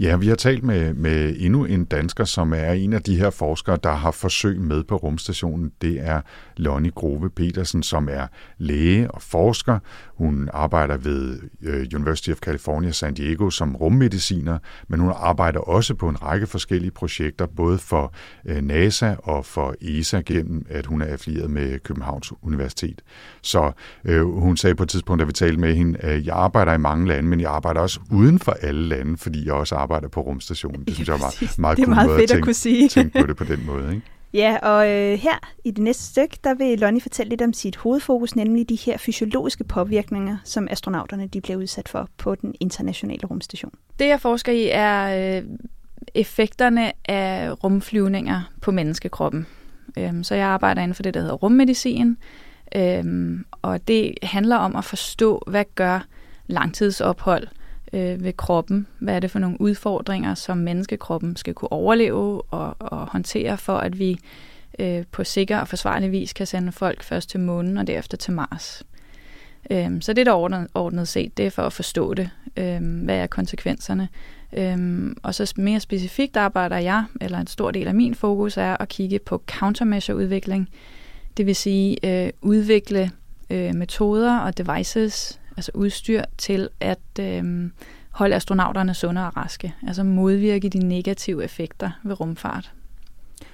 Ja, 0.00 0.16
vi 0.16 0.28
har 0.28 0.34
talt 0.34 0.64
med, 0.64 0.94
med 0.94 1.36
endnu 1.38 1.64
en 1.64 1.84
dansker, 1.84 2.24
som 2.24 2.52
er 2.52 2.72
en 2.72 2.92
af 2.92 3.02
de 3.02 3.16
her 3.16 3.30
forskere, 3.30 3.78
der 3.82 3.92
har 3.92 4.10
forsøg 4.10 4.60
med 4.60 4.84
på 4.84 4.96
rumstationen. 4.96 5.72
Det 5.82 6.00
er 6.00 6.20
Lonnie 6.56 6.90
Grove 6.90 7.30
Petersen, 7.30 7.82
som 7.82 8.08
er 8.10 8.26
læge 8.58 9.10
og 9.10 9.22
forsker. 9.22 9.78
Hun 10.14 10.48
arbejder 10.52 10.96
ved 10.96 11.38
øh, 11.62 11.86
University 11.94 12.30
of 12.30 12.36
California 12.36 12.92
San 12.92 13.14
Diego 13.14 13.50
som 13.50 13.76
rummediciner, 13.76 14.58
men 14.88 15.00
hun 15.00 15.12
arbejder 15.16 15.60
også 15.60 15.94
på 15.94 16.08
en 16.08 16.22
række 16.22 16.46
forskellige 16.46 16.90
projekter, 16.90 17.46
både 17.46 17.78
for 17.78 18.14
øh, 18.46 18.62
NASA 18.62 19.14
og 19.18 19.44
for 19.44 19.74
ESA, 19.80 20.20
gennem 20.26 20.66
at 20.68 20.86
hun 20.86 21.02
er 21.02 21.06
affilieret 21.06 21.50
med 21.50 21.78
Københavns 21.78 22.32
Universitet. 22.42 23.02
Så 23.42 23.72
øh, 24.04 24.24
hun 24.26 24.56
sagde 24.56 24.74
på 24.74 24.82
et 24.82 24.88
tidspunkt, 24.88 25.20
da 25.20 25.24
vi 25.24 25.32
talte 25.32 25.60
med 25.60 25.74
hende, 25.74 25.98
at 25.98 26.26
jeg 26.26 26.36
arbejder 26.36 26.72
i 26.72 26.78
mange 26.78 27.08
lande, 27.08 27.28
men 27.28 27.40
jeg 27.40 27.50
arbejder 27.50 27.80
også 27.80 28.00
uden 28.10 28.38
for 28.38 28.52
alle 28.52 28.88
lande, 28.88 29.16
fordi 29.18 29.46
jeg 29.46 29.54
også 29.54 29.67
arbejder 29.72 30.08
på 30.08 30.20
rumstationen. 30.20 30.84
Det 30.84 30.94
synes 30.94 31.08
jeg 31.08 31.20
var 31.20 31.26
præcis. 31.26 31.58
meget 31.58 31.76
Det 31.76 31.82
er 31.82 31.86
cool 31.86 31.94
meget 31.94 32.08
måde 32.08 32.18
fedt 32.18 32.30
at 32.30 32.34
tænke, 32.34 32.44
kunne 32.44 32.54
sige. 32.54 32.88
tænke 32.98 33.20
på 33.20 33.26
det 33.26 33.36
på 33.36 33.44
den 33.44 33.66
måde. 33.66 33.94
Ikke? 33.94 34.06
Ja, 34.32 34.56
og 34.62 34.90
øh, 34.90 35.18
her 35.18 35.38
i 35.64 35.70
det 35.70 35.78
næste 35.78 36.02
stykke, 36.02 36.38
der 36.44 36.54
vil 36.54 36.78
Lonnie 36.78 37.00
fortælle 37.00 37.30
lidt 37.30 37.42
om 37.42 37.52
sit 37.52 37.76
hovedfokus, 37.76 38.36
nemlig 38.36 38.68
de 38.68 38.76
her 38.76 38.98
fysiologiske 38.98 39.64
påvirkninger, 39.64 40.36
som 40.44 40.68
astronauterne 40.70 41.26
de 41.26 41.40
bliver 41.40 41.58
udsat 41.58 41.88
for 41.88 42.08
på 42.18 42.34
den 42.34 42.54
internationale 42.60 43.26
rumstation. 43.26 43.72
Det, 43.98 44.08
jeg 44.08 44.20
forsker 44.20 44.52
i, 44.52 44.68
er 44.72 45.36
øh, 45.38 45.42
effekterne 46.14 46.92
af 47.10 47.64
rumflyvninger 47.64 48.52
på 48.62 48.70
menneskekroppen. 48.70 49.46
Øhm, 49.98 50.24
så 50.24 50.34
jeg 50.34 50.46
arbejder 50.46 50.82
inden 50.82 50.94
for 50.94 51.02
det, 51.02 51.14
der 51.14 51.20
hedder 51.20 51.34
rummedicin, 51.34 52.16
Øhm, 52.74 53.44
og 53.62 53.88
det 53.88 54.14
handler 54.22 54.56
om 54.56 54.76
at 54.76 54.84
forstå, 54.84 55.42
hvad 55.46 55.64
gør 55.74 56.06
langtidsophold 56.46 57.48
øh, 57.92 58.24
ved 58.24 58.32
kroppen? 58.32 58.86
Hvad 58.98 59.14
er 59.14 59.20
det 59.20 59.30
for 59.30 59.38
nogle 59.38 59.60
udfordringer, 59.60 60.34
som 60.34 60.58
menneskekroppen 60.58 61.36
skal 61.36 61.54
kunne 61.54 61.72
overleve 61.72 62.42
og, 62.42 62.76
og 62.78 63.06
håndtere, 63.06 63.58
for 63.58 63.76
at 63.78 63.98
vi 63.98 64.18
øh, 64.78 65.04
på 65.12 65.24
sikker 65.24 65.58
og 65.58 65.68
forsvarlig 65.68 66.12
vis 66.12 66.32
kan 66.32 66.46
sende 66.46 66.72
folk 66.72 67.02
først 67.02 67.30
til 67.30 67.40
månen 67.40 67.78
og 67.78 67.86
derefter 67.86 68.16
til 68.16 68.32
Mars. 68.32 68.82
Øhm, 69.70 70.00
så 70.00 70.12
det, 70.12 70.26
der 70.26 70.32
ordnet, 70.32 70.68
ordnet 70.74 71.08
set, 71.08 71.36
det 71.36 71.46
er 71.46 71.50
for 71.50 71.62
at 71.62 71.72
forstå 71.72 72.14
det. 72.14 72.30
Øhm, 72.56 73.00
hvad 73.00 73.16
er 73.16 73.26
konsekvenserne? 73.26 74.08
Øhm, 74.52 75.16
og 75.22 75.34
så 75.34 75.52
mere 75.56 75.80
specifikt 75.80 76.36
arbejder 76.36 76.76
jeg, 76.76 77.04
eller 77.20 77.38
en 77.38 77.46
stor 77.46 77.70
del 77.70 77.88
af 77.88 77.94
min 77.94 78.14
fokus 78.14 78.56
er 78.56 78.76
at 78.80 78.88
kigge 78.88 79.18
på 79.18 79.42
countermeasure-udvikling. 79.46 80.68
Det 81.36 81.46
vil 81.46 81.56
sige 81.56 82.24
øh, 82.24 82.32
udvikle 82.40 83.10
øh, 83.50 83.74
metoder 83.74 84.38
og 84.38 84.58
devices, 84.58 85.37
altså 85.58 85.72
udstyr 85.74 86.22
til 86.38 86.68
at 86.80 86.98
øh, 87.20 87.70
holde 88.10 88.36
astronauterne 88.36 88.94
sunde 88.94 89.26
og 89.26 89.36
raske. 89.36 89.74
Altså 89.86 90.04
modvirke 90.04 90.68
de 90.68 90.78
negative 90.78 91.44
effekter 91.44 91.90
ved 92.04 92.20
rumfart. 92.20 92.72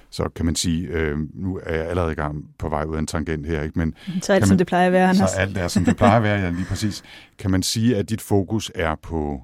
Så 0.09 0.29
kan 0.35 0.45
man 0.45 0.55
sige, 0.55 0.87
øh, 0.87 1.17
nu 1.33 1.59
er 1.63 1.75
jeg 1.75 1.85
allerede 1.85 2.11
i 2.11 2.15
gang 2.15 2.45
på 2.57 2.69
vej 2.69 2.83
ud 2.83 2.95
af 2.95 2.99
en 2.99 3.07
tangent 3.07 3.47
her, 3.47 3.61
ikke? 3.61 3.79
men... 3.79 3.93
Så 4.21 4.33
alt, 4.33 4.41
man, 4.41 4.47
som 4.47 4.57
det 4.57 4.67
plejer 4.67 4.85
at 4.87 4.91
være, 4.91 5.09
Anders. 5.09 5.29
Så 5.29 5.37
alt 5.37 5.57
er, 5.57 5.67
som 5.67 5.85
det 5.85 5.97
plejer 5.97 6.17
at 6.17 6.23
være, 6.23 6.39
ja, 6.39 6.49
lige 6.49 6.65
præcis. 6.65 7.03
Kan 7.39 7.51
man 7.51 7.63
sige, 7.63 7.97
at 7.97 8.09
dit 8.09 8.21
fokus 8.21 8.71
er 8.75 8.95
på 8.95 9.41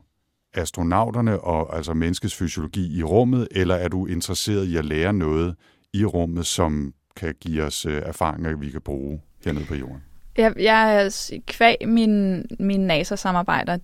astronauterne 0.53 1.39
og 1.39 1.75
altså 1.75 1.93
menneskets 1.93 2.35
fysiologi 2.35 2.97
i 2.97 3.03
rummet, 3.03 3.47
eller 3.51 3.75
er 3.75 3.87
du 3.87 4.05
interesseret 4.05 4.65
i 4.65 4.77
at 4.77 4.85
lære 4.85 5.13
noget 5.13 5.55
i 5.93 6.05
rummet, 6.05 6.45
som 6.45 6.93
kan 7.15 7.35
give 7.41 7.63
os 7.63 7.85
øh, 7.85 8.01
erfaringer, 8.05 8.55
vi 8.55 8.69
kan 8.69 8.81
bruge 8.81 9.21
hernede 9.45 9.65
på 9.65 9.75
jorden? 9.75 10.01
Jeg, 10.37 10.53
jeg 10.59 11.11
kvæg 11.45 11.75
min, 11.85 12.45
min 12.59 12.79
NASA-samarbejder, 12.79 13.77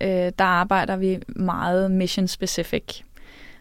øh, 0.00 0.32
der 0.38 0.44
arbejder 0.44 0.96
vi 0.96 1.18
meget 1.28 1.90
mission-specific. 1.90 3.02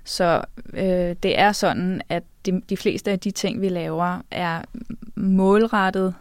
Så 0.04 0.41
øh, 0.73 1.15
det 1.23 1.39
er 1.39 1.52
sådan, 1.52 2.02
at 2.10 2.23
de, 2.45 2.62
de 2.69 2.78
fleste 2.78 3.12
af 3.12 3.19
de 3.19 3.32
ting, 3.32 3.62
vi 3.62 3.69
laver, 3.69 4.21
er 4.32 4.62
målrettet 5.15 6.15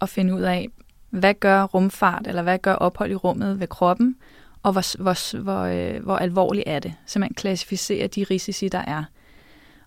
at 0.00 0.08
finde 0.08 0.34
ud 0.34 0.40
af, 0.40 0.68
hvad 1.10 1.34
gør 1.34 1.62
rumfart, 1.62 2.26
eller 2.26 2.42
hvad 2.42 2.58
gør 2.58 2.74
ophold 2.74 3.10
i 3.10 3.14
rummet 3.14 3.60
ved 3.60 3.66
kroppen, 3.66 4.16
og 4.62 4.72
hvor, 4.72 5.02
hvor, 5.02 5.38
hvor, 5.42 5.60
øh, 5.60 6.02
hvor 6.02 6.16
alvorligt 6.16 6.64
er 6.66 6.78
det. 6.78 6.94
Så 7.06 7.18
man 7.18 7.34
klassificerer 7.34 8.08
de 8.08 8.24
risici, 8.24 8.68
der 8.68 8.78
er. 8.86 9.04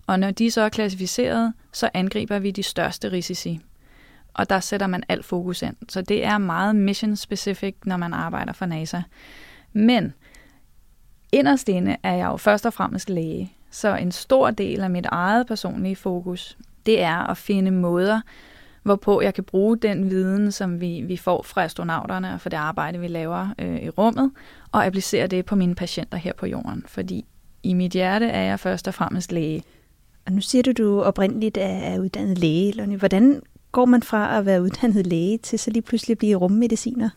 Og 0.07 0.19
når 0.19 0.31
de 0.31 0.51
så 0.51 0.61
er 0.61 0.69
klassificeret, 0.69 1.53
så 1.71 1.89
angriber 1.93 2.39
vi 2.39 2.51
de 2.51 2.63
største 2.63 3.11
risici. 3.11 3.59
Og 4.33 4.49
der 4.49 4.59
sætter 4.59 4.87
man 4.87 5.03
alt 5.09 5.25
fokus 5.25 5.61
ind. 5.61 5.75
Så 5.89 6.01
det 6.01 6.25
er 6.25 6.37
meget 6.37 6.75
mission 6.75 7.15
specific, 7.15 7.75
når 7.85 7.97
man 7.97 8.13
arbejder 8.13 8.53
for 8.53 8.65
NASA. 8.65 9.01
Men 9.73 10.13
inderst 11.31 11.69
inde 11.69 11.97
er 12.03 12.13
jeg 12.13 12.25
jo 12.25 12.37
først 12.37 12.65
og 12.65 12.73
fremmest 12.73 13.09
læge. 13.09 13.53
Så 13.71 13.95
en 13.95 14.11
stor 14.11 14.51
del 14.51 14.81
af 14.81 14.89
mit 14.89 15.05
eget 15.05 15.47
personlige 15.47 15.95
fokus, 15.95 16.57
det 16.85 17.01
er 17.01 17.17
at 17.17 17.37
finde 17.37 17.71
måder, 17.71 18.21
hvorpå 18.83 19.21
jeg 19.21 19.33
kan 19.33 19.43
bruge 19.43 19.77
den 19.77 20.09
viden, 20.09 20.51
som 20.51 20.81
vi, 20.81 21.01
vi 21.01 21.17
får 21.17 21.43
fra 21.43 21.63
astronauterne 21.63 22.33
og 22.33 22.41
for 22.41 22.49
det 22.49 22.57
arbejde, 22.57 22.99
vi 22.99 23.07
laver 23.07 23.47
øh, 23.59 23.81
i 23.83 23.89
rummet, 23.89 24.31
og 24.71 24.85
applicere 24.85 25.27
det 25.27 25.45
på 25.45 25.55
mine 25.55 25.75
patienter 25.75 26.17
her 26.17 26.33
på 26.33 26.45
jorden. 26.45 26.83
Fordi 26.87 27.25
i 27.63 27.73
mit 27.73 27.91
hjerte 27.91 28.25
er 28.25 28.41
jeg 28.41 28.59
først 28.59 28.87
og 28.87 28.93
fremmest 28.93 29.31
læge. 29.31 29.63
Og 30.25 30.31
nu 30.31 30.41
siger 30.41 30.63
du, 30.63 30.71
du 30.71 31.01
oprindeligt 31.01 31.57
er 31.61 31.99
uddannet 31.99 32.37
læge, 32.37 32.71
Lonnie. 32.71 32.97
Hvordan 32.97 33.41
går 33.73 33.85
man 33.85 34.03
fra 34.03 34.37
at 34.37 34.45
være 34.45 34.61
uddannet 34.61 35.07
læge 35.07 35.37
til 35.37 35.59
så 35.59 35.71
lige 35.71 35.81
pludselig 35.81 36.13
at 36.13 36.17
blive 36.17 36.35
rummediciner? 36.35 37.09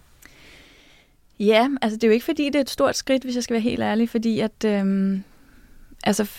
Ja, 1.40 1.68
altså 1.82 1.96
det 1.96 2.04
er 2.04 2.08
jo 2.08 2.12
ikke 2.12 2.24
fordi, 2.24 2.46
det 2.46 2.54
er 2.54 2.60
et 2.60 2.70
stort 2.70 2.96
skridt, 2.96 3.24
hvis 3.24 3.34
jeg 3.34 3.42
skal 3.42 3.54
være 3.54 3.60
helt 3.60 3.82
ærlig, 3.82 4.08
fordi 4.08 4.40
at... 4.40 4.64
Øhm, 4.64 5.22
altså, 6.04 6.30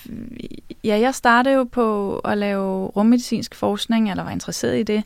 ja, 0.84 1.00
jeg 1.00 1.16
startede 1.16 1.56
jo 1.56 1.64
på 1.64 2.18
at 2.20 2.38
lave 2.38 2.88
rummedicinsk 2.88 3.56
forskning, 3.56 4.12
eller 4.12 4.24
var 4.24 4.32
interesseret 4.32 4.80
i 4.80 4.84
det, 4.84 5.04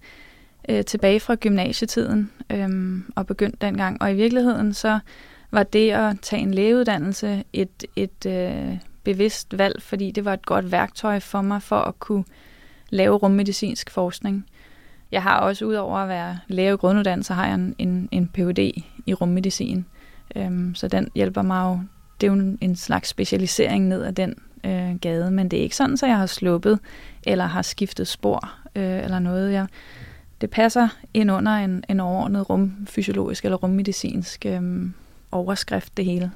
øh, 0.69 0.85
tilbage 0.85 1.19
fra 1.19 1.35
gymnasietiden, 1.35 2.31
øh, 2.49 2.99
og 3.15 3.27
begyndte 3.27 3.57
dengang. 3.61 4.01
Og 4.01 4.11
i 4.11 4.15
virkeligheden 4.15 4.73
så 4.73 4.99
var 5.51 5.63
det 5.63 5.91
at 5.91 6.19
tage 6.21 6.41
en 6.41 6.53
lægeuddannelse 6.53 7.43
et, 7.53 7.83
et 7.95 8.25
øh, 8.25 8.77
bevidst 9.03 9.57
valg, 9.57 9.81
fordi 9.81 10.11
det 10.11 10.25
var 10.25 10.33
et 10.33 10.45
godt 10.45 10.71
værktøj 10.71 11.19
for 11.19 11.41
mig 11.41 11.61
for 11.61 11.79
at 11.79 11.99
kunne 11.99 12.23
lave 12.89 13.15
rummedicinsk 13.15 13.89
forskning. 13.89 14.45
Jeg 15.11 15.23
har 15.23 15.39
også, 15.39 15.65
udover 15.65 15.97
at 15.97 16.09
være 16.09 16.39
læge 16.47 16.77
grunduddannelse, 16.77 17.33
har 17.33 17.45
jeg 17.45 17.55
en, 17.55 17.75
en, 17.77 18.09
en 18.11 18.27
Ph.D. 18.27 18.83
i 19.05 19.13
rummedicin. 19.13 19.85
Øhm, 20.35 20.75
så 20.75 20.87
den 20.87 21.09
hjælper 21.15 21.41
mig 21.41 21.63
jo. 21.63 21.79
Det 22.21 22.27
er 22.27 22.31
jo 22.31 22.39
en, 22.39 22.57
en 22.61 22.75
slags 22.75 23.09
specialisering 23.09 23.87
ned 23.87 24.03
ad 24.03 24.13
den 24.13 24.35
øh, 24.65 24.99
gade, 25.01 25.31
men 25.31 25.51
det 25.51 25.59
er 25.59 25.63
ikke 25.63 25.75
sådan, 25.75 25.97
så 25.97 26.05
jeg 26.07 26.17
har 26.17 26.25
sluppet 26.25 26.79
eller 27.23 27.45
har 27.45 27.61
skiftet 27.61 28.07
spor 28.07 28.53
øh, 28.75 29.03
eller 29.03 29.19
noget. 29.19 29.51
Jeg, 29.51 29.67
det 30.41 30.49
passer 30.49 30.87
ind 31.13 31.31
under 31.31 31.51
en, 31.51 31.83
en 31.89 31.99
overordnet 31.99 32.49
rumfysiologisk 32.49 33.45
eller 33.45 33.57
rummedicinsk 33.57 34.45
øh, 34.45 34.89
overskrift, 35.31 35.97
det 35.97 36.05
hele. 36.05 36.31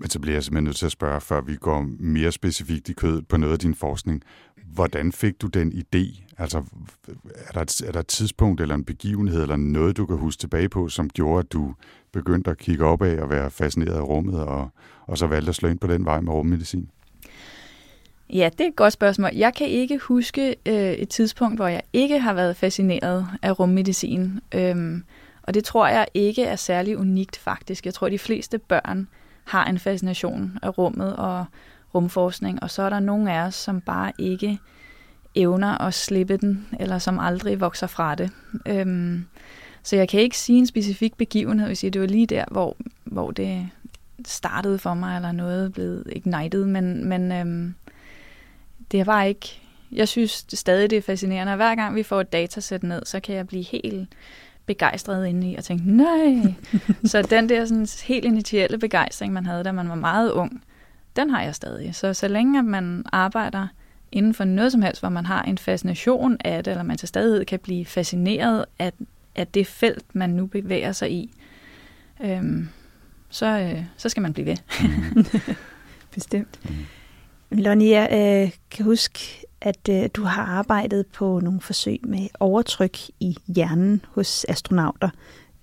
Men 0.00 0.10
så 0.10 0.18
bliver 0.18 0.36
jeg 0.36 0.44
simpelthen 0.44 0.64
nødt 0.64 0.76
til 0.76 0.86
at 0.86 0.92
spørge, 0.92 1.20
før 1.20 1.40
vi 1.40 1.56
går 1.56 1.86
mere 1.98 2.32
specifikt 2.32 2.88
i 2.88 2.92
kød 2.92 3.22
på 3.22 3.36
noget 3.36 3.52
af 3.52 3.58
din 3.58 3.74
forskning. 3.74 4.22
Hvordan 4.74 5.12
fik 5.12 5.42
du 5.42 5.46
den 5.46 5.72
idé? 5.72 6.22
Altså, 6.38 6.62
er 7.46 7.52
der, 7.52 7.60
et, 7.60 7.80
er 7.80 7.92
der 7.92 8.00
et 8.00 8.06
tidspunkt 8.06 8.60
eller 8.60 8.74
en 8.74 8.84
begivenhed 8.84 9.42
eller 9.42 9.56
noget, 9.56 9.96
du 9.96 10.06
kan 10.06 10.16
huske 10.16 10.40
tilbage 10.40 10.68
på, 10.68 10.88
som 10.88 11.08
gjorde, 11.08 11.38
at 11.38 11.52
du 11.52 11.74
begyndte 12.12 12.50
at 12.50 12.58
kigge 12.58 12.84
op 12.84 13.02
af 13.02 13.22
og 13.22 13.30
være 13.30 13.50
fascineret 13.50 13.96
af 13.96 14.02
rummet, 14.02 14.40
og, 14.40 14.68
og 15.06 15.18
så 15.18 15.26
valgte 15.26 15.48
at 15.48 15.54
slå 15.54 15.68
ind 15.68 15.78
på 15.78 15.86
den 15.86 16.04
vej 16.04 16.20
med 16.20 16.32
rummedicin? 16.32 16.90
Ja, 18.32 18.50
det 18.58 18.60
er 18.60 18.68
et 18.68 18.76
godt 18.76 18.92
spørgsmål. 18.92 19.30
Jeg 19.34 19.54
kan 19.54 19.66
ikke 19.66 19.98
huske 19.98 20.56
øh, 20.66 20.92
et 20.92 21.08
tidspunkt, 21.08 21.58
hvor 21.58 21.66
jeg 21.66 21.82
ikke 21.92 22.18
har 22.18 22.34
været 22.34 22.56
fascineret 22.56 23.26
af 23.42 23.60
rummedicin. 23.60 24.40
Øhm, 24.54 25.04
og 25.42 25.54
det 25.54 25.64
tror 25.64 25.88
jeg 25.88 26.06
ikke 26.14 26.44
er 26.44 26.56
særlig 26.56 26.98
unikt 26.98 27.36
faktisk. 27.36 27.86
Jeg 27.86 27.94
tror, 27.94 28.06
at 28.06 28.12
de 28.12 28.18
fleste 28.18 28.58
børn 28.58 29.08
har 29.44 29.64
en 29.64 29.78
fascination 29.78 30.58
af 30.62 30.78
rummet 30.78 31.16
og 31.16 31.44
rumforskning, 31.94 32.62
og 32.62 32.70
så 32.70 32.82
er 32.82 32.90
der 32.90 33.00
nogle 33.00 33.32
af 33.32 33.46
os, 33.46 33.54
som 33.54 33.80
bare 33.80 34.12
ikke 34.18 34.58
evner 35.34 35.78
at 35.78 35.94
slippe 35.94 36.36
den, 36.36 36.66
eller 36.80 36.98
som 36.98 37.18
aldrig 37.18 37.60
vokser 37.60 37.86
fra 37.86 38.14
det. 38.14 38.30
Øhm, 38.66 39.24
så 39.82 39.96
jeg 39.96 40.08
kan 40.08 40.20
ikke 40.20 40.38
sige 40.38 40.58
en 40.58 40.66
specifik 40.66 41.16
begivenhed, 41.16 41.66
hvis 41.66 41.80
det 41.80 42.00
var 42.00 42.06
lige 42.06 42.26
der, 42.26 42.44
hvor, 42.50 42.76
hvor 43.04 43.30
det 43.30 43.68
startede 44.26 44.78
for 44.78 44.94
mig, 44.94 45.16
eller 45.16 45.32
noget 45.32 45.72
blevet 45.72 46.04
ignited, 46.12 46.66
men, 46.66 47.08
men 47.08 47.32
øhm, 47.32 47.74
det 48.92 49.06
var 49.06 49.22
ikke... 49.22 49.60
Jeg 49.92 50.08
synes 50.08 50.46
stadig, 50.54 50.90
det 50.90 50.98
er 50.98 51.02
fascinerende, 51.02 51.52
og 51.52 51.56
hver 51.56 51.74
gang 51.74 51.94
vi 51.94 52.02
får 52.02 52.20
et 52.20 52.32
datasæt 52.32 52.82
ned, 52.82 53.02
så 53.04 53.20
kan 53.20 53.34
jeg 53.34 53.46
blive 53.46 53.64
helt 53.64 54.08
begejstret 54.66 55.26
inde 55.26 55.50
i 55.50 55.56
og 55.56 55.64
tænke, 55.64 55.96
nej. 55.96 56.54
så 57.10 57.22
den 57.22 57.48
der 57.48 57.64
sådan, 57.64 57.86
helt 58.04 58.24
initielle 58.24 58.78
begejstring, 58.78 59.32
man 59.32 59.46
havde, 59.46 59.64
da 59.64 59.72
man 59.72 59.88
var 59.88 59.94
meget 59.94 60.30
ung, 60.32 60.62
den 61.16 61.30
har 61.30 61.42
jeg 61.42 61.54
stadig. 61.54 61.94
Så 61.94 62.14
så 62.14 62.28
længe 62.28 62.58
at 62.58 62.64
man 62.64 63.04
arbejder 63.12 63.66
inden 64.12 64.34
for 64.34 64.44
noget 64.44 64.72
som 64.72 64.82
helst, 64.82 65.02
hvor 65.02 65.08
man 65.08 65.26
har 65.26 65.42
en 65.42 65.58
fascination 65.58 66.36
af 66.44 66.64
det, 66.64 66.70
eller 66.70 66.82
man 66.82 66.96
til 66.96 67.08
stadighed 67.08 67.44
kan 67.44 67.58
blive 67.58 67.86
fascineret 67.86 68.64
af, 68.78 68.92
af 69.36 69.46
det 69.46 69.66
felt, 69.66 70.14
man 70.14 70.30
nu 70.30 70.46
bevæger 70.46 70.92
sig 70.92 71.12
i, 71.12 71.34
øhm, 72.22 72.68
så, 73.30 73.46
øh, 73.46 73.84
så 73.96 74.08
skal 74.08 74.22
man 74.22 74.32
blive 74.32 74.46
ved. 74.46 74.56
Bestemt. 76.14 76.60
Mm. 76.64 77.58
Lonnie, 77.58 78.00
jeg 78.00 78.08
øh, 78.12 78.52
kan 78.70 78.84
huske, 78.84 79.46
at 79.60 79.88
øh, 79.90 80.08
du 80.14 80.22
har 80.22 80.42
arbejdet 80.42 81.06
på 81.06 81.40
nogle 81.40 81.60
forsøg 81.60 82.00
med 82.02 82.28
overtryk 82.40 82.98
i 83.20 83.36
hjernen 83.46 84.04
hos 84.08 84.46
astronauter. 84.48 85.08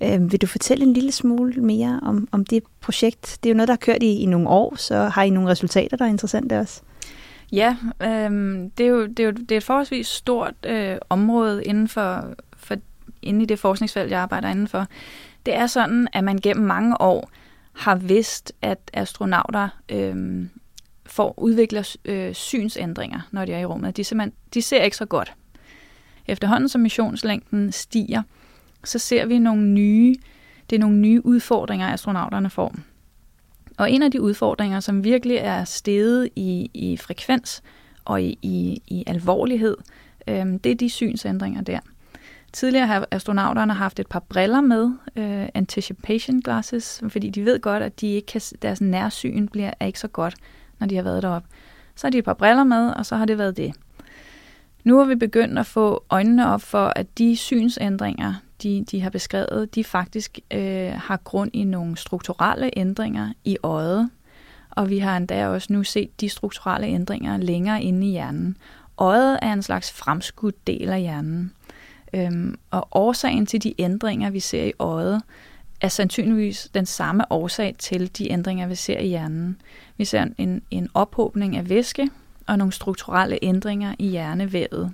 Øh, 0.03 0.31
vil 0.31 0.41
du 0.41 0.47
fortælle 0.47 0.83
en 0.83 0.93
lille 0.93 1.11
smule 1.11 1.61
mere 1.61 1.99
om, 2.03 2.27
om 2.31 2.45
det 2.45 2.63
projekt? 2.81 3.37
Det 3.43 3.49
er 3.49 3.53
jo 3.53 3.57
noget, 3.57 3.67
der 3.67 3.73
har 3.73 3.77
kørt 3.77 4.03
i, 4.03 4.15
i 4.19 4.25
nogle 4.25 4.49
år, 4.49 4.75
så 4.75 4.95
har 4.95 5.23
I 5.23 5.29
nogle 5.29 5.49
resultater, 5.49 5.97
der 5.97 6.05
er 6.05 6.09
interessante 6.09 6.59
også? 6.59 6.81
Ja, 7.51 7.75
øh, 8.01 8.29
det, 8.77 8.85
er 8.85 8.89
jo, 8.89 9.05
det, 9.05 9.19
er 9.19 9.23
jo, 9.23 9.31
det 9.31 9.51
er 9.51 9.57
et 9.57 9.63
forholdsvis 9.63 10.07
stort 10.07 10.53
øh, 10.65 10.97
område 11.09 11.63
inden 11.63 11.87
for, 11.87 12.33
for 12.57 12.75
inden 13.21 13.41
i 13.41 13.45
det 13.45 13.59
forskningsfelt, 13.59 14.11
jeg 14.11 14.19
arbejder 14.19 14.49
indenfor. 14.49 14.87
Det 15.45 15.55
er 15.55 15.67
sådan, 15.67 16.07
at 16.13 16.23
man 16.23 16.37
gennem 16.37 16.65
mange 16.65 17.01
år 17.01 17.29
har 17.73 17.95
vidst, 17.95 18.53
at 18.61 18.79
astronauter 18.93 19.69
øh, 19.89 20.45
får 21.05 21.33
udvikler 21.37 21.95
øh, 22.05 22.33
synsændringer, 22.33 23.19
når 23.31 23.45
de 23.45 23.53
er 23.53 23.59
i 23.59 23.65
rummet. 23.65 23.97
De, 23.97 24.03
simpelthen, 24.03 24.33
de 24.53 24.61
ser 24.61 24.81
ikke 24.83 24.97
så 24.97 25.05
godt. 25.05 25.33
Efterhånden 26.27 26.69
som 26.69 26.81
missionslængden 26.81 27.71
stiger, 27.71 28.21
så 28.87 28.99
ser 28.99 29.25
vi 29.25 29.39
nogle 29.39 29.63
nye, 29.63 30.15
det 30.69 30.75
er 30.75 30.79
nogle 30.79 30.97
nye 30.97 31.25
udfordringer, 31.25 31.87
astronauterne 31.87 32.49
får. 32.49 32.75
Og 33.77 33.91
en 33.91 34.03
af 34.03 34.11
de 34.11 34.21
udfordringer, 34.21 34.79
som 34.79 35.03
virkelig 35.03 35.37
er 35.37 35.63
steget 35.63 36.29
i, 36.35 36.71
i 36.73 36.97
frekvens 36.97 37.63
og 38.05 38.21
i, 38.21 38.39
i, 38.41 38.81
i 38.87 39.03
alvorlighed, 39.07 39.77
øh, 40.27 40.45
det 40.63 40.65
er 40.65 40.75
de 40.75 40.89
synsændringer 40.89 41.61
der. 41.61 41.79
tidligere 42.53 42.87
har 42.87 43.07
astronauterne 43.11 43.73
haft 43.73 43.99
et 43.99 44.07
par 44.07 44.19
briller 44.19 44.61
med, 44.61 44.91
øh, 45.15 45.47
anticipation 45.53 46.41
glasses, 46.41 47.01
fordi 47.09 47.29
de 47.29 47.45
ved 47.45 47.59
godt, 47.59 47.83
at 47.83 48.01
de 48.01 48.07
ikke 48.07 48.25
kan, 48.25 48.41
deres 48.61 48.81
nærsyn 48.81 49.47
bliver, 49.47 49.71
er 49.79 49.85
ikke 49.85 49.99
så 49.99 50.07
godt, 50.07 50.35
når 50.79 50.87
de 50.87 50.95
har 50.95 51.03
været 51.03 51.23
deroppe. 51.23 51.47
Så 51.95 52.07
har 52.07 52.11
de 52.11 52.17
et 52.17 52.25
par 52.25 52.33
briller 52.33 52.63
med, 52.63 52.89
og 52.89 53.05
så 53.05 53.15
har 53.15 53.25
det 53.25 53.37
været 53.37 53.57
det. 53.57 53.73
Nu 54.83 54.97
har 54.97 55.05
vi 55.05 55.15
begyndt 55.15 55.59
at 55.59 55.65
få 55.65 56.03
øjnene 56.09 56.47
op 56.47 56.61
for, 56.61 56.93
at 56.95 57.17
de 57.17 57.35
synsændringer, 57.35 58.33
de, 58.63 58.85
de 58.91 59.01
har 59.01 59.09
beskrevet, 59.09 59.75
de 59.75 59.83
faktisk 59.83 60.39
øh, 60.51 60.91
har 60.91 61.17
grund 61.17 61.51
i 61.53 61.63
nogle 61.63 61.97
strukturelle 61.97 62.77
ændringer 62.77 63.33
i 63.43 63.57
øjet. 63.63 64.09
Og 64.69 64.89
vi 64.89 64.99
har 64.99 65.17
endda 65.17 65.47
også 65.47 65.73
nu 65.73 65.83
set 65.83 66.21
de 66.21 66.29
strukturelle 66.29 66.87
ændringer 66.87 67.37
længere 67.37 67.83
inde 67.83 68.07
i 68.07 68.11
hjernen. 68.11 68.57
Øjet 68.97 69.39
er 69.41 69.53
en 69.53 69.63
slags 69.63 69.91
fremskudt 69.91 70.67
del 70.67 70.89
af 70.89 71.01
hjernen. 71.01 71.53
Øhm, 72.13 72.59
og 72.71 72.87
årsagen 72.91 73.45
til 73.45 73.63
de 73.63 73.73
ændringer, 73.77 74.29
vi 74.29 74.39
ser 74.39 74.63
i 74.63 74.73
øjet, 74.79 75.21
er 75.81 75.87
sandsynligvis 75.87 76.69
den 76.73 76.85
samme 76.85 77.31
årsag 77.31 77.75
til 77.79 78.17
de 78.17 78.31
ændringer, 78.31 78.67
vi 78.67 78.75
ser 78.75 78.99
i 78.99 79.07
hjernen. 79.07 79.61
Vi 79.97 80.05
ser 80.05 80.25
en, 80.37 80.61
en 80.71 80.89
ophobning 80.93 81.57
af 81.57 81.69
væske 81.69 82.09
og 82.47 82.57
nogle 82.57 82.73
strukturelle 82.73 83.39
ændringer 83.41 83.95
i 83.99 84.07
hjernevævet. 84.07 84.93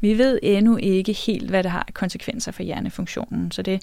Vi 0.00 0.18
ved 0.18 0.38
endnu 0.42 0.76
ikke 0.76 1.12
helt, 1.12 1.50
hvad 1.50 1.62
det 1.62 1.70
har 1.70 1.88
konsekvenser 1.92 2.52
for 2.52 2.62
hjernefunktionen, 2.62 3.50
så 3.50 3.62
det 3.62 3.82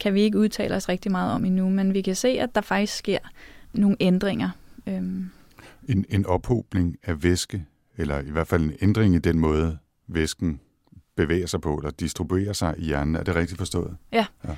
kan 0.00 0.14
vi 0.14 0.20
ikke 0.20 0.38
udtale 0.38 0.76
os 0.76 0.88
rigtig 0.88 1.12
meget 1.12 1.32
om 1.32 1.44
endnu, 1.44 1.70
men 1.70 1.94
vi 1.94 2.02
kan 2.02 2.14
se, 2.14 2.28
at 2.28 2.54
der 2.54 2.60
faktisk 2.60 2.96
sker 2.96 3.18
nogle 3.72 3.96
ændringer. 4.00 4.50
Øhm. 4.86 5.30
En, 5.88 6.04
en 6.08 6.26
ophobning 6.26 6.96
af 7.02 7.22
væske, 7.22 7.64
eller 7.96 8.20
i 8.20 8.30
hvert 8.30 8.48
fald 8.48 8.62
en 8.62 8.72
ændring 8.80 9.14
i 9.14 9.18
den 9.18 9.38
måde, 9.38 9.78
væsken 10.06 10.60
bevæger 11.16 11.46
sig 11.46 11.60
på, 11.60 11.74
eller 11.76 11.90
distribuerer 11.90 12.52
sig 12.52 12.74
i 12.78 12.84
hjernen. 12.84 13.16
Er 13.16 13.22
det 13.22 13.34
rigtigt 13.34 13.58
forstået? 13.58 13.96
Ja. 14.12 14.26
ja. 14.44 14.54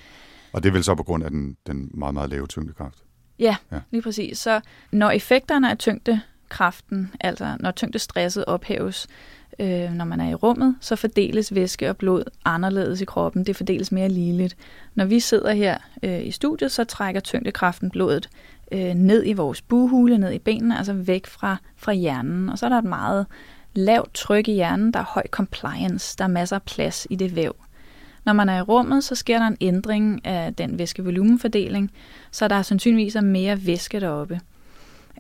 Og 0.53 0.63
det 0.63 0.69
er 0.69 0.73
vel 0.73 0.85
så 0.85 0.95
på 0.95 1.03
grund 1.03 1.25
af 1.25 1.31
den, 1.31 1.57
den 1.67 1.91
meget, 1.95 2.15
meget 2.15 2.31
lave 2.31 2.47
tyngdekraft? 2.47 2.99
Ja, 3.39 3.57
ja, 3.73 3.81
lige 3.91 4.03
præcis. 4.03 4.39
Så 4.39 4.61
når 4.93 5.11
effekterne 5.11 5.71
af 5.71 5.79
tyngdekraften, 6.49 7.11
altså 7.21 7.57
når 7.61 7.71
tyngdestresset 7.71 8.45
ophæves, 8.45 9.07
øh, 9.59 9.93
når 9.93 10.05
man 10.05 10.21
er 10.21 10.31
i 10.31 10.35
rummet, 10.35 10.77
så 10.81 10.97
fordeles 10.97 11.55
væske 11.55 11.91
og 11.91 11.97
blod 11.97 12.23
anderledes 12.45 13.01
i 13.01 13.05
kroppen. 13.05 13.45
Det 13.45 13.57
fordeles 13.57 13.93
mere 13.93 14.09
ligeligt. 14.09 14.57
Når 14.95 15.05
vi 15.05 15.21
sidder 15.21 15.53
her 15.53 15.79
øh, 16.03 16.27
i 16.27 16.31
studiet, 16.31 16.73
så 16.73 16.85
trækker 16.85 17.21
tyngdekraften 17.21 17.91
blodet 17.91 18.29
øh, 18.73 18.95
ned 18.95 19.27
i 19.27 19.33
vores 19.33 19.63
buhule, 19.63 20.19
ned 20.19 20.33
i 20.33 20.39
benene, 20.39 20.79
altså 20.79 20.93
væk 20.93 21.27
fra, 21.27 21.57
fra 21.77 21.93
hjernen. 21.93 22.49
Og 22.49 22.59
så 22.59 22.67
er 22.67 22.71
der 22.71 22.79
et 22.79 22.85
meget 22.85 23.27
lavt 23.75 24.15
tryk 24.15 24.49
i 24.49 24.53
hjernen, 24.53 24.93
der 24.93 25.01
er 25.01 25.05
høj 25.05 25.27
compliance, 25.31 26.17
der 26.19 26.25
er 26.25 26.29
masser 26.29 26.57
af 26.57 26.63
plads 26.63 27.07
i 27.11 27.17
det 27.17 27.37
væv. 27.37 27.57
Når 28.25 28.33
man 28.33 28.49
er 28.49 28.59
i 28.59 28.63
rummet, 28.63 29.05
så 29.05 29.15
sker 29.15 29.39
der 29.39 29.47
en 29.47 29.57
ændring 29.61 30.27
af 30.27 30.55
den 30.55 30.79
væskevolumenfordeling, 30.79 31.91
så 32.31 32.49
der 32.49 32.57
er 32.57 32.63
sandsynligvis 32.63 33.17
mere 33.23 33.67
væske 33.67 34.01
deroppe. 34.01 34.41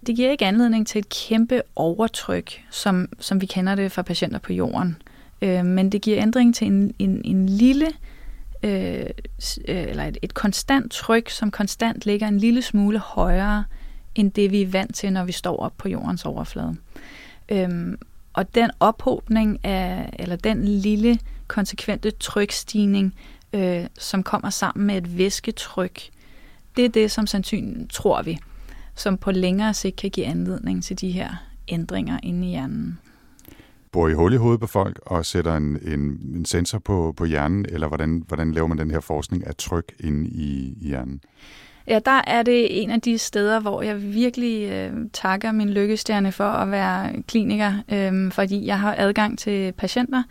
Det 0.07 0.17
giver 0.17 0.31
ikke 0.31 0.47
anledning 0.47 0.87
til 0.87 0.99
et 0.99 1.09
kæmpe 1.09 1.63
overtryk, 1.77 2.65
som, 2.71 3.09
som 3.21 3.41
vi 3.41 3.47
kender 3.47 3.75
det 3.75 3.93
fra 3.93 4.03
patienter 4.03 4.39
på 4.39 4.53
jorden. 4.53 4.97
Øh, 5.43 5.65
men 5.65 5.93
det 5.93 6.03
giver 6.03 6.23
ændring 6.23 6.55
til 6.55 6.67
en, 6.67 6.95
en, 6.99 7.21
en 7.25 7.49
lille, 7.49 7.87
øh, 8.63 9.07
øh, 9.69 9.83
eller 9.83 10.05
et, 10.05 10.19
et 10.23 10.35
konstant 10.35 10.93
tryk, 10.93 11.31
som 11.31 11.51
konstant 11.51 12.07
ligger 12.07 12.29
en 12.29 12.39
lille 12.39 12.63
smule 12.63 12.99
højere, 12.99 13.65
end 14.15 14.33
det 14.33 14.51
vi 14.51 14.63
er 14.63 14.69
vant 14.69 14.95
til, 14.95 15.13
når 15.13 15.25
vi 15.25 15.33
står 15.33 15.57
op 15.57 15.73
på 15.79 15.89
jordens 15.89 16.25
overflade. 16.25 16.77
Øh, 17.49 17.97
og 18.33 18.55
den 18.55 18.71
ophobning 18.81 19.65
af, 19.65 20.11
eller 20.19 20.37
den 20.37 20.65
lille 20.65 21.19
konsekvente 21.47 22.11
trykstigning, 22.11 23.15
øh, 23.53 23.87
som 23.99 24.23
kommer 24.23 24.51
sammen 24.51 24.87
med 24.87 24.97
et 24.97 25.19
væsketryk, 25.19 26.03
det 26.77 26.85
er 26.85 26.89
det, 26.89 27.11
som 27.11 27.27
sandsynligt 27.27 27.91
tror 27.91 28.23
vi, 28.23 28.39
som 29.01 29.19
på 29.19 29.31
længere 29.31 29.75
sigt 29.75 29.97
kan 29.97 30.11
give 30.11 30.27
anledning 30.27 30.85
til 30.85 31.01
de 31.01 31.11
her 31.11 31.31
ændringer 31.69 32.19
inde 32.23 32.47
i 32.47 32.51
hjernen. 32.51 32.99
Bor 33.93 34.09
I 34.09 34.13
hul 34.13 34.33
i 34.33 34.37
hovedet 34.37 34.61
på 34.61 34.67
folk 34.67 35.01
og 35.07 35.27
sætter 35.27 35.57
en, 35.57 35.79
en, 35.83 36.01
en 36.35 36.45
sensor 36.45 36.79
på, 36.79 37.15
på 37.17 37.25
hjernen, 37.25 37.67
eller 37.69 37.89
hvordan, 37.89 38.25
hvordan 38.29 38.53
laver 38.53 38.69
man 38.69 38.79
den 38.79 38.91
her 38.91 39.01
forskning 39.01 39.47
af 39.47 39.55
tryk 39.55 39.95
inde 40.01 40.29
i, 40.29 40.75
i 40.81 40.89
hjernen? 40.89 41.21
Ja, 41.87 41.99
der 42.05 42.21
er 42.27 42.43
det 42.43 42.83
en 42.83 42.91
af 42.91 43.01
de 43.01 43.19
steder, 43.19 43.61
hvor 43.61 43.83
jeg 43.83 44.03
virkelig 44.03 44.71
øh, 44.71 44.93
takker 45.13 45.53
min 45.53 45.71
lykkestjerne 45.71 46.33
for 46.33 46.45
at 46.45 46.71
være 46.71 47.23
kliniker, 47.23 47.73
øh, 47.93 48.33
fordi 48.33 48.67
jeg 48.67 48.81
har 48.81 48.95
adgang 48.99 49.39
til 49.39 49.73
patienter, 49.73 50.23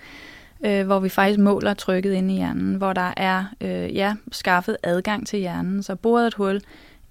øh, 0.65 0.85
hvor 0.85 0.99
vi 0.99 1.09
faktisk 1.09 1.39
måler 1.39 1.73
trykket 1.73 2.13
inde 2.13 2.33
i 2.33 2.37
hjernen, 2.37 2.75
hvor 2.75 2.93
der 2.93 3.13
er 3.17 3.45
øh, 3.61 3.95
ja, 3.95 4.15
skaffet 4.31 4.77
adgang 4.83 5.27
til 5.27 5.39
hjernen, 5.39 5.83
så 5.83 5.95
boret 5.95 6.27
et 6.27 6.33
hul, 6.33 6.61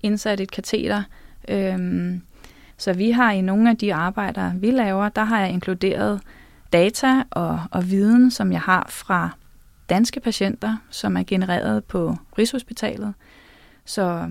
indsat 0.02 0.40
et 0.40 0.50
kateter. 0.50 1.02
Øhm, 1.48 2.22
så 2.76 2.92
vi 2.92 3.10
har 3.10 3.32
i 3.32 3.40
nogle 3.40 3.70
af 3.70 3.76
de 3.76 3.94
arbejder, 3.94 4.52
vi 4.54 4.70
laver, 4.70 5.08
der 5.08 5.24
har 5.24 5.40
jeg 5.40 5.50
inkluderet 5.50 6.20
data 6.72 7.22
og, 7.30 7.60
og 7.70 7.90
viden, 7.90 8.30
som 8.30 8.52
jeg 8.52 8.60
har 8.60 8.86
fra 8.90 9.30
danske 9.88 10.20
patienter, 10.20 10.76
som 10.90 11.16
er 11.16 11.22
genereret 11.22 11.84
på 11.84 12.16
Rigshospitalet. 12.38 13.14
Så 13.84 14.28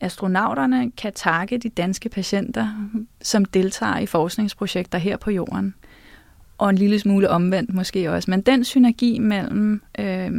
astronauterne 0.00 0.90
kan 0.90 1.12
takke 1.12 1.58
de 1.58 1.68
danske 1.68 2.08
patienter, 2.08 2.88
som 3.22 3.44
deltager 3.44 3.98
i 3.98 4.06
forskningsprojekter 4.06 4.98
her 4.98 5.16
på 5.16 5.30
jorden. 5.30 5.74
Og 6.58 6.70
en 6.70 6.76
lille 6.76 6.98
smule 6.98 7.30
omvendt 7.30 7.74
måske 7.74 8.10
også. 8.10 8.30
Men 8.30 8.40
den 8.40 8.64
synergi 8.64 9.18
mellem 9.18 9.82
øh, 9.98 10.30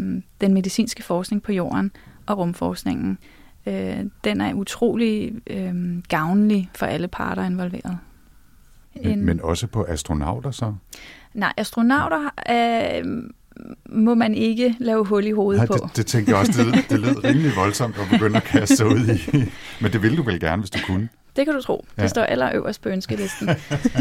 den 0.42 0.54
medicinske 0.54 1.04
forskning 1.04 1.44
på 1.44 1.52
jorden 1.52 1.92
og 2.26 2.38
rumforskningen, 2.38 3.18
øh, 3.66 3.98
den 4.24 4.42
er 4.42 4.54
utrolig 4.54 5.34
øh, 5.48 6.04
gavnlig 6.10 6.70
for 6.76 6.86
alle 6.86 7.08
parter 7.08 7.44
involveret. 7.46 7.98
Men, 8.96 9.20
en, 9.20 9.26
men 9.26 9.42
også 9.42 9.68
på 9.68 9.86
astronauter 9.90 10.52
så? 10.52 10.74
Nej, 11.34 11.54
astronauter 11.58 12.30
øh, 12.50 13.24
må 13.86 14.14
man 14.14 14.36
ikke 14.36 14.76
lave 14.80 15.06
hul 15.06 15.26
i 15.26 15.32
hovedet 15.32 15.60
Nej, 15.60 15.68
på. 15.68 15.74
Det, 15.88 15.98
det 15.98 16.06
tænkte 16.06 16.32
jeg 16.32 16.40
også, 16.40 16.64
det, 16.64 16.86
det 16.90 17.00
lød 17.00 17.24
rimelig 17.24 17.52
voldsomt 17.56 17.96
at 17.98 18.08
begynde 18.12 18.38
at 18.38 18.44
kaste 18.44 18.76
sig 18.76 18.86
ud 18.86 19.00
i. 19.00 19.52
Men 19.82 19.94
det 19.94 20.02
ville 20.02 20.18
du 20.18 20.24
vel 20.24 20.40
gerne, 20.40 20.62
hvis 20.62 20.70
du 20.70 20.80
kunne? 20.86 21.10
Det 21.36 21.46
kan 21.46 21.56
du 21.56 21.62
tro. 21.62 21.86
Det 21.96 22.02
ja. 22.02 22.08
står 22.08 22.22
allerøverst 22.22 22.82
på 22.82 22.90
ønskelisten. 22.90 23.50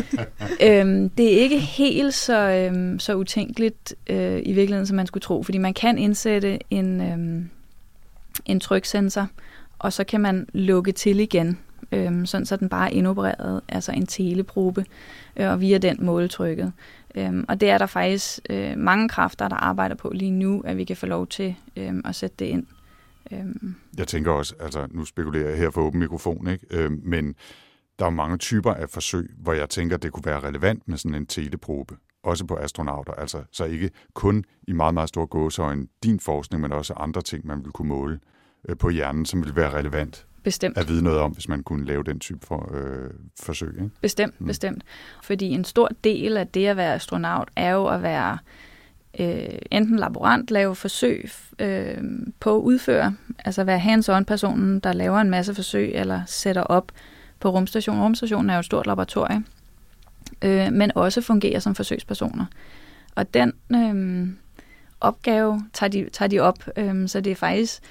øhm, 0.66 1.08
det 1.08 1.34
er 1.34 1.40
ikke 1.42 1.58
helt 1.58 2.14
så, 2.14 2.38
øhm, 2.38 2.98
så 2.98 3.14
utænkeligt 3.14 3.94
øh, 4.06 4.38
i 4.44 4.52
virkeligheden, 4.52 4.86
som 4.86 4.96
man 4.96 5.06
skulle 5.06 5.22
tro, 5.22 5.42
fordi 5.42 5.58
man 5.58 5.74
kan 5.74 5.98
indsætte 5.98 6.58
en, 6.70 7.00
øhm, 7.00 7.50
en 8.47 8.61
tryksensor, 8.61 9.28
og 9.78 9.93
så 9.93 10.05
kan 10.05 10.20
man 10.20 10.47
lukke 10.53 10.93
til 10.93 11.20
igen, 11.20 11.59
øh, 11.93 12.26
sådan 12.26 12.47
så 12.47 12.57
den 12.57 12.68
bare 12.68 12.87
er 12.87 12.97
indopereret, 12.97 13.61
altså 13.68 13.93
en 13.93 14.07
teleprobe, 14.07 14.85
øh, 15.37 15.51
og 15.51 15.61
via 15.61 15.78
den 15.78 15.97
måletrykket. 16.01 16.72
Øh, 17.14 17.45
og 17.49 17.61
det 17.61 17.70
er 17.70 17.78
der 17.78 17.87
faktisk 17.87 18.41
øh, 18.51 18.78
mange 18.78 19.09
kræfter, 19.09 19.49
der 19.49 19.57
arbejder 19.57 19.95
på 19.95 20.11
lige 20.14 20.31
nu, 20.31 20.61
at 20.61 20.76
vi 20.76 20.85
kan 20.85 20.97
få 20.97 21.07
lov 21.07 21.26
til 21.26 21.57
øh, 21.76 21.95
at 22.05 22.14
sætte 22.14 22.37
det 22.39 22.47
ind. 22.47 22.66
Øh. 23.33 23.45
Jeg 23.99 24.09
tænker 24.09 24.31
også, 24.31 24.55
altså 24.61 24.87
nu 24.91 25.05
spekulerer 25.05 25.49
jeg 25.49 25.59
her 25.59 25.70
for 25.70 25.81
åben 25.81 26.01
mikrofon, 26.01 26.47
ikke? 26.47 26.66
Øh, 26.70 26.93
men 27.03 27.35
der 27.99 28.07
er 28.07 28.11
mange 28.11 28.39
typer 28.39 28.74
af 28.74 28.91
forsøg, 28.91 29.31
hvor 29.39 29.53
jeg 29.53 29.68
tænker, 29.68 29.97
det 29.97 30.12
kunne 30.12 30.26
være 30.26 30.41
relevant 30.41 30.89
med 30.89 30.99
sådan 30.99 31.14
en 31.14 31.26
teleprobe, 31.26 31.97
også 32.23 32.45
på 32.45 32.57
astronauter, 32.57 33.12
altså 33.12 33.43
så 33.53 33.64
ikke 33.64 33.91
kun 34.14 34.45
i 34.68 34.73
meget, 34.73 34.95
meget 34.95 35.09
stor 35.09 35.27
gåseøjne 35.27 35.87
din 36.03 36.21
forskning, 36.21 36.62
men 36.62 36.73
også 36.73 36.95
andre 36.97 37.23
ting, 37.23 37.47
man 37.47 37.64
vil 37.64 37.73
kunne 37.73 37.89
måle 37.89 38.21
øh, 38.68 38.77
på 38.77 38.89
hjernen, 38.89 39.27
som 39.27 39.45
vil 39.45 39.57
være 39.57 39.79
relevant 39.79 40.27
Bestemt. 40.43 40.79
at 40.79 40.89
vide 40.89 41.03
noget 41.03 41.18
om, 41.18 41.33
hvis 41.33 41.49
man 41.49 41.62
kunne 41.62 41.87
lave 41.87 42.03
den 42.03 42.21
type 42.21 42.47
for, 42.47 42.75
øh, 42.75 43.11
forsøg. 43.41 43.75
Ikke? 43.75 43.91
Bestemt, 44.01 44.41
mm. 44.41 44.47
bestemt. 44.47 44.83
Fordi 45.23 45.47
en 45.47 45.64
stor 45.64 45.89
del 46.05 46.37
af 46.37 46.47
det 46.47 46.66
at 46.66 46.77
være 46.77 46.95
astronaut 46.95 47.49
er 47.57 47.71
jo 47.71 47.87
at 47.87 48.03
være 48.03 48.39
øh, 49.21 49.59
enten 49.71 49.97
laborant, 49.97 50.51
lave 50.51 50.75
forsøg 50.75 51.31
øh, 51.59 51.99
på 52.41 52.57
at 52.57 52.61
udføre, 52.61 53.16
altså 53.45 53.64
være 53.64 53.79
hands-on-personen, 53.79 54.81
der 54.81 54.93
laver 54.93 55.18
en 55.18 55.31
masse 55.31 55.55
forsøg 55.55 55.91
eller 55.95 56.23
sætter 56.27 56.62
op 56.62 56.93
på 57.41 57.51
rumstationen. 57.51 58.03
Rumstationen 58.03 58.51
er 58.51 58.55
jo 58.55 58.59
et 58.59 58.64
stort 58.64 58.87
laboratorium, 58.87 59.47
øh, 60.43 60.72
men 60.72 60.93
også 60.95 61.20
fungerer 61.20 61.59
som 61.59 61.74
forsøgspersoner. 61.74 62.45
Og 63.14 63.35
den 63.35 63.53
øh, 63.74 64.28
opgave 65.01 65.62
tager 65.72 65.91
de, 65.91 66.09
tager 66.12 66.28
de 66.28 66.41
op, 66.41 66.68
øh, 66.76 67.09
så 67.09 67.20
det 67.20 67.31
er 67.31 67.37
faktisk 67.37 67.83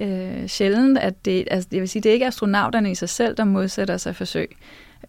øh, 0.00 0.46
sjældent, 0.46 0.98
at 0.98 1.24
det, 1.24 1.48
altså 1.50 1.68
jeg 1.72 1.80
vil 1.80 1.88
sige, 1.88 2.02
det 2.02 2.08
er 2.08 2.12
ikke 2.12 2.26
astronauterne 2.26 2.90
i 2.90 2.94
sig 2.94 3.08
selv, 3.08 3.36
der 3.36 3.44
modsætter 3.44 3.96
sig 3.96 4.16
forsøg. 4.16 4.56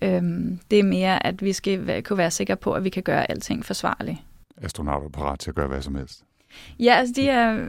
Øhm, 0.02 0.60
det 0.72 0.80
er 0.80 0.84
mere, 0.84 1.26
at 1.26 1.42
vi 1.42 1.54
skal 1.54 2.04
kunne 2.04 2.18
være 2.18 2.32
sikre 2.32 2.56
på, 2.56 2.74
at 2.74 2.84
vi 2.84 2.90
kan 2.90 3.04
gøre 3.04 3.32
alting 3.32 3.66
forsvarligt. 3.66 4.18
Astronauter 4.62 5.08
er 5.08 5.12
parat 5.12 5.40
til 5.40 5.50
at 5.50 5.56
gøre 5.56 5.68
hvad 5.68 5.82
som 5.82 5.96
helst? 5.96 6.24
Ja, 6.80 6.94
altså 6.94 7.14
de 7.16 7.30
er, 7.30 7.66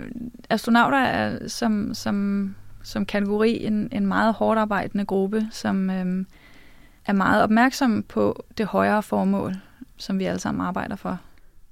astronauter 0.50 0.98
er 0.98 1.48
som, 1.48 1.94
som, 1.94 2.54
som 2.82 3.06
kategori 3.06 3.64
en, 3.64 3.88
en 3.92 4.06
meget 4.06 4.34
hårdt 4.34 4.60
arbejdende 4.60 5.04
gruppe, 5.04 5.46
som 5.50 5.90
øhm, 5.90 6.26
er 7.06 7.12
meget 7.12 7.42
opmærksom 7.42 8.02
på 8.02 8.44
det 8.58 8.66
højere 8.66 9.02
formål, 9.02 9.54
som 9.96 10.18
vi 10.18 10.24
alle 10.24 10.40
sammen 10.40 10.66
arbejder 10.66 10.96
for. 10.96 11.18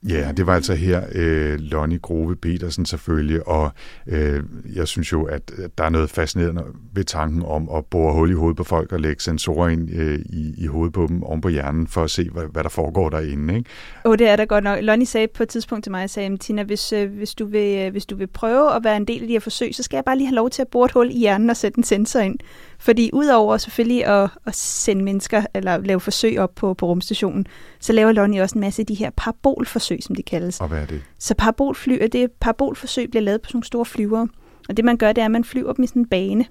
Ja, 0.09 0.33
det 0.37 0.47
var 0.47 0.55
altså 0.55 0.75
her 0.75 1.03
øh, 1.15 1.59
Lonnie 1.59 1.99
Grove 1.99 2.37
Petersen 2.37 2.87
selvfølgelig, 2.87 3.49
og 3.49 3.71
øh, 4.07 4.43
jeg 4.75 4.89
synes 4.89 5.13
jo, 5.13 5.25
at 5.25 5.53
der 5.79 5.85
er 5.85 5.89
noget 5.89 6.11
fascinerende 6.11 6.65
ved 6.93 7.05
tanken 7.05 7.43
om 7.43 7.69
at 7.77 7.87
bore 7.87 8.13
hul 8.13 8.31
i 8.31 8.35
hovedet 8.35 8.57
på 8.57 8.65
folk 8.65 8.93
og 8.93 9.01
lægge 9.01 9.23
sensorer 9.23 9.69
ind 9.69 9.91
øh, 9.91 10.19
i, 10.19 10.55
i 10.59 10.67
hovedet 10.67 10.93
på 10.93 11.07
dem 11.09 11.23
oven 11.23 11.41
på 11.41 11.49
hjernen 11.49 11.87
for 11.87 12.05
at 12.05 12.11
se, 12.11 12.31
hvad, 12.31 12.43
hvad 12.53 12.63
der 12.63 12.69
foregår 12.69 13.11
derinde. 13.11 13.57
Ikke? 13.57 13.71
Åh, 14.05 14.11
oh, 14.11 14.19
det 14.19 14.29
er 14.29 14.37
der 14.37 14.45
godt 14.45 14.65
nok. 14.65 14.79
Lonnie 14.83 15.07
sagde 15.07 15.29
på 15.35 15.43
et 15.43 15.49
tidspunkt 15.49 15.85
til 15.85 15.91
mig, 15.91 16.11
sagde, 16.11 16.37
Tina, 16.37 16.63
hvis, 16.63 16.93
øh, 16.93 17.13
hvis, 17.13 17.35
du 17.35 17.47
vil, 17.47 17.87
øh, 17.87 17.91
hvis 17.91 18.07
du 18.07 18.17
vil 18.17 18.27
prøve 18.27 18.75
at 18.77 18.85
være 18.85 18.97
en 18.97 19.05
del 19.05 19.21
af 19.21 19.27
de 19.27 19.33
her 19.33 19.41
forsøg, 19.41 19.75
så 19.75 19.83
skal 19.83 19.97
jeg 19.97 20.05
bare 20.05 20.17
lige 20.17 20.27
have 20.27 20.37
lov 20.37 20.51
til 20.51 20.63
at 20.63 20.69
bore 20.69 20.85
et 20.85 20.93
hul 20.93 21.11
i 21.11 21.19
hjernen 21.19 21.51
og 21.51 21.57
sætte 21.57 21.79
en 21.79 21.85
sensor 21.85 22.21
ind. 22.21 22.39
Fordi 22.79 23.11
udover 23.13 23.57
selvfølgelig 23.57 24.07
at, 24.07 24.31
at 24.47 24.57
sende 24.57 25.05
mennesker, 25.05 25.43
eller 25.55 25.79
lave 25.79 26.01
forsøg 26.01 26.39
op 26.39 26.55
på, 26.55 26.75
på 26.75 26.87
rumstationen, 26.87 27.47
så 27.81 27.93
laver 27.93 28.13
Lonnie 28.13 28.43
også 28.43 28.55
en 28.55 28.61
masse 28.61 28.83
af 28.83 28.87
de 28.87 28.95
her 28.95 29.11
parabolforsøg, 29.17 30.03
som 30.03 30.15
de 30.15 30.23
kaldes. 30.23 30.61
Og 30.61 30.69
hvad 30.69 30.83
er 30.83 30.87
det? 30.87 31.03
Så 31.19 31.35
parabolfly, 31.35 32.09
det 32.13 32.33
parabolforsøg 32.41 33.11
bliver 33.11 33.23
lavet 33.23 33.43
på 33.43 33.49
sådan 33.49 33.57
nogle 33.57 33.67
store 33.67 33.85
flyvere. 33.85 34.29
Og 34.69 34.77
det 34.77 34.85
man 34.85 34.97
gør, 34.97 35.13
det 35.13 35.23
er, 35.23 35.25
at 35.25 35.31
man 35.31 35.45
flyver 35.45 35.73
dem 35.73 35.83
i 35.83 35.87
sådan 35.87 36.03
en 36.03 36.09
bane, 36.09 36.45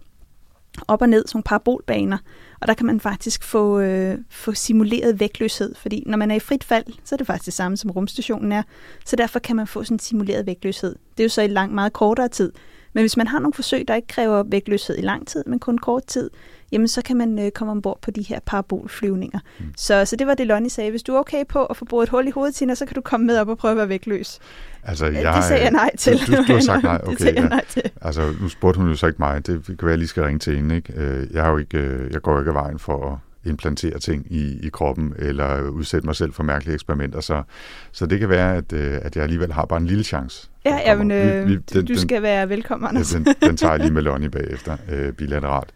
op 0.87 1.01
og 1.01 1.09
ned, 1.09 1.23
sådan 1.27 1.37
nogle 1.37 1.43
parabolbaner. 1.43 2.17
Og 2.61 2.67
der 2.67 2.73
kan 2.73 2.85
man 2.85 2.99
faktisk 2.99 3.43
få, 3.43 3.79
øh, 3.79 4.17
få 4.29 4.53
simuleret 4.53 5.19
vægtløshed, 5.19 5.75
fordi 5.75 6.03
når 6.05 6.17
man 6.17 6.31
er 6.31 6.35
i 6.35 6.39
frit 6.39 6.63
fald, 6.63 6.85
så 7.03 7.15
er 7.15 7.17
det 7.17 7.27
faktisk 7.27 7.45
det 7.45 7.53
samme, 7.53 7.77
som 7.77 7.91
rumstationen 7.91 8.51
er. 8.51 8.63
Så 9.05 9.15
derfor 9.15 9.39
kan 9.39 9.55
man 9.55 9.67
få 9.67 9.83
sådan 9.83 9.95
en 9.95 9.99
simuleret 9.99 10.45
vægtløshed. 10.45 10.95
Det 11.17 11.23
er 11.23 11.25
jo 11.25 11.29
så 11.29 11.41
i 11.41 11.47
lang, 11.47 11.73
meget 11.73 11.93
kortere 11.93 12.27
tid. 12.27 12.51
Men 12.97 13.01
hvis 13.01 13.17
man 13.17 13.27
har 13.27 13.39
nogle 13.39 13.53
forsøg, 13.53 13.87
der 13.87 13.95
ikke 13.95 14.07
kræver 14.07 14.43
vægtløshed 14.43 14.97
i 14.97 15.01
lang 15.01 15.27
tid, 15.27 15.43
men 15.47 15.59
kun 15.59 15.77
kort 15.77 16.05
tid, 16.05 16.29
jamen 16.71 16.87
så 16.87 17.01
kan 17.01 17.17
man 17.17 17.39
øh, 17.39 17.51
komme 17.51 17.71
ombord 17.71 17.99
på 18.01 18.11
de 18.11 18.21
her 18.21 18.39
parabolflyvninger. 18.45 19.39
Mm. 19.59 19.65
Så, 19.77 20.05
så 20.05 20.15
det 20.15 20.27
var 20.27 20.33
det, 20.33 20.47
Lonnie 20.47 20.69
sagde. 20.69 20.89
Hvis 20.89 21.03
du 21.03 21.15
er 21.15 21.19
okay 21.19 21.43
på 21.49 21.65
at 21.65 21.77
få 21.77 21.85
boret 21.85 22.03
et 22.03 22.09
hul 22.09 22.27
i 22.27 22.31
hovedet, 22.31 22.55
Tina, 22.55 22.75
så 22.75 22.85
kan 22.85 22.95
du 22.95 23.01
komme 23.01 23.25
med 23.25 23.37
op 23.37 23.47
og 23.49 23.57
prøve 23.57 23.71
at 23.71 23.77
være 23.77 23.89
vægtløs. 23.89 24.39
Altså, 24.83 25.05
Øh, 25.05 25.13
jeg, 25.13 25.33
det 25.35 25.43
sagde 25.43 25.63
jeg 25.63 25.71
nej 25.71 25.91
til. 25.97 26.13
Du, 26.27 26.35
du, 26.35 26.43
du 26.47 26.53
har 26.53 26.59
sagt 26.59 26.83
nej, 26.83 26.97
det 27.01 27.07
okay. 27.07 27.17
sagde 27.17 27.35
jeg 27.35 27.43
ja. 27.43 27.49
nej 27.49 27.65
til. 27.69 27.83
Altså, 28.01 28.33
nu 28.41 28.49
spurgte 28.49 28.79
hun 28.79 28.89
jo 28.89 28.95
så 28.95 29.07
ikke 29.07 29.19
mig. 29.19 29.47
Det 29.47 29.65
kan 29.65 29.77
være, 29.81 29.89
jeg 29.89 29.97
lige 29.97 30.07
skal 30.07 30.23
ringe 30.23 30.39
til 30.39 30.55
hende. 30.55 30.75
Ikke? 30.75 30.93
Øh, 30.95 31.27
Jeg, 31.33 31.43
har 31.43 31.51
jo 31.51 31.57
ikke, 31.57 31.77
øh, 31.77 32.11
jeg 32.13 32.21
går 32.21 32.39
ikke 32.39 32.49
af 32.49 32.55
vejen 32.55 32.79
for 32.79 33.11
at 33.11 33.49
implantere 33.49 33.99
ting 33.99 34.25
i, 34.29 34.59
i 34.65 34.69
kroppen, 34.69 35.13
eller 35.19 35.69
udsætte 35.69 36.05
mig 36.05 36.15
selv 36.15 36.33
for 36.33 36.43
mærkelige 36.43 36.73
eksperimenter. 36.73 37.19
Så, 37.21 37.43
så 37.91 38.05
det 38.05 38.19
kan 38.19 38.29
være, 38.29 38.55
at, 38.55 38.73
at 38.73 39.15
jeg 39.15 39.23
alligevel 39.23 39.53
har 39.53 39.65
bare 39.65 39.79
en 39.79 39.87
lille 39.87 40.03
chance. 40.03 40.49
Ja, 40.69 40.77
Den 40.77 40.81
jamen, 40.85 41.11
øh, 41.11 41.47
Vi- 41.47 41.55
vi- 41.55 41.61
du, 41.73 41.93
du 41.93 41.99
skal 41.99 42.21
være 42.21 42.49
velkommen, 42.49 42.85
Ja, 42.85 42.89
Anders. 42.89 43.09
den, 43.09 43.25
den 43.41 43.57
tager 43.57 43.71
jeg 43.73 43.79
lige 43.79 43.93
med 43.93 44.01
Lonnie 44.01 44.29
bagefter, 44.29 44.77
øh, 44.91 45.13
bilateralt. 45.13 45.69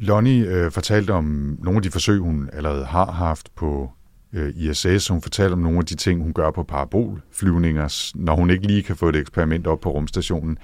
Lonnie 0.00 0.46
øh, 0.46 0.70
fortalte 0.70 1.10
om 1.10 1.56
nogle 1.62 1.76
af 1.76 1.82
de 1.82 1.90
forsøg, 1.90 2.18
hun 2.18 2.48
allerede 2.52 2.84
har 2.84 3.10
haft 3.12 3.48
på 3.56 3.90
øh, 4.34 4.52
ISS. 4.56 5.08
Hun 5.08 5.22
fortalte 5.22 5.52
om 5.52 5.58
nogle 5.58 5.78
af 5.78 5.84
de 5.84 5.94
ting, 5.94 6.22
hun 6.22 6.32
gør 6.32 6.50
på 6.50 6.62
parabolflyvninger, 6.62 8.10
når 8.14 8.34
hun 8.36 8.50
ikke 8.50 8.66
lige 8.66 8.82
kan 8.82 8.96
få 8.96 9.08
et 9.08 9.16
eksperiment 9.16 9.66
op 9.66 9.80
på 9.80 9.90
rumstationen. 9.90 10.58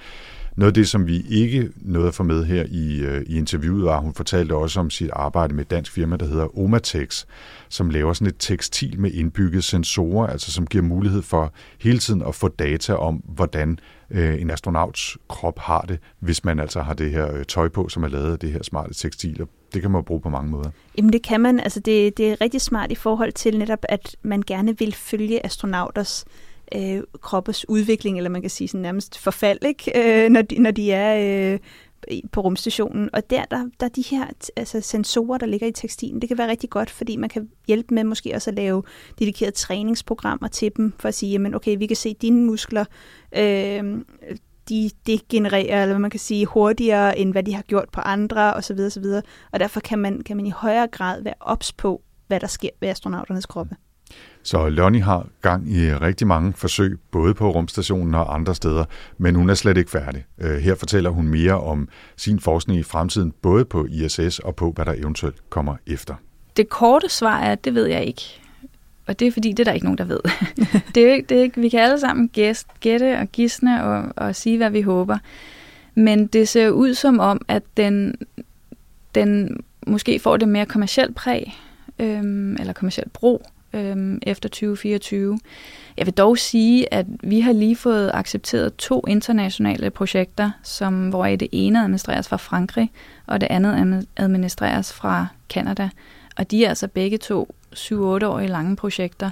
Noget 0.55 0.69
af 0.69 0.73
det, 0.73 0.87
som 0.87 1.07
vi 1.07 1.25
ikke 1.29 1.69
nåede 1.75 2.07
at 2.07 2.13
få 2.13 2.23
med 2.23 2.45
her 2.45 2.65
i, 2.69 2.99
øh, 2.99 3.21
i 3.27 3.37
interviewet, 3.37 3.83
var, 3.83 3.95
at 3.97 4.03
hun 4.03 4.13
fortalte 4.13 4.53
også 4.53 4.79
om 4.79 4.89
sit 4.89 5.09
arbejde 5.13 5.53
med 5.53 5.63
et 5.63 5.71
dansk 5.71 5.91
firma, 5.91 6.15
der 6.15 6.25
hedder 6.25 6.59
Omatex, 6.59 7.25
som 7.69 7.89
laver 7.89 8.13
sådan 8.13 8.27
et 8.27 8.35
tekstil 8.39 8.99
med 8.99 9.11
indbygget 9.11 9.63
sensorer, 9.63 10.27
altså 10.27 10.51
som 10.51 10.67
giver 10.67 10.83
mulighed 10.83 11.21
for 11.21 11.53
hele 11.79 11.99
tiden 11.99 12.21
at 12.21 12.35
få 12.35 12.47
data 12.47 12.93
om, 12.93 13.15
hvordan 13.15 13.79
øh, 14.11 14.41
en 14.41 14.51
astronauts 14.51 15.17
krop 15.29 15.59
har 15.59 15.81
det, 15.81 15.99
hvis 16.19 16.43
man 16.43 16.59
altså 16.59 16.81
har 16.81 16.93
det 16.93 17.11
her 17.11 17.33
øh, 17.33 17.45
tøj 17.45 17.69
på, 17.69 17.89
som 17.89 18.03
er 18.03 18.07
lavet 18.07 18.31
af 18.31 18.39
det 18.39 18.51
her 18.51 18.63
smarte 18.63 18.93
tekstil. 18.93 19.41
Og 19.41 19.49
det 19.73 19.81
kan 19.81 19.91
man 19.91 20.03
bruge 20.03 20.21
på 20.21 20.29
mange 20.29 20.51
måder. 20.51 20.69
Jamen 20.97 21.13
det 21.13 21.23
kan 21.23 21.41
man. 21.41 21.59
Altså 21.59 21.79
det, 21.79 22.17
det 22.17 22.31
er 22.31 22.41
rigtig 22.41 22.61
smart 22.61 22.91
i 22.91 22.95
forhold 22.95 23.31
til 23.31 23.57
netop, 23.57 23.79
at 23.89 24.15
man 24.23 24.43
gerne 24.47 24.77
vil 24.77 24.93
følge 24.93 25.45
astronauters 25.45 26.25
øh, 26.75 27.01
kroppes 27.21 27.69
udvikling, 27.69 28.17
eller 28.17 28.29
man 28.29 28.41
kan 28.41 28.49
sige 28.49 28.67
sådan 28.67 28.81
nærmest 28.81 29.17
forfald, 29.19 29.59
ikke? 29.65 29.91
Øh, 30.23 30.29
når, 30.29 30.41
de, 30.41 30.59
når 30.59 30.71
de 30.71 30.91
er 30.91 31.51
øh, 31.53 31.59
i- 32.11 32.23
på 32.31 32.41
rumstationen. 32.41 33.09
Og 33.13 33.29
der, 33.29 33.45
der, 33.45 33.69
der 33.79 33.85
er 33.85 33.89
de 33.89 34.01
her 34.01 34.25
altså 34.55 34.81
sensorer, 34.81 35.37
der 35.37 35.45
ligger 35.45 35.67
i 35.67 35.71
tekstilen. 35.71 36.21
Det 36.21 36.29
kan 36.29 36.37
være 36.37 36.47
rigtig 36.49 36.69
godt, 36.69 36.89
fordi 36.89 37.15
man 37.15 37.29
kan 37.29 37.49
hjælpe 37.67 37.93
med 37.93 38.03
måske 38.03 38.35
også 38.35 38.49
at 38.49 38.55
lave 38.55 38.83
dedikerede 39.19 39.55
træningsprogrammer 39.55 40.47
til 40.47 40.71
dem, 40.77 40.93
for 40.99 41.07
at 41.07 41.13
sige, 41.13 41.31
jamen 41.31 41.55
okay, 41.55 41.77
vi 41.77 41.87
kan 41.87 41.95
se 41.97 42.13
dine 42.21 42.45
muskler, 42.45 42.85
øh, 43.37 43.83
de 44.69 44.89
degenererer, 45.07 45.81
eller 45.81 45.93
hvad 45.93 45.99
man 45.99 46.09
kan 46.09 46.19
sige, 46.19 46.45
hurtigere, 46.45 47.19
end 47.19 47.31
hvad 47.31 47.43
de 47.43 47.53
har 47.53 47.61
gjort 47.61 47.89
på 47.91 48.01
andre, 48.01 48.53
osv. 48.53 48.79
osv. 48.79 49.05
Og 49.51 49.59
derfor 49.59 49.79
kan 49.79 49.99
man, 49.99 50.21
kan 50.21 50.37
man 50.37 50.45
i 50.45 50.49
højere 50.49 50.87
grad 50.87 51.21
være 51.23 51.33
ops 51.39 51.73
på, 51.73 52.01
hvad 52.27 52.39
der 52.39 52.47
sker 52.47 52.69
ved 52.79 52.89
astronauternes 52.89 53.45
kroppe. 53.45 53.75
Så 54.45 54.69
Lonnie 54.69 55.01
har 55.01 55.27
gang 55.41 55.71
i 55.71 55.85
øh, 55.85 56.01
rigtig 56.01 56.27
mange 56.27 56.53
forsøg, 56.53 56.99
både 57.11 57.33
på 57.33 57.51
rumstationen 57.51 58.15
og 58.15 58.35
andre 58.35 58.55
steder, 58.55 58.85
men 59.17 59.35
hun 59.35 59.49
er 59.49 59.53
slet 59.53 59.77
ikke 59.77 59.91
færdig. 59.91 60.25
Øh, 60.41 60.57
her 60.57 60.75
fortæller 60.75 61.09
hun 61.09 61.27
mere 61.27 61.61
om 61.61 61.87
sin 62.17 62.39
forskning 62.39 62.79
i 62.79 62.83
fremtiden, 62.83 63.33
både 63.41 63.65
på 63.65 63.85
ISS 63.85 64.39
og 64.39 64.55
på, 64.55 64.71
hvad 64.71 64.85
der 64.85 64.93
eventuelt 64.93 65.49
kommer 65.49 65.75
efter. 65.87 66.15
Det 66.57 66.69
korte 66.69 67.09
svar 67.09 67.39
er, 67.39 67.51
at 67.51 67.65
det 67.65 67.75
ved 67.75 67.85
jeg 67.85 68.05
ikke. 68.05 68.21
Og 69.07 69.19
det 69.19 69.27
er 69.27 69.31
fordi, 69.31 69.49
det 69.49 69.59
er 69.59 69.63
der 69.63 69.71
ikke 69.71 69.85
nogen, 69.85 69.97
der 69.97 70.03
ved. 70.03 70.19
det 70.95 71.07
er 71.09 71.13
ikke, 71.13 71.25
det 71.29 71.37
er 71.37 71.41
ikke, 71.41 71.61
vi 71.61 71.69
kan 71.69 71.79
alle 71.79 71.99
sammen 71.99 72.27
gæst, 72.29 72.67
gætte 72.79 73.19
og 73.19 73.27
gisne 73.27 73.83
og, 73.83 74.03
og 74.15 74.35
sige, 74.35 74.57
hvad 74.57 74.69
vi 74.69 74.81
håber. 74.81 75.17
Men 75.95 76.27
det 76.27 76.47
ser 76.47 76.69
ud 76.69 76.93
som 76.93 77.19
om, 77.19 77.41
at 77.47 77.63
den, 77.77 78.15
den 79.15 79.57
måske 79.87 80.19
får 80.19 80.37
det 80.37 80.49
mere 80.49 80.65
kommercielt 80.65 81.15
præg, 81.15 81.55
øhm, 81.99 82.53
eller 82.53 82.73
kommercielt 82.73 83.13
brug, 83.13 83.45
øhm, 83.75 84.19
efter 84.21 84.49
2024. 84.49 85.39
Jeg 85.97 86.05
vil 86.05 86.13
dog 86.13 86.37
sige, 86.37 86.93
at 86.93 87.05
vi 87.23 87.39
har 87.39 87.53
lige 87.53 87.75
fået 87.75 88.11
accepteret 88.13 88.75
to 88.75 89.03
internationale 89.07 89.89
projekter, 89.89 90.51
som, 90.63 91.09
hvor 91.09 91.25
det 91.25 91.47
ene 91.51 91.83
administreres 91.83 92.27
fra 92.27 92.37
Frankrig, 92.37 92.91
og 93.25 93.41
det 93.41 93.47
andet 93.49 94.07
administreres 94.17 94.93
fra 94.93 95.27
Kanada. 95.49 95.89
Og 96.37 96.51
de 96.51 96.65
er 96.65 96.69
altså 96.69 96.87
begge 96.87 97.17
to 97.17 97.55
7-8-årige 97.75 98.47
lange 98.47 98.75
projekter, 98.75 99.29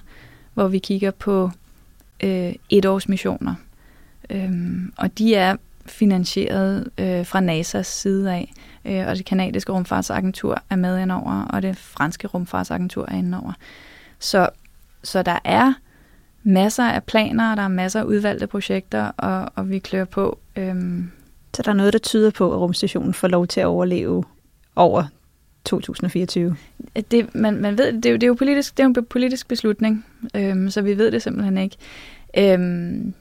hvor 0.54 0.68
vi 0.68 0.80
kigger 0.80 1.12
på 1.12 1.52
øh, 2.24 2.54
etårsmissioner. 2.70 3.56
Øhm, 4.30 4.94
og 4.98 5.18
de 5.18 5.36
er 5.36 5.56
finansieret 5.86 6.90
øh, 6.98 7.26
fra 7.26 7.40
NASA's 7.42 7.84
side 7.84 8.34
af, 8.34 8.54
øh, 8.86 9.08
og 9.08 9.16
det 9.16 9.26
kanadiske 9.26 9.72
rumfartsagentur 9.72 10.64
er 10.70 10.76
med 10.76 11.00
indover, 11.00 11.44
og 11.44 11.62
det 11.62 11.78
franske 11.78 12.28
rumfartsagentur 12.28 13.06
er 13.08 13.16
indover. 13.16 13.54
Så, 14.24 14.50
så 15.04 15.24
der 15.24 15.40
er 15.44 15.74
masser 16.44 16.84
af 16.84 17.04
planer, 17.04 17.52
og 17.52 17.58
der 17.58 17.64
er 17.64 17.68
masser 17.68 18.00
af 18.00 18.04
udvalgte 18.04 18.48
projekter, 18.48 19.12
og, 19.18 19.52
og 19.56 19.70
vi 19.70 19.80
klør 19.80 20.06
på. 20.06 20.40
Øhm, 20.56 21.12
Så 21.56 21.62
der 21.62 21.70
er 21.72 21.76
noget, 21.76 21.94
der 21.94 22.00
tyder 22.00 22.32
på, 22.32 22.54
at 22.54 22.60
rumstationen 22.60 23.14
får 23.14 23.28
lov 23.28 23.48
til 23.48 23.60
at 23.60 23.66
overleve 23.66 24.24
over 24.76 25.04
2024. 25.66 26.56
det, 27.12 27.36
man, 27.36 27.62
man 27.62 27.78
ved, 27.78 27.94
det, 27.94 28.06
er 28.06 28.10
jo, 28.10 28.16
det 28.16 28.24
er 28.24 28.28
jo 28.28 28.34
politisk, 28.34 28.78
det 28.78 28.84
er 28.84 28.88
jo 28.88 28.94
en 28.98 29.06
politisk 29.06 29.48
beslutning, 29.48 30.06
øhm, 30.36 30.70
så 30.70 30.82
vi 30.82 30.98
ved 30.98 31.12
det 31.12 31.22
simpelthen 31.22 31.58
ikke. 31.58 31.78
Øhm, 32.38 33.14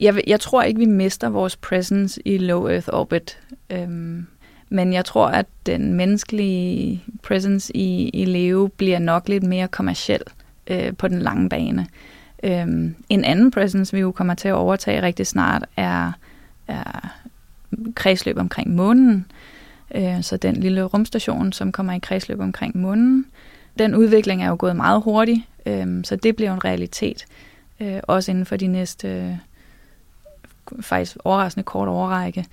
jeg, 0.00 0.22
jeg 0.26 0.40
tror 0.40 0.62
ikke, 0.62 0.78
vi 0.78 0.86
mister 0.86 1.28
vores 1.28 1.56
presence 1.56 2.20
i 2.24 2.38
low 2.38 2.68
Earth 2.68 2.88
orbit, 2.92 3.38
øhm, 3.70 4.26
men 4.68 4.92
jeg 4.92 5.04
tror, 5.04 5.26
at 5.26 5.46
den 5.66 5.94
menneskelige 5.94 7.04
presence 7.22 7.76
i, 7.76 8.08
i 8.08 8.24
Leo 8.24 8.70
bliver 8.76 8.98
nok 8.98 9.28
lidt 9.28 9.44
mere 9.44 9.68
kommersiel 9.68 10.22
øh, 10.66 10.96
på 10.96 11.08
den 11.08 11.18
lange 11.18 11.48
bane. 11.48 11.86
Øhm, 12.42 12.94
en 13.08 13.24
anden 13.24 13.50
presence, 13.50 13.96
vi 13.96 14.00
jo 14.00 14.12
kommer 14.12 14.34
til 14.34 14.48
at 14.48 14.54
overtage 14.54 15.02
rigtig 15.02 15.26
snart, 15.26 15.64
er, 15.76 16.12
er 16.68 17.08
kredsløb 17.94 18.38
omkring 18.38 18.74
månen. 18.74 19.26
Øh, 19.94 20.22
så 20.22 20.36
den 20.36 20.56
lille 20.56 20.82
rumstation, 20.82 21.52
som 21.52 21.72
kommer 21.72 21.92
i 21.92 21.98
kredsløb 21.98 22.40
omkring 22.40 22.76
månen, 22.76 23.26
den 23.78 23.94
udvikling 23.94 24.42
er 24.42 24.48
jo 24.48 24.56
gået 24.58 24.76
meget 24.76 25.02
hurtigt, 25.02 25.40
øh, 25.66 26.04
så 26.04 26.16
det 26.16 26.36
bliver 26.36 26.52
en 26.52 26.64
realitet. 26.64 27.26
Øh, 27.80 28.00
også 28.02 28.30
inden 28.30 28.46
for 28.46 28.56
de 28.56 28.66
næste, 28.66 29.08
øh, 29.08 29.34
faktisk 30.80 31.16
overraskende 31.24 31.64
kort 31.64 31.88
overrække. 31.88 32.44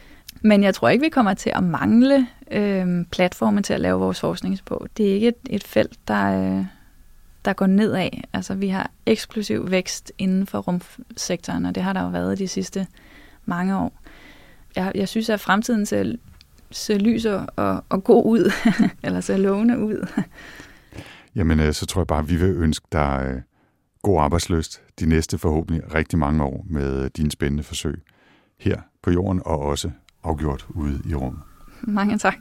Men 0.46 0.64
jeg 0.64 0.76
tror 0.76 0.90
ikke, 0.90 1.04
vi 1.04 1.10
kommer 1.10 1.34
til 1.34 1.52
at 1.56 1.64
mangle 1.64 2.28
øh, 2.52 3.06
platforme 3.12 3.62
til 3.62 3.74
at 3.74 3.80
lave 3.80 4.00
vores 4.00 4.20
forskning 4.20 4.60
på. 4.66 4.88
Det 4.98 5.10
er 5.10 5.14
ikke 5.14 5.28
et, 5.28 5.36
et 5.50 5.64
felt, 5.64 6.00
der, 6.08 6.58
øh, 6.58 6.66
der 7.46 7.54
går 7.54 7.68
nedad. 7.68 8.10
Altså, 8.34 8.56
vi 8.56 8.68
har 8.68 8.92
eksplosiv 9.06 9.72
vækst 9.72 10.12
inden 10.18 10.48
for 10.48 10.60
rumsektoren, 10.60 11.66
og 11.66 11.76
det 11.76 11.84
har 11.84 11.94
der 11.94 12.02
jo 12.02 12.08
været 12.08 12.38
de 12.38 12.48
sidste 12.48 12.88
mange 13.46 13.78
år. 13.78 13.94
Jeg, 14.76 14.92
jeg 14.96 15.10
synes, 15.10 15.30
at 15.30 15.40
fremtiden 15.40 15.86
ser, 15.86 16.16
ser 16.72 16.98
lyser 16.98 17.46
og, 17.56 17.84
og, 17.90 18.04
god 18.04 18.26
ud, 18.26 18.52
eller 19.04 19.22
ser 19.22 19.38
lovende 19.38 19.80
ud. 19.80 20.08
Jamen, 21.36 21.60
øh, 21.60 21.74
så 21.74 21.86
tror 21.86 22.02
jeg 22.02 22.08
bare, 22.08 22.20
at 22.20 22.30
vi 22.30 22.36
vil 22.36 22.56
ønske 22.56 22.88
dig 22.92 23.26
øh, 23.28 23.42
god 24.02 24.22
arbejdsløst 24.22 24.82
de 25.00 25.06
næste 25.06 25.38
forhåbentlig 25.38 25.94
rigtig 25.94 26.20
mange 26.20 26.44
år 26.44 26.66
med 26.70 27.04
øh, 27.04 27.10
dine 27.18 27.32
spændende 27.32 27.64
forsøg 27.64 28.02
her 28.60 28.82
på 29.02 29.12
jorden 29.12 29.42
og 29.46 29.60
også 29.60 29.92
afgjort 30.26 30.66
ude 30.70 31.02
i 31.10 31.16
rummet. 31.16 31.42
Mange 31.82 32.18
tak. 32.18 32.36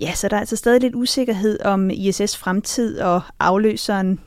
Ja, 0.00 0.14
så 0.14 0.28
der 0.28 0.36
er 0.36 0.40
altså 0.40 0.56
stadig 0.56 0.80
lidt 0.80 0.94
usikkerhed 0.94 1.64
om 1.64 1.90
ISS 1.90 2.36
fremtid 2.36 3.00
og 3.00 3.20
afløseren 3.40 4.20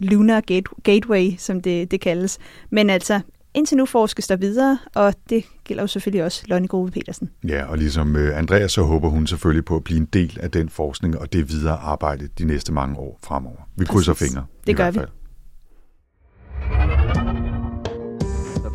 Lunar 0.00 0.40
Gate, 0.40 0.70
Gateway, 0.82 1.30
som 1.38 1.60
det, 1.60 1.90
det 1.90 2.00
kaldes. 2.00 2.38
Men 2.70 2.90
altså, 2.90 3.20
indtil 3.54 3.76
nu 3.76 3.86
forskes 3.86 4.26
der 4.26 4.36
videre, 4.36 4.78
og 4.94 5.14
det 5.30 5.44
gælder 5.64 5.82
jo 5.82 5.86
selvfølgelig 5.86 6.24
også 6.24 6.42
Lonnie 6.46 6.68
Grove 6.68 6.90
Petersen. 6.90 7.30
Ja, 7.48 7.64
og 7.64 7.78
ligesom 7.78 8.16
øh, 8.16 8.38
Andreas, 8.38 8.72
så 8.72 8.82
håber 8.82 9.08
hun 9.08 9.26
selvfølgelig 9.26 9.64
på 9.64 9.76
at 9.76 9.84
blive 9.84 10.00
en 10.00 10.08
del 10.12 10.38
af 10.42 10.50
den 10.50 10.68
forskning 10.68 11.18
og 11.18 11.32
det 11.32 11.50
videre 11.50 11.76
arbejde 11.76 12.28
de 12.38 12.44
næste 12.44 12.72
mange 12.72 12.96
år 12.98 13.18
fremover. 13.24 13.68
Vi 13.76 13.84
krydser 13.84 14.12
Præcis. 14.12 14.28
fingre. 14.32 14.46
Det 14.66 14.72
i 14.72 14.74
gør 14.74 14.90
hvert 14.90 14.94
vi. 14.94 15.25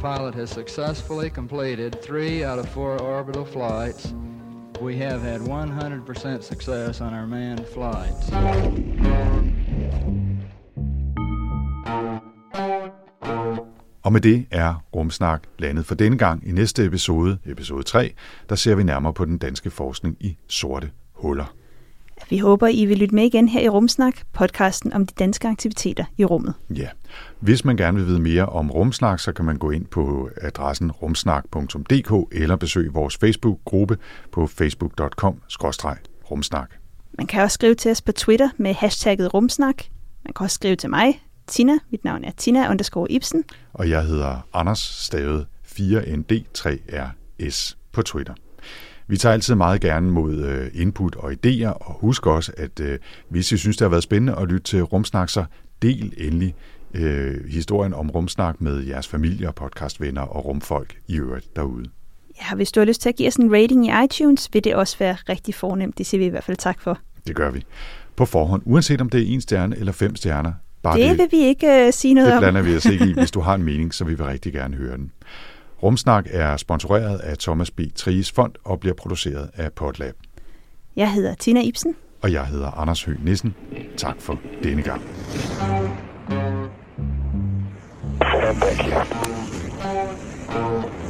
Pilot 0.01 0.33
has 0.33 0.49
successfully 0.49 1.29
completed 1.29 2.01
three 2.01 2.43
out 2.43 2.59
of 2.59 2.67
four 2.69 2.99
orbital 3.01 3.45
flights. 3.45 4.13
We 4.81 4.97
have 4.97 5.21
had 5.21 5.41
100% 5.41 6.43
success 6.43 7.01
on 7.01 7.13
our 7.13 7.27
manned 7.27 7.67
flights. 7.67 8.31
Og 14.03 14.13
med 14.13 14.21
det 14.21 14.45
er 14.51 14.83
Rumsnak 14.95 15.43
landet 15.59 15.85
for 15.85 15.95
denne 15.95 16.17
gang. 16.17 16.47
I 16.47 16.51
næste 16.51 16.85
episode, 16.85 17.37
episode 17.45 17.83
3, 17.83 18.13
der 18.49 18.55
ser 18.55 18.75
vi 18.75 18.83
nærmere 18.83 19.13
på 19.13 19.25
den 19.25 19.37
danske 19.37 19.69
forskning 19.69 20.17
i 20.19 20.37
sorte 20.47 20.91
huller. 21.13 21.60
Vi 22.31 22.37
håber, 22.37 22.67
I 22.67 22.85
vil 22.85 22.97
lytte 22.97 23.15
med 23.15 23.23
igen 23.23 23.49
her 23.49 23.61
i 23.61 23.69
Rumsnak, 23.69 24.13
podcasten 24.33 24.93
om 24.93 25.05
de 25.05 25.13
danske 25.19 25.47
aktiviteter 25.47 26.05
i 26.17 26.25
rummet. 26.25 26.53
Ja. 26.75 26.87
Hvis 27.39 27.65
man 27.65 27.77
gerne 27.77 27.97
vil 27.97 28.07
vide 28.07 28.19
mere 28.19 28.45
om 28.45 28.71
Rumsnak, 28.71 29.19
så 29.19 29.31
kan 29.31 29.45
man 29.45 29.57
gå 29.57 29.71
ind 29.71 29.85
på 29.85 30.29
adressen 30.41 30.91
rumsnak.dk 30.91 32.27
eller 32.31 32.55
besøge 32.55 32.93
vores 32.93 33.17
Facebook-gruppe 33.17 33.97
på 34.31 34.47
facebook.com-rumsnak. 34.47 36.67
Man 37.17 37.27
kan 37.27 37.43
også 37.43 37.53
skrive 37.53 37.75
til 37.75 37.91
os 37.91 38.01
på 38.01 38.11
Twitter 38.11 38.49
med 38.57 38.73
hashtagget 38.73 39.33
Rumsnak. 39.33 39.83
Man 40.23 40.33
kan 40.33 40.43
også 40.43 40.55
skrive 40.55 40.75
til 40.75 40.89
mig, 40.89 41.23
Tina. 41.47 41.73
Mit 41.89 42.03
navn 42.03 42.23
er 42.23 42.31
Tina 42.37 42.69
underscore 42.69 43.11
Ibsen. 43.11 43.43
Og 43.73 43.89
jeg 43.89 44.05
hedder 44.05 44.47
Anders 44.53 44.79
Stavet 44.79 45.47
4ND3RS 45.65 47.75
på 47.91 48.01
Twitter. 48.01 48.33
Vi 49.11 49.17
tager 49.17 49.33
altid 49.33 49.55
meget 49.55 49.81
gerne 49.81 50.11
mod 50.11 50.35
øh, 50.35 50.67
input 50.73 51.15
og 51.15 51.31
idéer, 51.31 51.67
og 51.67 51.93
husk 51.99 52.27
også, 52.27 52.51
at 52.57 52.79
øh, 52.79 52.99
hvis 53.29 53.51
I 53.51 53.57
synes, 53.57 53.77
det 53.77 53.85
har 53.85 53.89
været 53.89 54.03
spændende 54.03 54.35
at 54.35 54.47
lytte 54.47 54.63
til 54.63 54.83
Rumsnak, 54.83 55.29
så 55.29 55.45
del 55.81 56.13
endelig 56.17 56.55
øh, 56.93 57.49
historien 57.49 57.93
om 57.93 58.09
Rumsnak 58.09 58.61
med 58.61 58.83
jeres 58.83 59.07
familie 59.07 59.47
og 59.47 59.55
podcastvenner 59.55 60.21
og 60.21 60.45
rumfolk 60.45 60.97
i 61.07 61.17
øvrigt 61.17 61.55
derude. 61.55 61.85
Ja, 62.41 62.55
hvis 62.55 62.71
du 62.71 62.79
har 62.79 62.85
lyst 62.85 63.01
til 63.01 63.09
at 63.09 63.15
give 63.15 63.27
os 63.27 63.35
en 63.35 63.53
rating 63.53 63.87
i 63.87 63.91
iTunes, 64.05 64.49
vil 64.53 64.63
det 64.63 64.75
også 64.75 64.97
være 64.99 65.17
rigtig 65.29 65.55
fornemt. 65.55 65.97
Det 65.97 66.05
siger 66.05 66.19
vi 66.19 66.25
i 66.25 66.29
hvert 66.29 66.43
fald 66.43 66.57
tak 66.57 66.81
for. 66.81 66.99
Det 67.27 67.35
gør 67.35 67.51
vi. 67.51 67.65
På 68.15 68.25
forhånd, 68.25 68.61
uanset 68.65 69.01
om 69.01 69.09
det 69.09 69.21
er 69.21 69.25
en 69.33 69.41
stjerne 69.41 69.77
eller 69.77 69.91
fem 69.91 70.15
stjerner. 70.15 70.53
Bare 70.83 70.97
det 70.97 71.17
vil 71.17 71.27
vi 71.31 71.37
ikke 71.37 71.85
uh, 71.87 71.93
sige 71.93 72.13
noget 72.13 72.27
det 72.27 72.37
om. 72.37 72.41
blander 72.41 72.61
vi 72.61 72.75
os 72.75 72.85
ikke 72.85 73.05
i. 73.05 73.13
Hvis 73.19 73.31
du 73.31 73.39
har 73.39 73.55
en 73.55 73.63
mening, 73.63 73.93
så 73.93 74.03
vil 74.03 74.19
vi 74.19 74.23
rigtig 74.23 74.53
gerne 74.53 74.75
høre 74.75 74.97
den. 74.97 75.11
Rumsnak 75.83 76.27
er 76.29 76.57
sponsoreret 76.57 77.19
af 77.19 77.37
Thomas 77.37 77.71
B. 77.71 77.79
Tries 77.95 78.31
Fond 78.31 78.53
og 78.63 78.79
bliver 78.79 78.95
produceret 78.95 79.49
af 79.53 79.73
Podlab. 79.73 80.15
Jeg 80.95 81.13
hedder 81.13 81.35
Tina 81.35 81.61
Ibsen. 81.61 81.95
Og 82.21 82.31
jeg 82.31 82.45
hedder 82.45 82.71
Anders 82.71 83.03
Høgh 83.03 83.25
Nissen. 83.25 83.55
Tak 83.97 84.15
for 84.19 84.39
denne 84.63 84.81
gang. 84.81 85.01
Thank 88.61 88.87
you. 90.93 91.00